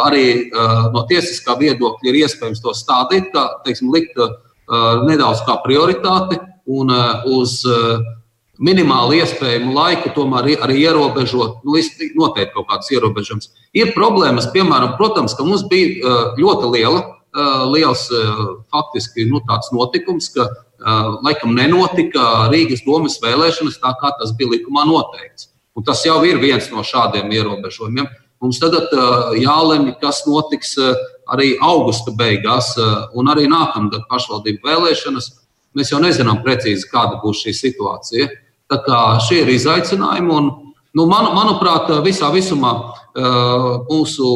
arī 0.04 0.50
no 0.92 1.04
tiesiskā 1.08 1.56
viedokļa 1.58 2.10
ir 2.10 2.18
iespējams 2.22 2.60
to 2.60 2.74
stādīt, 2.76 3.30
kā 3.32 3.46
teiksim, 3.64 3.88
likt 3.94 4.20
nedaudz 5.08 5.40
kā 5.48 5.56
prioritāti 5.64 6.36
un 6.68 6.92
uz 7.32 7.62
minimāli 8.62 9.22
iespējamu 9.22 9.72
laiku 9.74 10.12
tomēr 10.14 10.52
arī 10.62 10.76
ierobežot, 10.84 11.64
nu, 11.64 11.80
noteikti 12.20 12.52
kaut 12.52 12.68
kādas 12.68 12.92
ierobežojumus. 12.92 13.48
Ir 13.74 13.94
problēmas, 13.96 14.52
piemēram, 14.52 14.92
protams, 15.00 15.34
ka 15.34 15.46
mums 15.48 15.64
bija 15.72 16.20
ļoti 16.36 16.70
liela, 16.76 17.02
liels 17.72 18.08
faktiski 18.72 19.24
nu, 19.30 19.40
notikums, 19.72 20.28
ka 20.34 20.48
laikam 21.22 21.54
nenotika 21.56 22.48
Rīgas 22.52 22.84
domas 22.84 23.18
vēlēšanas 23.22 23.80
tā, 23.80 23.94
kā 24.00 24.12
tas 24.18 24.34
bija 24.36 24.52
likumā 24.56 24.84
noteikts. 24.88 25.48
Un 25.72 25.86
tas 25.86 26.04
jau 26.04 26.18
ir 26.28 26.36
viens 26.42 26.68
no 26.70 26.84
šādiem 26.84 27.30
ierobežojumiem. 27.32 28.10
Mums 28.42 28.58
tagad 28.60 28.90
jālemj, 29.38 29.94
kas 30.02 30.24
notiks 30.26 30.74
arī 31.30 31.54
augusta 31.62 32.12
beigās, 32.12 32.74
un 33.14 33.30
arī 33.32 33.46
nākamgad 33.48 34.04
pašvaldību 34.10 34.66
vēlēšanas. 34.66 35.30
Mēs 35.78 35.92
jau 35.94 36.00
nezinām 36.02 36.42
precīzi, 36.44 36.88
kāda 36.90 37.20
būs 37.22 37.44
šī 37.46 37.54
situācija. 37.56 38.28
Tā 38.68 38.80
kā 38.84 38.98
šie 39.24 39.42
ir 39.44 39.52
izaicinājumi, 39.54 40.32
un, 40.34 40.50
nu, 40.98 41.06
man, 41.08 41.30
manuprāt, 41.36 41.88
visā 42.04 42.28
visumā 42.34 42.74
mūsu 43.88 44.32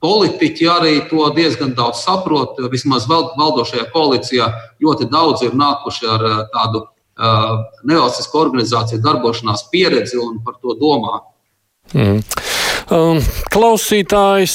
politiķi 0.00 0.68
arī 0.70 0.94
to 1.10 1.28
diezgan 1.36 1.74
daudz 1.76 2.04
saprot. 2.06 2.60
Vismaz 2.72 3.06
valdošajā 3.10 3.90
koalīcijā 3.92 4.48
ļoti 4.82 5.10
daudz 5.12 5.44
ir 5.46 5.56
nākuši 5.58 6.08
ar 6.14 6.26
tādu 6.54 6.86
nevalstisku 7.84 8.38
organizāciju 8.40 9.02
darbošanās 9.04 9.66
pieredzi 9.72 10.16
un 10.20 10.38
par 10.44 10.56
to 10.62 10.76
domā. 10.80 11.20
Mm. 11.92 12.22
Um, 12.90 13.20
klausītājs 13.52 14.54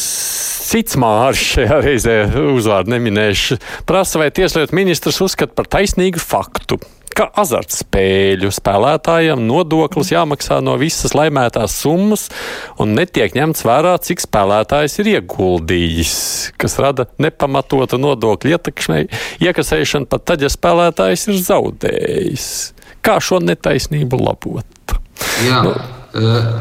cits 0.66 0.98
mārš 1.00 1.44
šajā 1.54 1.80
reizē 1.86 2.16
uzvārdu 2.56 2.96
neminēšu. 2.96 3.60
Prasa, 3.88 4.20
vai 4.20 4.32
tieslietu 4.34 4.76
ministrs 4.76 5.22
uzskata 5.24 5.56
par 5.56 5.70
taisnīgu 5.78 6.22
faktu, 6.22 6.80
ka 7.16 7.28
azartspēļu 7.42 8.52
spēlētājiem 8.54 9.42
nodoklis 9.48 10.12
jāmaksā 10.12 10.60
no 10.64 10.76
visas 10.82 11.16
laimētās 11.16 11.78
summas 11.82 12.28
un 12.82 12.96
netiek 12.98 13.36
ņemts 13.38 13.66
vērā, 13.68 13.96
cik 14.04 14.24
spēlētājs 14.26 15.00
ir 15.04 15.12
ieguldījis, 15.16 16.16
kas 16.60 16.78
rada 16.84 17.08
nepamatotu 17.22 18.00
nodokļu 18.02 18.58
iekasēšanu 19.46 20.10
pat 20.12 20.28
tad, 20.28 20.44
ja 20.44 20.52
spēlētājs 20.52 21.30
ir 21.32 21.40
zaudējis. 21.48 22.50
Kā 23.06 23.20
šo 23.24 23.40
netaisnību 23.44 24.20
labot? 24.20 24.96
Jā, 25.46 25.64
nu, 25.64 25.74
uh, 26.20 26.54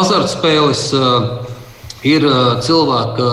azartspēles. 0.00 0.84
Uh, 0.96 1.56
ir 2.06 2.24
cilvēka 2.64 3.26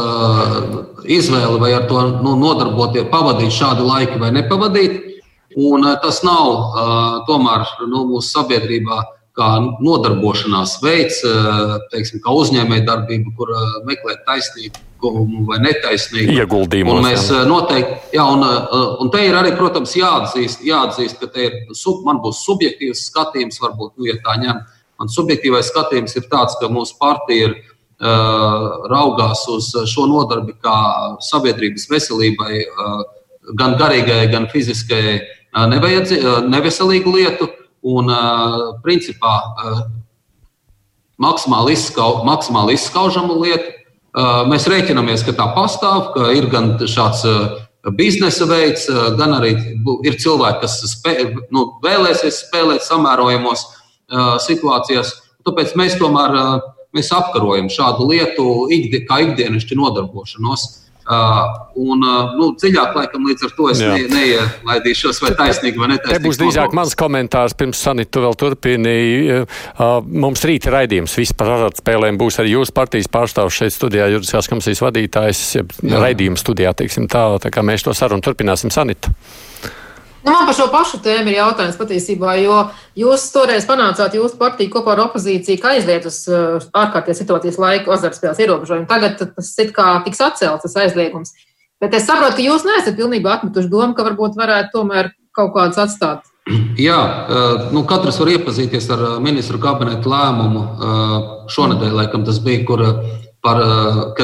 izvēle, 1.07 1.59
vai 1.61 1.69
ar 1.77 1.85
to 1.87 2.01
nu, 2.19 2.33
nodarboties, 2.39 3.07
pavadīt 3.11 3.53
šādu 3.55 3.85
laiku 3.87 4.19
vai 4.19 4.33
nepavadīt. 4.35 5.16
Un 5.57 5.87
eh, 5.87 5.95
tas 6.01 6.21
nav 6.25 6.49
eh, 6.53 7.05
tomēr 7.25 7.63
nu, 7.89 8.03
mūsu 8.11 8.29
sabiedrībā 8.35 8.97
kā 9.37 9.47
nodarbošanās 9.81 10.75
veids, 10.83 11.23
eh, 11.25 11.71
teiksim, 11.93 12.21
kā 12.21 12.33
uzņēmējdarbība, 12.37 13.33
kur 13.37 13.53
meklēt 13.85 14.21
taisnību 14.27 14.85
vai 15.49 15.59
netaisnību. 15.61 16.33
Ieguldījumu. 16.33 16.97
Mēs 17.05 17.27
noteikti, 17.49 18.15
jā, 18.17 18.25
un, 18.33 18.45
un 19.01 19.11
te 19.13 19.21
ir 19.27 19.37
arī, 19.37 19.51
protams, 19.57 19.93
jāatzīst, 19.97 20.63
jāatzīst 20.65 21.21
ka 21.21 21.29
ir, 21.41 21.57
sub, 21.77 22.01
man 22.05 22.17
būs 22.23 22.41
subjektīvs 22.45 23.03
skatījums, 23.11 23.61
varbūt, 23.61 23.93
nu, 23.97 24.07
ja 24.09 24.17
tā 24.25 24.39
ņem. 24.41 24.63
Man 24.97 25.13
subjektīvais 25.13 25.69
skatījums 25.69 26.17
ir 26.17 26.25
tāds, 26.31 26.57
ka 26.57 26.71
mūsu 26.73 26.97
partija 26.97 27.51
ir 27.51 27.53
uh, 27.53 28.87
raugās 28.89 29.45
uz 29.53 29.69
šo 29.85 30.07
nodarbi 30.09 30.57
kā 30.65 30.79
sabiedrības 31.29 31.85
veselībai, 31.93 32.63
uh, 32.65 33.05
gan 33.61 33.77
garīgai, 33.77 34.23
gan 34.33 34.49
fiziskai 35.57 36.43
neveselīgu 36.47 37.13
lietu 37.15 37.47
un 37.87 38.11
principā 38.83 39.33
maksimāli, 41.17 41.73
izskau, 41.73 42.23
maksimāli 42.27 42.75
izskaužamu 42.77 43.39
lietu. 43.41 43.73
Mēs 44.49 44.67
rēķinamies, 44.69 45.23
ka 45.25 45.33
tā 45.37 45.47
pastāv, 45.55 46.11
ka 46.13 46.31
ir 46.33 46.47
gan 46.49 46.77
šāds 46.77 47.25
biznesa 47.97 48.45
veids, 48.49 48.87
gan 49.17 49.35
arī 49.37 49.53
ir 50.05 50.17
cilvēki, 50.17 50.61
kas 50.61 50.79
spē, 50.93 51.13
nu, 51.53 51.67
vēlēsies 51.83 52.41
spēlēt 52.47 52.85
samērojamos 52.85 53.65
situācijās. 54.45 55.13
Tāpēc 55.47 55.75
mēs 55.79 55.97
tomēr 56.01 56.35
mēs 56.95 57.11
apkarojam 57.13 57.69
šādu 57.69 58.07
lietu 58.09 58.67
ikdi, 58.73 59.05
kā 59.07 59.21
ikdienišķu 59.25 59.77
nodarbošanos. 59.77 60.65
Uh, 61.07 61.45
un, 61.79 62.01
uh, 62.03 62.33
nu, 62.35 62.49
dziļāk, 62.59 62.91
laikam, 62.97 63.23
līdz 63.29 63.45
ar 63.47 63.51
to 63.55 63.67
es 63.71 63.79
ne, 63.79 63.93
neielaidīšos, 64.11 65.21
vai 65.23 65.29
taisnīgi 65.39 65.79
vai 65.79 65.87
netaisnīgi. 65.93 66.19
Te 66.19 66.25
būs 66.25 66.39
drīzāk 66.41 66.75
mans 66.75 66.97
komentārs, 66.99 67.55
pirms 67.55 67.79
Sanita 67.79 68.25
vēl 68.25 68.35
turpināja. 68.35 69.37
Uh, 69.71 69.93
mums 70.03 70.43
rīt 70.49 70.67
raidījums 70.67 71.15
viss 71.15 71.37
par 71.37 71.53
azartspēlēm 71.55 72.19
būs 72.19 72.41
arī 72.43 72.57
jūsu 72.57 72.75
partijas 72.75 73.07
pārstāvs 73.13 73.55
šeit 73.55 73.77
studijā, 73.77 74.09
juridiskās 74.11 74.51
komisijas 74.51 74.83
vadītājs, 74.83 75.45
raidījuma 75.95 76.43
studijā, 76.43 76.75
teiksim 76.75 77.07
tā, 77.07 77.23
tā 77.39 77.55
kā 77.55 77.63
mēs 77.63 77.87
to 77.87 77.95
sarunu 77.95 78.27
turpināsim 78.27 78.73
Sanita. 78.75 79.15
Nu, 80.27 80.33
man 80.33 80.43
par 80.43 80.55
šo 80.57 80.65
pašu 80.67 80.97
tēmu 80.99 81.31
ir 81.31 81.37
jautājums 81.37 81.77
patiesībā, 81.79 82.33
jo 82.41 82.55
jūs 82.99 83.29
toreiz 83.31 83.63
panācāt 83.67 84.17
jūsu 84.17 84.35
partiju 84.35 84.73
kopā 84.73 84.91
ar 84.97 85.05
opozīciju, 85.05 85.61
ka 85.63 85.71
aizliet 85.77 86.03
uz 86.09 86.17
uh, 86.27 86.57
ārkārtējās 86.75 87.21
situācijas 87.23 87.59
laiku 87.63 87.93
azartspēles 87.95 88.41
ierobežojumu. 88.43 88.89
Tagad 88.89 89.21
tas 89.21 89.53
it 89.63 89.71
kā 89.77 89.85
tiks 90.03 90.19
atcelts, 90.25 90.65
tas 90.65 90.75
aizliegums. 90.83 91.31
Bet 91.79 91.95
es 91.95 92.03
saprotu, 92.09 92.41
ka 92.41 92.43
jūs 92.43 92.67
neesat 92.67 92.99
pilnībā 92.99 93.37
atmetuši 93.37 93.71
domu, 93.71 93.95
ka 93.95 94.03
varbūt 94.03 94.35
varētu 94.35 94.73
tomēr 94.75 95.13
kaut 95.31 95.55
kādus 95.55 95.79
atstāt. 95.85 96.27
Jā, 96.89 96.99
uh, 96.99 97.67
nu, 97.71 97.87
katrs 97.87 98.19
var 98.19 98.35
iepazīties 98.35 98.91
ar 98.97 99.07
uh, 99.13 99.17
ministru 99.23 99.63
kabinetu 99.63 100.11
lēmumu. 100.11 100.67
Šonadēļ, 101.55 101.99
laikam, 102.01 102.27
tas 102.27 102.43
bija, 102.43 102.67
kur 102.67 102.83
par, 103.47 103.63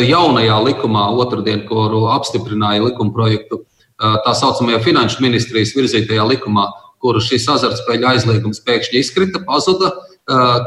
jaunajā 0.03 0.59
likumā, 0.67 1.07
otrdien, 1.23 1.63
kuru 1.69 2.09
apstiprināja 2.11 2.89
likuma 2.89 3.15
projektu, 3.15 3.63
tā 3.99 4.33
saucamajā 4.37 4.79
finanšu 4.83 5.23
ministrijas 5.23 5.75
virzītajā 5.77 6.25
likumā, 6.31 6.67
kur 7.03 7.19
šis 7.21 7.45
azartspēļu 7.51 8.09
aizliegums 8.13 8.63
pēkšņi 8.63 9.01
izkrita, 9.03 9.43
pazuda, 9.47 9.91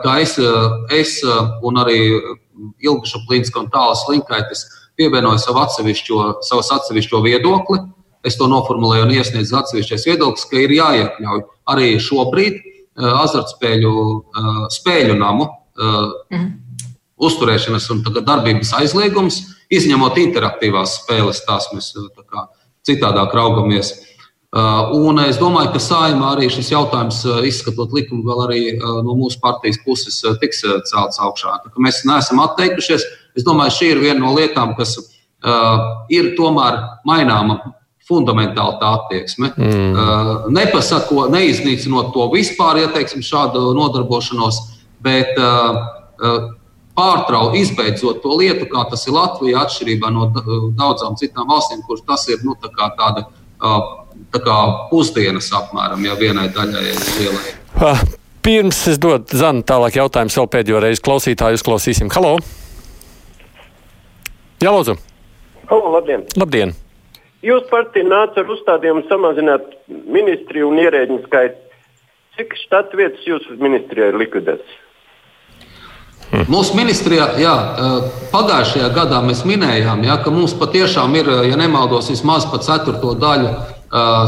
ka 0.03 0.19
es, 0.21 0.37
es 0.93 1.19
un 1.65 1.81
arī 1.81 2.01
Ilga 2.85 3.09
Šuplīnska 3.09 3.61
un 3.63 3.71
Tālas 3.73 4.05
Linkaitis 4.09 4.65
pievienoja 4.97 5.41
savu 5.41 5.63
atsevišķo, 5.65 6.23
savas 6.47 6.73
atsevišķo 6.79 7.21
viedokli. 7.25 7.83
Es 8.27 8.39
to 8.41 8.49
noformulēju 8.51 9.07
un 9.07 9.13
iesniedzu 9.15 9.59
atsevišķais 9.61 10.07
viedoklis, 10.09 10.47
ka 10.51 10.59
ir 10.59 10.73
jāiekļauj 10.75 11.43
arī 11.73 11.91
šobrīd 12.03 12.63
azartspēļu 12.97 13.93
spēļu 14.73 15.19
namu 15.21 15.47
mm. 15.77 16.47
uzturēšanas 17.29 17.91
un 17.93 18.03
darbības 18.17 18.73
aizliegums, 18.81 19.43
izņemot 19.73 20.19
interaktīvās 20.23 21.01
spēles. 21.03 21.45
Tās 21.47 21.69
mēs 21.75 21.93
kā, 22.25 22.47
citādāk 22.87 23.35
raugamies. 23.35 23.95
Uh, 24.57 24.95
un 24.95 25.19
es 25.21 25.37
domāju, 25.37 25.73
ka 25.75 25.81
saimā 25.83 26.31
arī 26.33 26.47
šis 26.49 26.71
jautājums, 26.71 27.19
uh, 27.27 27.43
izskatot 27.45 27.93
likumu, 27.93 28.23
vēl 28.25 28.43
arī 28.47 28.61
uh, 28.77 29.01
no 29.05 29.17
mūsu 29.19 29.41
partijas 29.43 29.77
puses 29.85 30.23
tiks 30.41 30.63
celts 30.89 31.21
augšā. 31.21 31.59
Mēs 31.83 32.05
neesam 32.09 32.41
atteikušies. 32.45 33.05
Es 33.37 33.45
domāju, 33.45 33.75
šī 33.77 33.91
ir 33.93 34.01
viena 34.01 34.23
no 34.23 34.33
lietām, 34.33 34.73
kas 34.79 34.95
ir 36.09 36.31
tomēr 36.39 36.79
maināma 37.07 37.59
fundamentāli 38.09 38.79
tā 38.81 38.93
attieksme. 38.97 39.51
Mm. 39.61 40.47
Nepasako, 40.57 41.27
neiznīcinot 41.35 42.09
to 42.15 42.25
vispār, 42.33 42.81
ja 42.81 42.89
teiksim, 42.95 43.21
šādu 43.23 43.61
nodarbošanos, 43.77 44.63
bet 45.05 45.37
pārtraukt, 46.97 47.57
izbeidzot 47.61 48.23
to 48.25 48.37
lietu, 48.41 48.67
kā 48.73 48.87
tas 48.91 49.05
ir 49.07 49.17
Latvijā, 49.17 49.63
atšķirībā 49.67 50.11
no 50.15 50.31
daudzām 50.35 51.17
citām 51.21 51.49
valstīm, 51.53 51.85
kur 51.87 52.01
tas 52.09 52.27
ir 52.33 52.45
nu, 52.47 52.57
tā 52.61 52.73
tāda 52.99 53.27
tā 54.33 54.43
kā 54.43 54.57
pusdienas 54.91 55.51
apmēram, 55.57 56.05
ja 56.05 56.17
vienai 56.19 56.49
daļai 56.55 56.87
lielai. 57.19 57.97
Pirms 58.47 58.79
es 58.93 59.01
dodu 59.03 59.37
Zanu 59.37 59.65
tālāk 59.67 59.99
jautājumu 59.99 60.33
vēl 60.37 60.49
pēdējo 60.53 60.81
reizi 60.85 61.03
klausītāju 61.03 61.59
uzklausīsim. 61.59 62.11
Halo! 62.15 62.37
Jā, 64.63 64.71
lūdzu! 64.71 64.97
Halo, 65.67 65.91
labdien! 65.97 66.23
Labdien! 66.39 66.75
Jūs 67.47 67.67
partija 67.71 68.07
nāca 68.07 68.41
ar 68.43 68.53
uzstādījumu 68.55 69.05
samazināt 69.11 69.67
ministriju 69.91 70.71
un 70.71 70.81
ierēģiņu 70.83 71.27
skaitu. 71.27 71.61
Cik 72.37 72.57
štatu 72.63 72.99
vietas 73.01 73.27
jūsu 73.27 73.59
ministrijā 73.61 74.11
ir 74.13 74.19
likvidētas? 74.21 74.79
Hmm. 76.27 76.43
Mūsu 76.51 76.75
ministrijā, 76.75 77.29
jā, 77.39 77.55
pagājušajā 78.33 78.89
gadā 78.97 79.21
mēs 79.23 79.45
minējām, 79.47 80.03
jā, 80.09 80.17
ka 80.25 80.33
mums 80.35 80.57
patiešām 80.59 81.15
ir, 81.21 81.31
ja 81.47 81.59
nemaldos, 81.59 82.11
vismaz 82.11 82.49
pa 82.51 82.59
ceturto 82.65 83.15
daļu 83.15 83.53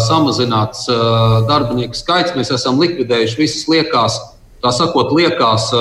samazināts 0.07 0.87
darbinieku 1.49 1.99
skaits. 1.99 2.37
Mēs 2.39 2.53
esam 2.55 2.79
likvidējuši 2.79 3.41
visas 3.41 3.67
liekās, 3.69 4.21
tā 4.63 4.71
sakot, 4.73 5.11
liekās 5.19 5.73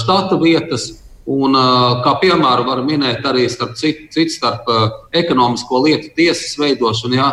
štata 0.00 0.40
vietas. 0.40 0.88
Un, 1.30 1.54
kā 2.02 2.14
piemēru 2.18 2.64
var 2.66 2.80
minēt 2.82 3.26
arī 3.28 3.44
starp 3.52 3.76
citu, 3.78 4.08
cit 4.10 4.32
starp 4.32 4.66
ekonomisko 5.14 5.82
lietu 5.84 6.08
tiesas 6.16 6.56
veidošanu, 6.58 7.20
ja, 7.20 7.28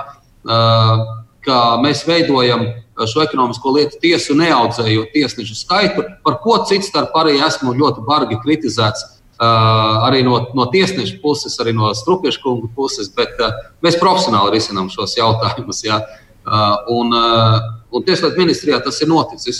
ka 1.48 1.62
mēs 1.82 2.04
veidojam 2.06 2.68
šo 3.06 3.22
ekonomisko 3.26 3.76
lietu 3.76 4.00
tiesu 4.02 4.34
neaudzējot 4.40 5.14
tiesnešu 5.14 5.60
skaitu, 5.60 6.08
par 6.26 6.40
ko 6.42 6.58
cits 6.70 6.90
starp 6.90 7.14
arī 7.20 7.38
esmu 7.46 7.76
ļoti 7.78 8.06
bargi 8.08 8.40
kritizēts 8.42 9.06
Uh, 9.38 10.02
arī 10.02 10.24
no, 10.26 10.40
no 10.58 10.64
tiesneša 10.74 11.20
puses, 11.22 11.54
arī 11.62 11.70
no 11.78 11.92
Strunkeša 11.94 12.40
kunga 12.42 12.72
puses, 12.74 13.06
bet 13.14 13.36
uh, 13.38 13.52
mēs 13.86 14.00
profesionāli 14.02 14.56
risinām 14.56 14.88
šos 14.90 15.14
jautājumus. 15.14 15.84
Ja? 15.86 16.00
Uh, 16.42 16.74
un, 16.96 17.14
uh, 17.14 17.68
un 17.94 18.06
Tieslietu 18.08 18.42
ministrijā 18.42 18.80
tas 18.82 18.98
ir 19.06 19.12
noticis. 19.12 19.60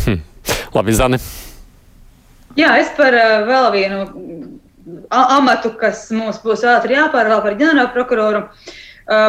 Hm. 0.00 0.18
Labi, 0.74 0.96
Zani. 0.98 1.20
Jā, 2.58 2.72
es 2.82 2.90
par 2.98 3.14
uh, 3.14 3.36
vēl 3.46 3.70
vienu 3.76 4.02
amatu, 5.14 5.76
kas 5.78 6.08
mums 6.10 6.42
būs 6.42 6.66
ātri 6.66 6.98
jāpārvalda 6.98 7.44
par 7.46 7.58
ģenerālu 7.60 7.94
prokuroru. 7.94 8.44
Uh, 9.06 9.28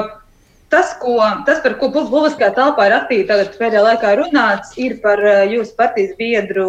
Tas, 0.70 0.91
ko, 1.01 1.17
tas, 1.47 1.63
par 1.63 1.74
ko 1.82 1.88
publiskā 1.89 2.51
telpā 2.53 2.86
ir 2.86 2.93
aktīvi 2.99 3.26
pēdējā 3.57 3.80
laikā 3.82 4.11
runāts, 4.20 4.76
ir 4.78 4.99
par 5.01 5.17
jūsu 5.49 5.74
partijas 5.80 6.11
biedru 6.20 6.67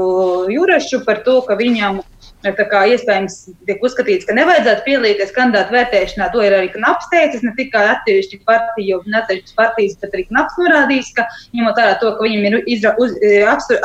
Jurašu, 0.49 1.03
par 1.05 1.21
to, 1.27 1.35
ka 1.45 1.59
viņam 1.59 1.99
kā, 2.41 2.81
iespējams 2.95 3.37
tiek 3.69 3.83
uzskatīts, 3.85 4.25
ka 4.25 4.33
nevajadzētu 4.39 4.87
piedalīties 4.87 5.35
kandidātu 5.37 5.77
vērtēšanā. 5.77 6.31
To 6.33 6.41
ir 6.41 6.57
arī 6.57 6.71
Knaps 6.73 7.11
teicis, 7.13 7.45
ne 7.45 7.53
tikai 7.59 7.83
atsevišķi 7.91 8.41
partiju, 8.49 9.03
ne 9.05 9.19
atsevišķas 9.21 9.59
partijas, 9.59 9.99
bet 10.01 10.17
arī 10.17 10.25
Knaps 10.31 10.57
norādījis, 10.63 11.11
ka 11.19 11.27
ņemot 11.59 11.83
vērā 11.83 11.99
to, 12.01 12.15
ka 12.17 12.25
viņam 12.25 12.47
ir 12.49 12.57
izra, 12.73 12.95
uz, 13.05 13.13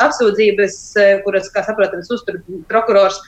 apsūdzības, 0.06 0.78
kuras, 1.26 1.52
kā 1.52 1.66
saprotams, 1.68 2.08
uztur 2.16 2.40
prokurors. 2.72 3.20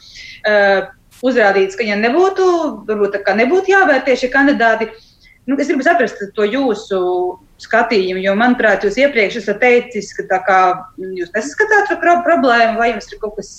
Uh, 0.48 0.88
uzrādīts, 1.18 1.74
ka 1.74 1.82
viņam 1.82 2.04
nebūtu, 2.06 2.48
varbūt, 2.88 3.16
nebūtu 3.36 3.72
jāvērtē 3.74 4.14
šie 4.16 4.28
kandidāti. 4.32 4.86
Uh, 4.86 5.07
Nu, 5.48 5.56
es 5.56 5.70
gribu 5.70 5.84
saprast 5.86 6.20
to 6.36 6.44
jūsu 6.44 6.98
skatījumu, 7.64 8.20
jo, 8.20 8.34
manuprāt, 8.36 8.84
jūs 8.84 8.98
iepriekš 9.00 9.40
esat 9.40 9.62
teicis, 9.62 10.12
ka 10.18 10.42
kā, 10.44 10.60
jūs 11.00 11.32
nesaskatāt 11.32 11.88
šo 11.88 11.96
problēmu, 12.26 12.76
vai 12.76 12.90
jums 12.92 13.08
ir 13.08 13.22
kaut 13.22 13.38
kas 13.38 13.52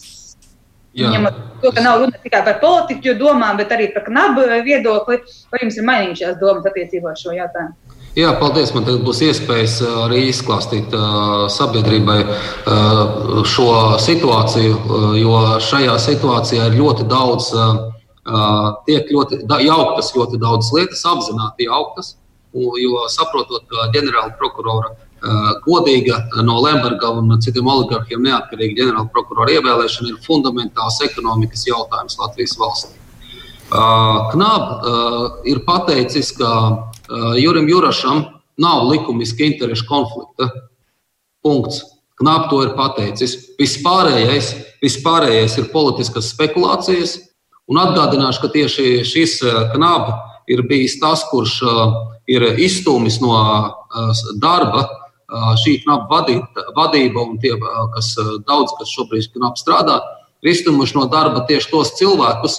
ņemot 1.00 1.40
to, 1.64 1.72
ka 1.74 1.82
nav 1.82 2.04
runa 2.04 2.22
tikai 2.22 2.44
par 2.46 2.60
politiķu 2.62 3.16
domām, 3.18 3.58
bet 3.58 3.74
arī 3.74 3.90
par 3.94 4.06
knabu 4.06 4.46
viedokli, 4.66 5.20
vai 5.50 5.64
jums 5.64 5.78
ir 5.82 5.88
mainījušās 5.90 6.38
domas 6.42 6.70
attiecībā 6.70 7.14
uz 7.18 7.26
šo 7.26 7.34
jautājumu? 7.34 7.98
Jā, 8.18 8.32
paldies. 8.42 8.72
Man 8.74 8.86
tagad 8.88 9.04
būs 9.06 9.22
iespējas 9.26 9.80
arī 10.06 10.24
izklāstīt 10.32 10.94
uh, 10.98 11.46
sabiedrībai 11.54 12.18
uh, 12.26 13.44
šo 13.46 13.70
situāciju, 14.02 14.78
uh, 14.78 15.12
jo 15.18 15.42
šajā 15.62 15.98
situācijā 16.06 16.72
ir 16.72 16.80
ļoti 16.82 17.06
daudz 17.10 17.52
uh, 17.54 17.89
tiek 18.86 19.11
ļoti 19.11 19.43
jauktas 19.65 20.13
ļoti 20.15 20.39
daudzas 20.41 20.71
lietas, 20.75 21.05
apzināti 21.05 21.69
jauktas. 21.69 22.15
Jo 22.53 23.03
saprotot, 23.13 23.67
ka 23.69 23.91
ģenerāla 23.93 24.34
prokurora 24.39 24.95
godīga 25.65 26.21
no 26.47 26.61
Lemberga 26.63 27.11
un 27.19 27.36
citiem 27.43 27.67
oligarkiem 27.67 28.23
neatkarīga 28.23 28.80
ģenerāla 28.80 29.11
prokurora 29.13 29.53
ievēlēšana 29.57 30.13
ir 30.13 30.23
fundamentāls 30.25 30.97
ekonomikas 31.05 31.67
jautājums 31.67 32.17
Latvijas 32.21 32.55
valstī. 32.57 32.95
Knāb 33.69 35.45
ir 35.45 35.61
pateicis, 35.67 36.32
ka 36.39 36.49
Jurim 37.38 37.69
Jurašam 37.69 38.25
nav 38.59 38.88
likumiski 38.89 39.53
interešu 39.53 39.86
konflikta. 39.89 40.49
Punkts. 41.45 41.84
Knāb 42.19 42.49
to 42.51 42.63
ir 42.65 42.73
pateicis. 42.75 43.36
Vispārējais, 43.59 44.49
vispārējais 44.82 45.53
ir 45.61 45.69
politiskas 45.71 46.34
spekulācijas, 46.34 47.13
Un 47.70 47.78
atgādināšu, 47.78 48.41
ka 48.41 48.49
tieši 48.53 49.03
šis 49.05 49.39
eh, 49.45 49.57
knāba 49.76 50.15
ir 50.49 50.63
bijis 50.70 50.97
tas, 51.01 51.22
kurš 51.30 51.59
eh, 51.61 51.82
ir 52.34 52.47
izstūmis 52.57 53.20
no 53.22 53.36
eh, 53.38 54.24
darba 54.41 54.88
šī 55.30 55.76
knaba 55.84 56.24
vadība 56.74 57.22
un 57.22 57.36
tie, 57.38 57.51
kas 57.93 58.07
daudz, 58.47 58.72
kas 58.80 58.89
šobrīd 58.89 59.28
knaba 59.36 59.59
strādā, 59.61 59.97
ir 60.41 60.49
izstūmuši 60.49 60.95
no 60.97 61.03
darba 61.05 61.43
tieši 61.45 61.70
tos 61.70 61.91
cilvēkus, 61.99 62.55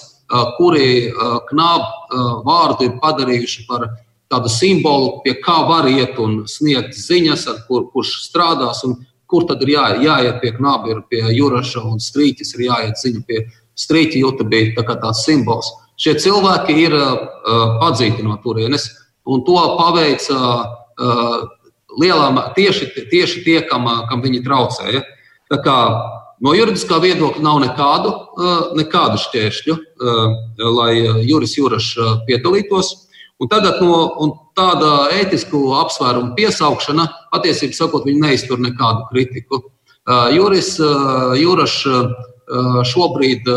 kuri 0.55 1.11
knaba 1.49 2.29
vārdu 2.47 2.87
ir 2.87 2.93
padarījuši 3.03 3.65
par 3.67 3.89
tādu 4.31 4.47
simbolu, 4.47 5.17
pie 5.25 5.35
kā 5.43 5.57
var 5.67 5.89
iet 5.91 6.15
un 6.23 6.45
sniegt 6.47 6.95
ziņas, 6.95 7.43
ar 7.51 7.59
kur, 7.67 7.89
kurš 7.91 8.13
strādās 8.29 8.85
un 8.87 8.95
kur 9.27 9.43
tad 9.51 9.67
ir 9.67 9.73
jā, 9.75 9.89
jāiet 10.07 10.39
pie 10.39 10.53
knaba, 10.55 10.93
ir 10.95 11.03
pie 11.11 11.25
jūraša 11.27 11.83
un 11.91 11.99
strīķis, 11.99 12.55
ir 12.55 12.69
jāiet 12.69 13.03
ziņa 13.03 13.25
pie 13.27 13.43
strīķa 13.79 14.21
jūta 14.21 14.47
bija 14.47 14.75
tā 14.77 14.97
tāds 14.97 15.23
simbols. 15.25 15.71
Šie 16.01 16.15
cilvēki 16.17 16.75
ir 16.81 16.95
uh, 16.97 17.17
padzīti 17.81 18.23
no 18.25 18.37
turienes, 18.41 18.87
un 19.29 19.43
to 19.45 19.57
paveica 19.77 20.37
uh, 20.41 21.43
lielām, 22.01 22.39
tieši, 22.55 22.89
tieši 23.11 23.43
tie, 23.45 23.59
kam, 23.69 23.85
kam 24.09 24.23
viņi 24.23 24.41
traucēja. 24.45 25.03
Tā 25.51 25.59
kā, 25.61 25.77
no 26.41 26.55
juridiskā 26.57 26.97
viedokļa 27.03 27.45
nav 27.45 27.61
nekādu, 27.65 28.15
uh, 28.15 28.73
nekādu 28.79 29.21
šķēršļu, 29.27 29.77
uh, 29.77 30.65
lai 30.79 30.91
Juris 31.27 31.57
Jurašs 31.59 31.93
piedalītos. 32.29 32.95
Un 33.41 33.49
tagad 33.49 33.79
no 33.81 34.03
un 34.21 34.35
tāda 34.57 35.07
ētisku 35.17 35.71
apsvērumu 35.79 36.35
piesaukšana, 36.37 37.07
patiesībā 37.33 37.73
sakot, 37.73 38.05
neiztur 38.05 38.61
nekādu 38.61 39.07
kritiku. 39.09 39.63
Uh, 40.01 40.29
Juris 40.33 40.75
uh, 40.81 41.33
Jurašs 41.37 41.85
šobrīd 42.91 43.47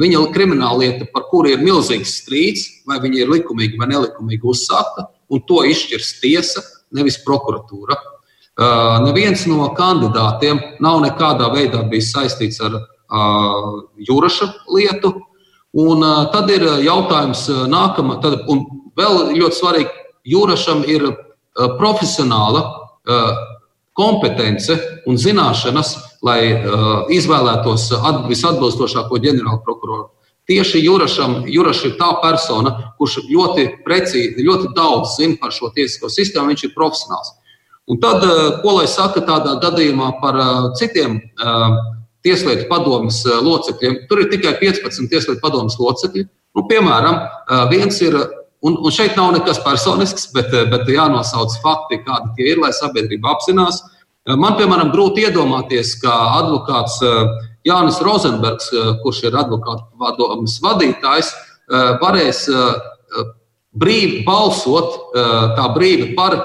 viņa 0.00 0.20
krimināla 0.34 0.84
lieta, 0.84 1.08
par 1.12 1.26
kuru 1.30 1.50
ir 1.50 1.64
milzīgs 1.64 2.20
strīds, 2.22 2.66
vai 2.86 3.00
viņa 3.02 3.24
ir 3.24 3.32
likumīgi 3.32 3.78
vai 3.80 3.88
nelikumīgi 3.90 4.46
uzsākta, 4.46 5.08
un 5.30 5.42
to 5.48 5.64
izšķirs 5.66 6.12
tiesa, 6.22 6.62
nevis 6.94 7.18
prokuratūra. 7.24 7.96
Neviens 9.06 9.46
no 9.48 9.70
kandidātiem 9.74 10.60
nav 10.84 11.00
nekādā 11.04 11.48
veidā 11.54 11.82
bijis 11.90 12.12
saistīts 12.14 12.60
ar 12.62 12.76
Juraša 13.98 14.50
lietu. 14.74 15.14
Un 15.80 16.02
tad 16.34 16.50
ir 16.50 16.66
jautājums 16.82 17.44
nākamā, 17.70 18.18
tad, 18.22 18.42
un 18.50 18.64
vēl 18.98 19.32
ļoti 19.38 19.58
svarīgi, 19.58 19.96
Jūrašam 20.30 20.82
ir 20.90 21.06
profesionāla 21.78 22.60
kompetence 23.96 24.76
un 25.08 25.16
zināšanas, 25.18 25.94
lai 26.26 26.40
uh, 26.52 27.10
izvēlētos 27.12 27.90
at, 27.96 28.24
visatbilstošāko 28.28 29.20
ģenerālu 29.24 29.62
prokuroru. 29.64 30.08
Tieši 30.50 30.82
Jurašam, 30.82 31.44
Juraš 31.48 31.84
ir 31.86 31.92
tā 32.00 32.08
persona, 32.22 32.72
kurš 32.98 33.20
ļoti 33.28 33.66
precīzi, 33.84 34.42
ļoti 34.42 34.72
daudz 34.76 35.14
zina 35.20 35.38
par 35.40 35.54
šo 35.54 35.70
tiesisko 35.74 36.10
sistēmu. 36.10 36.50
Viņš 36.50 36.64
ir 36.66 36.74
profesionāls. 36.74 37.36
Un 37.90 38.00
tad, 38.02 38.24
ko 38.62 38.74
lai 38.76 38.88
saka 38.90 39.22
tādā 39.26 39.56
gadījumā 39.62 40.10
par 40.22 40.38
citiem 40.78 41.20
tieslietu 42.26 42.66
padomus 42.70 43.22
locekļiem? 43.26 44.02
Tur 44.10 44.24
ir 44.24 44.30
tikai 44.34 44.56
15 44.58 45.06
tieslietu 45.10 45.38
padomus 45.42 45.78
locekļi. 45.78 46.26
Nu, 46.58 46.66
piemēram, 46.66 47.22
viens 47.70 48.02
ir 48.02 48.18
Un, 48.60 48.74
un 48.76 48.92
šeit 48.92 49.14
nav 49.16 49.30
nekas 49.32 49.62
personisks, 49.64 50.26
bet, 50.34 50.52
bet 50.68 50.88
jānosauc 50.92 51.54
fakti, 51.62 52.02
kādi 52.04 52.34
tie 52.36 52.50
ir, 52.52 52.58
lai 52.60 52.74
sabiedrība 52.76 53.32
apzinās. 53.32 53.80
Man, 54.38 54.54
piemēram, 54.58 54.90
grūti 54.94 55.24
iedomāties, 55.26 55.94
ka 56.02 56.12
advokāts 56.38 56.98
Jānis 57.66 58.00
Rozenbergs, 58.04 58.70
kurš 59.02 59.24
ir 59.26 59.36
advokātu 59.40 59.86
padomus 60.00 60.58
vadītājs, 60.62 61.32
varēs 62.02 62.44
brīvi 63.80 64.22
balsot, 64.26 64.98
tā 65.56 65.68
brīvi 65.74 66.12
par 66.18 66.36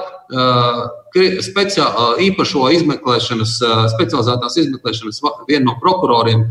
speciā, 1.46 1.86
īpašo 2.26 2.70
izmeklēšanas, 2.76 3.58
specializētās 3.94 4.58
izmeklēšanas 4.64 5.22
vienu 5.48 5.70
no 5.70 5.78
prokuroriem, 5.84 6.48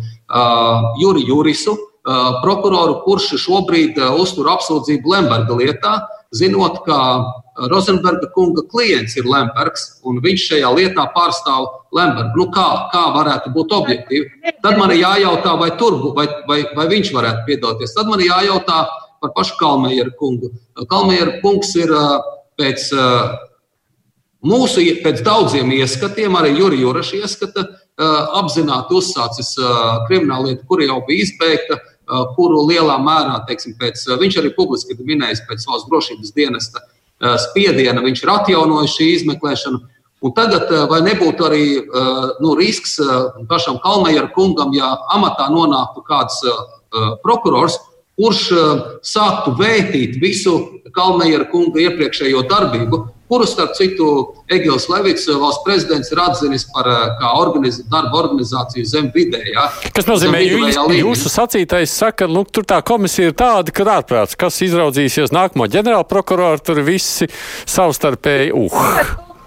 Juri 1.03 1.27
Jurisu 1.29 1.77
prokuroru, 2.45 3.01
kurš 3.05 3.33
šobrīd 3.41 3.99
uztur 4.21 4.51
apsūdzību 4.55 5.15
Lemberga 5.15 5.57
lietā, 5.57 5.95
zinot, 6.37 6.83
ka 6.85 6.99
Rozenberga 7.55 8.27
kunga 8.35 8.65
klients 8.67 9.15
ir 9.15 9.29
Lembergs, 9.31 9.87
un 10.03 10.19
viņš 10.25 10.47
šajā 10.51 10.71
lietā 10.75 11.05
pārstāv 11.15 11.69
Lembergu. 11.95 12.35
Nu, 12.41 12.49
kā, 12.55 12.67
kā 12.91 13.05
varētu 13.15 13.53
būt 13.55 13.75
objektīvi? 13.77 14.55
Tad 14.65 14.79
man 14.81 14.91
ir 14.91 15.05
jājautā, 15.05 15.55
vai, 15.61 15.71
tur, 15.79 16.01
vai, 16.17 16.27
vai, 16.49 16.61
vai 16.75 16.87
viņš 16.91 17.13
varētu 17.15 17.47
piedalīties. 17.47 17.95
Tad 17.95 18.11
man 18.11 18.23
ir 18.23 18.33
jājautā 18.33 18.81
par 19.23 19.33
pašu 19.37 19.55
Kalmejeru 19.61 20.17
kungu. 20.19 20.51
Kalmejeru 20.91 21.39
kungs 21.45 21.71
ir 21.79 21.95
pēc 22.59 22.89
mūsu, 24.45 24.83
pēc 25.05 25.23
daudziem 25.25 25.71
ieskatiem, 25.79 26.35
arī 26.41 26.57
Jurija 26.59 26.89
Juraša 26.89 27.23
ieskata, 27.23 27.69
apzināti 28.35 28.99
uzsācis 28.99 29.55
krimināllietu, 30.09 30.67
kur 30.67 30.83
jau 30.83 30.99
bija 31.07 31.29
izbeigta 31.29 31.79
kuru 32.35 32.67
lielā 32.67 32.99
mērā, 33.01 33.39
teiksim, 33.49 33.79
pēc, 33.79 34.03
viņš 34.21 34.43
arī 34.43 34.51
publiski 34.59 34.99
minējis 34.99 35.47
pēc 35.49 35.63
savas 35.65 35.87
drošības 35.89 36.35
dienesta 36.37 36.83
uh, 36.83 36.91
spiediena, 37.47 38.03
viņš 38.05 38.23
ir 38.25 38.33
atjaunojis 38.35 38.95
šī 38.99 39.11
izmeklēšanu. 39.19 39.81
Un 40.25 40.33
tagad 40.33 40.71
vai 40.89 41.03
nebūtu 41.05 41.45
arī 41.45 41.65
nu, 42.41 42.55
risks 42.57 42.95
pašam 43.51 43.77
Kalmejeram 43.83 44.31
kungam, 44.33 44.73
ja 44.73 44.95
amatā 45.13 45.51
nonāktu 45.53 46.01
kāds 46.07 46.39
prokurors, 47.25 47.77
kurš 48.17 48.47
sāktu 49.05 49.53
vērtīt 49.59 50.17
visu 50.23 50.55
Kalmejera 50.95 51.51
kunga 51.51 51.83
iepriekšējo 51.83 52.45
darbību, 52.49 53.03
kuru, 53.35 53.47
starp 53.47 53.75
citu, 53.75 54.09
Egils 54.49 54.87
Levits, 54.89 55.27
valsts 55.27 55.65
prezidents, 55.67 56.11
ir 56.13 56.21
atzinis 56.23 56.67
par 56.71 56.87
kā 57.19 57.33
organiz, 57.41 57.81
darba 57.91 58.21
organizāciju 58.23 58.87
zem 58.87 59.11
vidē. 59.15 59.41
Ja? 59.51 59.67
Kas 59.97 60.07
nozīmē, 60.07 60.39
ka 60.39 60.61
jūs, 60.63 60.79
jūsu 61.01 61.33
sacītais 61.33 61.95
saka, 61.95 62.29
nu, 62.31 62.45
tur 62.47 62.67
tā 62.69 62.79
komisija 62.87 63.33
ir 63.33 63.39
tāda, 63.39 63.75
ka 63.75 63.89
ārprāts, 63.97 64.39
kas 64.39 64.61
izraudzīsies 64.69 65.35
nākamo 65.35 65.67
ģenerāla 65.71 66.07
prokuroru, 66.07 66.63
tur 66.63 66.83
visi 66.87 67.29
savstarpēji 67.67 68.55
uh. 68.55 68.79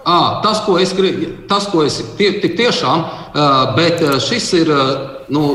À, 0.08 0.40
tas, 0.44 0.60
ko 0.64 0.78
es 0.80 0.92
gribu, 0.96 1.32
tas, 1.48 1.66
ko 1.72 1.82
es 1.84 1.98
tie, 2.20 2.30
tik 2.42 2.54
tiešām, 2.60 3.02
bet 3.76 4.04
šis 4.24 4.52
ir, 4.60 4.72
nu, 5.32 5.48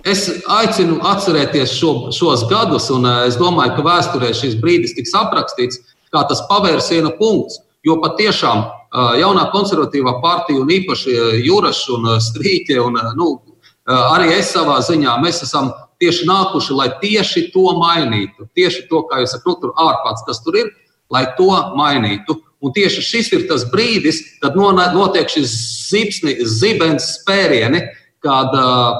Es 0.00 0.22
aicinu 0.48 0.96
atcerēties 1.04 1.74
šo, 1.76 1.90
šos 2.16 2.46
gadus, 2.48 2.88
un 2.94 3.04
eh, 3.04 3.26
es 3.28 3.36
domāju, 3.40 3.74
ka 3.76 3.84
vēsturē 3.84 4.32
šis 4.36 4.56
brīdis 4.60 4.94
tiks 4.96 5.12
aprakstīts 5.18 5.80
kā 6.14 6.24
tas 6.28 6.42
pavērsiena 6.50 7.14
punkts. 7.18 7.60
Jo 7.86 7.96
patiešām 8.02 8.64
jaunā 9.20 9.46
konservatīvā 9.54 10.18
partija, 10.20 10.60
un 10.60 10.72
īpaši 10.74 11.14
Jūras 11.46 11.86
un 11.94 12.08
Strīķe, 12.20 12.76
un 12.82 12.98
nu, 13.16 13.30
arī 13.88 14.34
es 14.36 14.50
savā 14.52 14.80
ziņā, 14.84 15.14
mēs 15.22 15.40
esam 15.46 15.70
tieši 16.00 16.26
nākuši, 16.28 16.76
lai 16.76 16.88
tieši 17.00 17.46
to 17.54 17.72
mainītu. 17.78 18.48
Tieši 18.56 18.86
to, 18.90 19.04
kā 19.08 19.22
jūs 19.22 19.34
sakat, 19.36 19.48
nu, 19.52 19.56
tur 19.62 19.74
ārpats, 19.80 20.24
kas 20.26 20.42
tur 20.44 20.58
ir, 20.60 20.72
lai 21.12 21.26
to 21.38 21.50
mainītu. 21.78 22.36
Un 22.60 22.74
tieši 22.76 23.04
šis 23.04 23.30
ir 23.32 23.46
tas 23.48 23.64
brīdis, 23.72 24.20
kad 24.42 24.56
notiek 24.56 25.30
šis 25.32 25.52
zibsni, 25.88 26.36
zibens 26.44 27.06
spērieni, 27.16 27.80
kad 28.20 28.52
uh, 28.52 28.98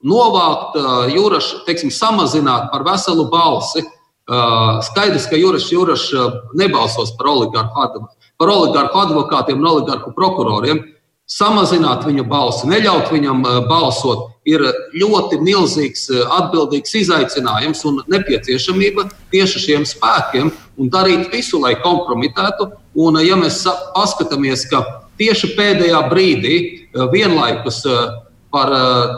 novākt 0.00 0.78
jūras, 1.12 1.50
teiksim, 1.66 1.92
samazināt 1.92 2.70
par 2.72 2.84
veselu 2.86 3.26
balsi. 3.32 3.84
Skaidrs, 4.86 5.26
ka 5.26 5.36
Juris 5.36 5.68
Juras 5.72 6.06
nebalsos 6.54 7.10
par 7.18 7.32
oligarhu, 7.32 8.06
par 8.38 8.52
oligarhu 8.52 9.02
advokātiem 9.02 9.58
un 9.58 9.70
oligarhu 9.74 10.14
prokuroriem. 10.14 10.84
Samazināt 11.30 12.02
viņa 12.06 12.24
balsi, 12.26 12.66
neļaut 12.66 13.10
viņam 13.14 13.42
balsot, 13.68 14.30
ir 14.50 14.64
ļoti 14.98 15.38
milzīgs, 15.44 16.08
atbildīgs 16.38 16.94
izaicinājums 17.02 17.84
un 17.86 18.00
nepieciešamība 18.10 19.04
tieši 19.30 19.62
šiem 19.66 19.86
spēkiem 19.86 20.50
un 20.50 20.90
darīt 20.90 21.30
visu, 21.30 21.60
lai 21.62 21.76
kompromitētu. 21.82 22.70
Un, 22.98 23.20
ja 23.22 23.38
mēs 23.38 23.62
paskatāmies, 23.94 24.64
ka 24.70 24.82
tieši 25.20 25.54
pēdējā 25.58 26.02
brīdī 26.10 26.56
vienlaikus 27.12 27.84
par 28.50 28.72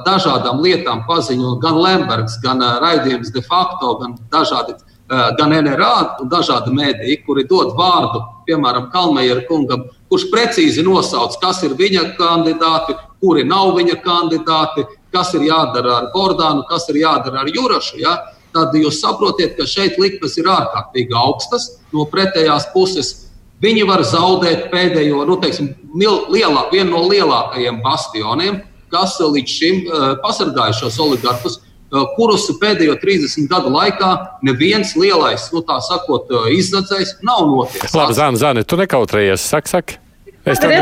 dažādām 0.05 0.61
lietām 0.61 1.07
paziņo 1.09 1.57
gan 1.63 1.79
Lembergs, 1.81 2.37
gan 2.45 2.61
raidījums 2.83 3.33
de 3.33 3.41
facto, 3.47 3.95
gan 4.03 4.19
dažādi. 4.33 4.77
Uh, 5.13 5.29
gan 5.37 5.51
NRA, 5.53 6.23
un 6.23 6.29
dažādi 6.33 6.73
mēdīji, 6.73 7.19
kuri 7.27 7.43
dod 7.45 7.75
vārdu, 7.77 8.23
piemēram, 8.47 8.87
Kalmejeram 8.95 9.43
kungam, 9.45 9.83
kurš 10.09 10.31
precīzi 10.33 10.81
nosauc, 10.87 11.35
kas 11.43 11.59
ir 11.67 11.75
viņa 11.77 12.15
kandidāti, 12.17 12.95
kuri 13.21 13.43
nav 13.45 13.75
viņa 13.77 13.99
kandidāti, 14.01 14.87
kas 15.13 15.35
ir 15.37 15.45
jādara 15.51 15.99
ar 15.99 16.07
Bordānu, 16.15 16.65
kas 16.71 16.89
ir 16.89 17.03
jādara 17.03 17.43
ar 17.43 17.51
Jurašu. 17.53 17.99
Ja? 18.01 18.15
Tad 18.57 18.73
jūs 18.77 19.03
saprotat, 19.03 19.53
ka 19.59 19.67
šeit 19.69 19.99
likmes 20.01 20.39
ir 20.41 20.49
ārkārtīgi 20.49 21.13
augstas. 21.17 21.69
No 21.93 22.07
pretējās 22.09 22.71
puses 22.73 23.13
viņi 23.61 23.85
var 23.89 24.05
zaudēt 24.09 24.71
pēdējo, 24.73 25.27
nu, 25.29 25.37
teiksim, 25.45 25.75
lielā, 25.93 26.67
vienu 26.73 26.97
no 26.97 27.03
lielākajiem 27.09 27.83
bastioniem, 27.85 28.63
kas 28.93 29.17
līdz 29.21 29.59
šim 29.59 29.85
eh, 29.85 30.09
pasargāja 30.25 30.77
šos 30.81 30.99
oligarhus, 31.05 31.61
eh, 31.61 31.72
kurus 32.16 32.47
pēdējo 32.61 32.97
30 33.03 33.49
gadu 33.51 33.72
laikā 33.72 34.12
neviens 34.47 34.95
lielais, 34.97 35.49
nu 35.53 35.61
tā 35.66 35.78
sakot, 35.84 36.30
eh, 36.30 36.55
iznācējs 36.59 37.18
nav 37.26 37.45
notiesāts. 37.51 37.97
Labi, 37.99 38.16
Zāne, 38.16 38.40
Zāne, 38.40 38.64
tu 38.64 38.78
nekautrējies, 38.80 39.45
saka, 39.53 39.76
saka. 39.76 40.01
Es, 40.45 40.59
tad... 40.59 40.72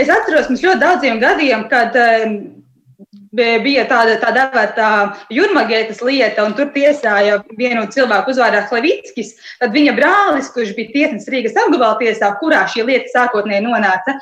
es 0.00 0.08
atceros, 0.10 0.48
mums 0.48 0.64
ļoti 0.64 0.80
daudziem 0.80 1.20
gadiem, 1.22 1.68
kad 1.70 1.94
bija 3.32 3.84
tāda 3.86 4.16
tā 4.18 4.32
dēvēta 4.34 4.86
jūrmagētas 5.30 6.00
lieta, 6.02 6.44
un 6.44 6.54
tur 6.58 6.72
tiesāja 6.74 7.40
vienu 7.58 7.86
cilvēku 7.92 8.32
uzvārdā 8.32 8.64
Klevickis. 8.68 9.36
Tad 9.60 9.74
viņa 9.74 9.94
brālis, 9.94 10.50
kurš 10.54 10.74
bija 10.74 10.90
tiesnesis 10.94 11.30
Rīgas 11.30 11.58
apgabalā 11.60 11.98
tiesā, 12.00 12.32
kurā 12.40 12.64
šī 12.66 12.86
lieta 12.88 13.06
sākotnēji 13.14 13.66
nonāca, 13.68 14.16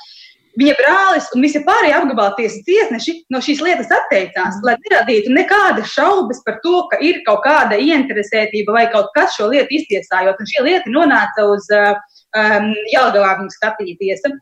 Viņa 0.58 0.74
brālis 0.78 1.28
un 1.36 1.44
visi 1.44 1.60
pārējie 1.62 1.94
apgabala 1.94 2.34
tiesas 2.38 2.64
tiesneši 2.66 3.14
no 3.30 3.38
šīs 3.44 3.60
lietas 3.62 3.92
atteicās, 3.94 4.58
lai 4.66 4.74
neradītu 4.80 5.30
nekādas 5.36 5.92
šaubas 5.92 6.40
par 6.46 6.58
to, 6.64 6.80
ka 6.90 6.98
ir 7.04 7.20
kaut 7.28 7.44
kāda 7.44 7.78
ieinteresētība 7.78 8.74
vai 8.74 8.86
kaut 8.90 9.12
kas 9.14 9.36
šo 9.36 9.50
lietu 9.52 9.76
iztiesājot. 9.78 10.40
Un 10.40 10.50
šī 10.50 10.64
lieta 10.66 10.90
nonāca 10.90 11.46
uz 11.52 11.68
um, 11.70 12.72
Jālgavā 12.90 13.36
viņa 13.38 13.54
skatīja 13.54 14.00
tiesa. 14.02 14.34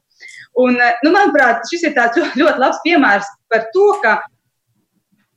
Un, 0.56 0.78
nu, 1.04 1.12
manuprāt, 1.12 1.66
šis 1.68 1.90
ir 1.90 1.98
ļoti 2.40 2.62
labs 2.64 2.80
piemērs 2.86 3.28
par 3.52 3.68
to, 3.74 3.88
ka 4.04 4.16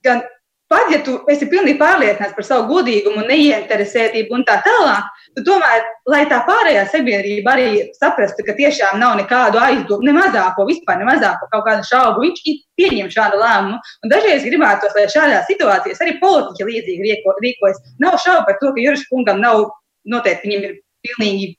gan 0.08 0.24
pat, 0.70 0.92
ja 0.94 1.02
tu 1.06 1.18
esi 1.32 1.50
pilnīgi 1.50 1.80
pārliecināts 1.82 2.36
par 2.38 2.46
savu 2.46 2.68
godīgumu, 2.70 3.26
neieinteresētību 3.30 4.38
un 4.38 4.46
tā 4.48 4.60
tālāk, 4.66 5.08
Tu 5.38 5.44
tomēr, 5.46 5.84
lai 6.10 6.24
tā 6.30 6.40
pārējā 6.48 6.84
sabiedrība 6.90 7.54
arī 7.54 7.68
saprastu, 7.96 8.44
ka 8.46 8.56
tiešām 8.58 8.98
nav 9.02 9.14
nekādu 9.20 9.60
aizdomu, 9.62 10.08
ne 10.08 10.16
mazāko, 10.18 10.66
vispār 10.68 10.98
ne 11.00 11.06
mazāko 11.08 11.48
kaut 11.52 11.66
kādu 11.68 11.86
šaubu, 11.86 12.24
viņš 12.26 12.42
pieņem 12.80 13.12
šādu 13.14 13.40
lēmumu. 13.40 13.78
Un 14.04 14.14
dažreiz 14.14 14.44
gribētu, 14.48 14.90
lai 14.98 15.06
šādās 15.14 15.48
situācijās 15.52 16.02
arī 16.04 16.18
politiķi 16.24 16.68
līdzīgi 16.72 17.18
rīkojas. 17.46 17.82
Nav 18.02 18.18
šaubu 18.24 18.48
par 18.50 18.58
to, 18.62 18.74
ka 18.74 18.84
Juris 18.84 19.06
kungam 19.12 19.42
nav 19.44 19.68
noteikti 20.10 20.50
viņam 20.50 20.66
ir 20.68 20.76
pilnīgi 21.06 21.50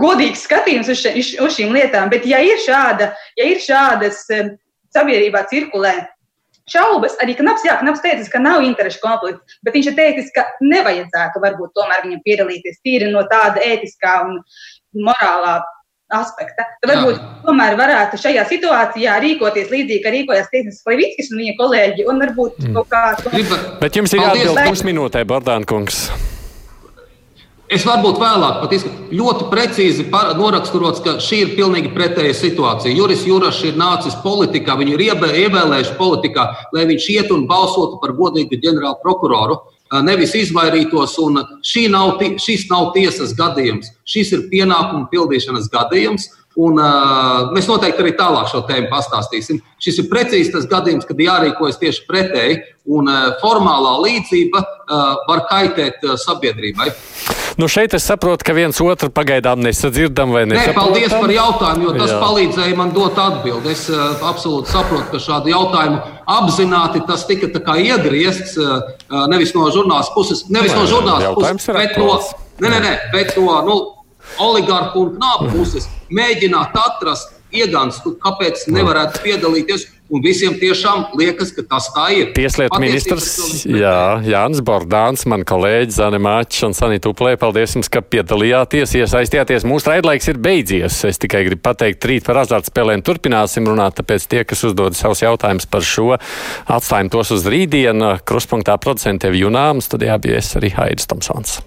godīgs 0.00 0.46
skatījums 0.48 0.88
uz, 0.88 1.04
še, 1.04 1.12
uz 1.44 1.58
šīm 1.58 1.74
lietām, 1.76 2.08
bet 2.10 2.24
ja 2.26 2.40
ir, 2.42 2.58
šāda, 2.64 3.12
ja 3.36 3.50
ir 3.50 3.60
šādas 3.60 4.24
sabiedrībā 4.94 5.44
cirkulē 5.52 5.98
šaubas. 6.74 7.16
Arī 7.22 7.34
Knaps, 7.38 7.64
jā, 7.66 7.76
Knaps 7.80 8.04
teica, 8.04 8.28
ka 8.32 8.42
nav 8.42 8.64
interešu 8.66 9.02
konflikts, 9.02 9.58
bet 9.66 9.76
viņš 9.76 9.90
ir 9.90 9.98
teicis, 9.98 10.30
ka 10.36 10.46
nevajadzētu 10.62 11.42
varbūt 11.42 11.74
tomēr 11.78 12.06
viņam 12.06 12.24
piedalīties 12.26 12.80
tīri 12.84 13.10
no 13.12 13.26
tāda 13.30 13.62
ētiskā 13.66 14.16
un 14.28 14.40
morālā 15.06 15.60
aspekta. 16.10 16.66
Tad 16.82 16.90
varbūt 16.90 17.18
Jā. 17.18 17.28
tomēr 17.44 17.76
varētu 17.78 18.18
šajā 18.20 18.46
situācijā 18.50 19.14
rīkoties 19.22 19.70
līdzīgi, 19.70 20.02
kā 20.02 20.14
rīkojās 20.14 20.50
Tiesnesis 20.50 20.82
Klevickis 20.86 21.30
un 21.30 21.44
viņa 21.44 21.54
kolēģi, 21.60 22.08
un 22.10 22.24
varbūt 22.24 22.66
mm. 22.66 22.80
kaut 22.80 22.90
kā. 22.90 23.78
Bet 23.82 24.00
jums 24.00 24.16
ir 24.16 24.26
jāatbild 24.26 24.66
pusminūtē, 24.66 25.24
Bordāna 25.30 25.68
kungs. 25.70 26.08
Es 27.70 27.84
varbūt 27.86 28.16
vēlāk 28.18 28.56
pat 28.64 28.72
izskatu, 28.74 29.04
ļoti 29.14 29.44
precīzi 29.52 30.06
noraksturots, 30.10 31.02
ka 31.04 31.12
šī 31.22 31.36
ir 31.44 31.50
pilnīgi 31.54 31.92
pretēja 31.94 32.34
situācija. 32.34 32.90
Juris 32.98 33.22
Jurašs 33.28 33.60
ir 33.68 33.76
nācis 33.78 34.16
politikā, 34.24 34.74
viņu 34.80 34.96
ir 34.96 35.04
ievēlējuši 35.44 35.94
politikā, 35.98 36.48
lai 36.74 36.88
viņš 36.90 37.06
iet 37.14 37.30
un 37.30 37.44
balsotu 37.50 38.00
par 38.02 38.16
godīgu 38.18 38.58
ģenerālu 38.58 38.98
prokuroru. 39.04 39.60
Nevis 40.02 40.34
izvairītos, 40.38 41.14
un 41.22 41.38
nav, 41.94 42.18
šis 42.42 42.66
nav 42.70 42.90
tiesas 42.94 43.34
gadījums. 43.38 43.90
Šis 44.06 44.34
ir 44.34 44.44
pienākumu 44.50 45.06
pildīšanas 45.14 45.70
gadījums. 45.70 46.26
Un, 46.58 46.74
uh, 46.82 47.52
mēs 47.54 47.68
noteikti 47.70 48.02
arī 48.02 48.10
tālāk 48.18 48.48
šo 48.50 48.64
tēmu 48.66 48.90
pastāstīsim. 48.90 49.60
Šis 49.78 50.02
ir 50.02 50.08
precīzi 50.10 50.50
tas 50.56 50.66
gadījums, 50.70 51.06
kad 51.06 51.22
jārīkojas 51.22 51.78
tieši 51.78 52.02
pretēji, 52.10 52.58
un 52.90 53.06
uh, 53.06 53.36
formālā 53.42 53.94
līdzība 54.02 54.64
uh, 54.64 55.12
var 55.30 55.46
kaitēt 55.52 56.02
uh, 56.02 56.18
sabiedrībai. 56.18 56.90
Nu 57.58 57.68
šeit 57.68 57.94
es 57.94 58.04
saprotu, 58.06 58.44
ka 58.46 58.54
viens 58.54 58.78
otru 58.84 59.10
pagaidām 59.14 59.62
nesadzirdam 59.64 60.34
vai 60.34 60.44
nesaprotam. 60.48 60.74
Nē, 60.74 60.78
paldies 60.78 61.14
par 61.14 61.32
jautājumu, 61.34 61.86
jo 61.88 61.94
tas 61.96 62.12
Jā. 62.12 62.18
palīdzēja 62.22 62.76
man 62.78 62.92
dot 62.94 63.18
atbildi. 63.18 63.72
Es 63.74 63.86
uh, 63.90 64.20
absolūti 64.30 64.70
saprotu, 64.70 65.08
ka 65.14 65.22
šādu 65.22 65.52
jautājumu 65.52 65.98
apzināti 66.36 67.02
tas 67.08 67.26
tika 67.28 67.76
iegriezts 67.80 68.54
uh, 68.60 68.78
nevis 69.32 69.54
no 69.56 69.66
žurnālistu 69.74 70.14
puses, 70.14 70.44
nevis 70.52 70.76
no 70.76 70.86
žurnālistu 70.90 71.34
puses, 71.40 71.70
bet 71.74 71.98
no, 71.98 72.20
ne, 72.60 72.70
ne, 72.70 72.80
ne, 72.86 72.94
bet 73.14 73.34
no 73.40 73.58
nu, 73.66 73.78
oligarhu 74.38 75.06
un 75.06 75.12
knāpu 75.18 75.50
puses 75.56 75.88
mēģināt 76.14 76.76
atrast 76.78 77.39
ieganstu, 77.54 78.16
kāpēc 78.20 78.68
nevarētu 78.72 79.24
piedalīties. 79.24 79.88
Un 80.10 80.24
visiem 80.24 80.56
tiešām 80.58 81.12
liekas, 81.14 81.52
ka 81.54 81.62
tas 81.70 81.84
tā 81.94 82.08
ir. 82.10 82.30
Tieslietu 82.34 82.80
ministrs 82.82 83.62
jā, 83.62 84.18
Jānis 84.26 84.58
Bordāns, 84.66 85.22
man 85.30 85.44
kolēģi 85.46 85.94
Zane 85.94 86.18
Māčs 86.18 86.64
un 86.66 86.74
Sanita 86.74 87.12
Uplē, 87.12 87.36
paldies 87.38 87.76
jums, 87.76 87.86
ka 87.92 88.02
piedalījāties, 88.02 88.96
iesaistījāties. 88.98 89.68
Mūsu 89.70 89.92
raidlaiks 89.92 90.26
ir 90.32 90.40
beidzies. 90.42 90.98
Es 91.06 91.22
tikai 91.22 91.44
gribu 91.46 91.62
pateikt, 91.68 92.08
rīt 92.10 92.26
par 92.26 92.42
azartspēlēm 92.42 93.04
turpināsim 93.06 93.70
runāt, 93.70 94.00
tāpēc 94.00 94.26
tie, 94.34 94.42
kas 94.42 94.66
uzdod 94.66 94.98
savus 94.98 95.22
jautājumus 95.22 95.70
par 95.70 95.86
šo, 95.86 96.08
atstājam 96.66 97.12
tos 97.14 97.30
uz 97.36 97.46
rītdienu. 97.46 98.16
Kruspunktā 98.26 98.74
producentiem 98.82 99.38
Junām, 99.38 99.78
studijā 99.84 100.18
bija 100.18 100.42
es 100.42 100.50
arī 100.58 100.74
Haidis 100.74 101.06
Tomsons. 101.06 101.60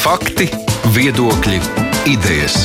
Fakti, 0.00 0.48
viedokļi, 0.96 1.60
idejas. 2.08 2.64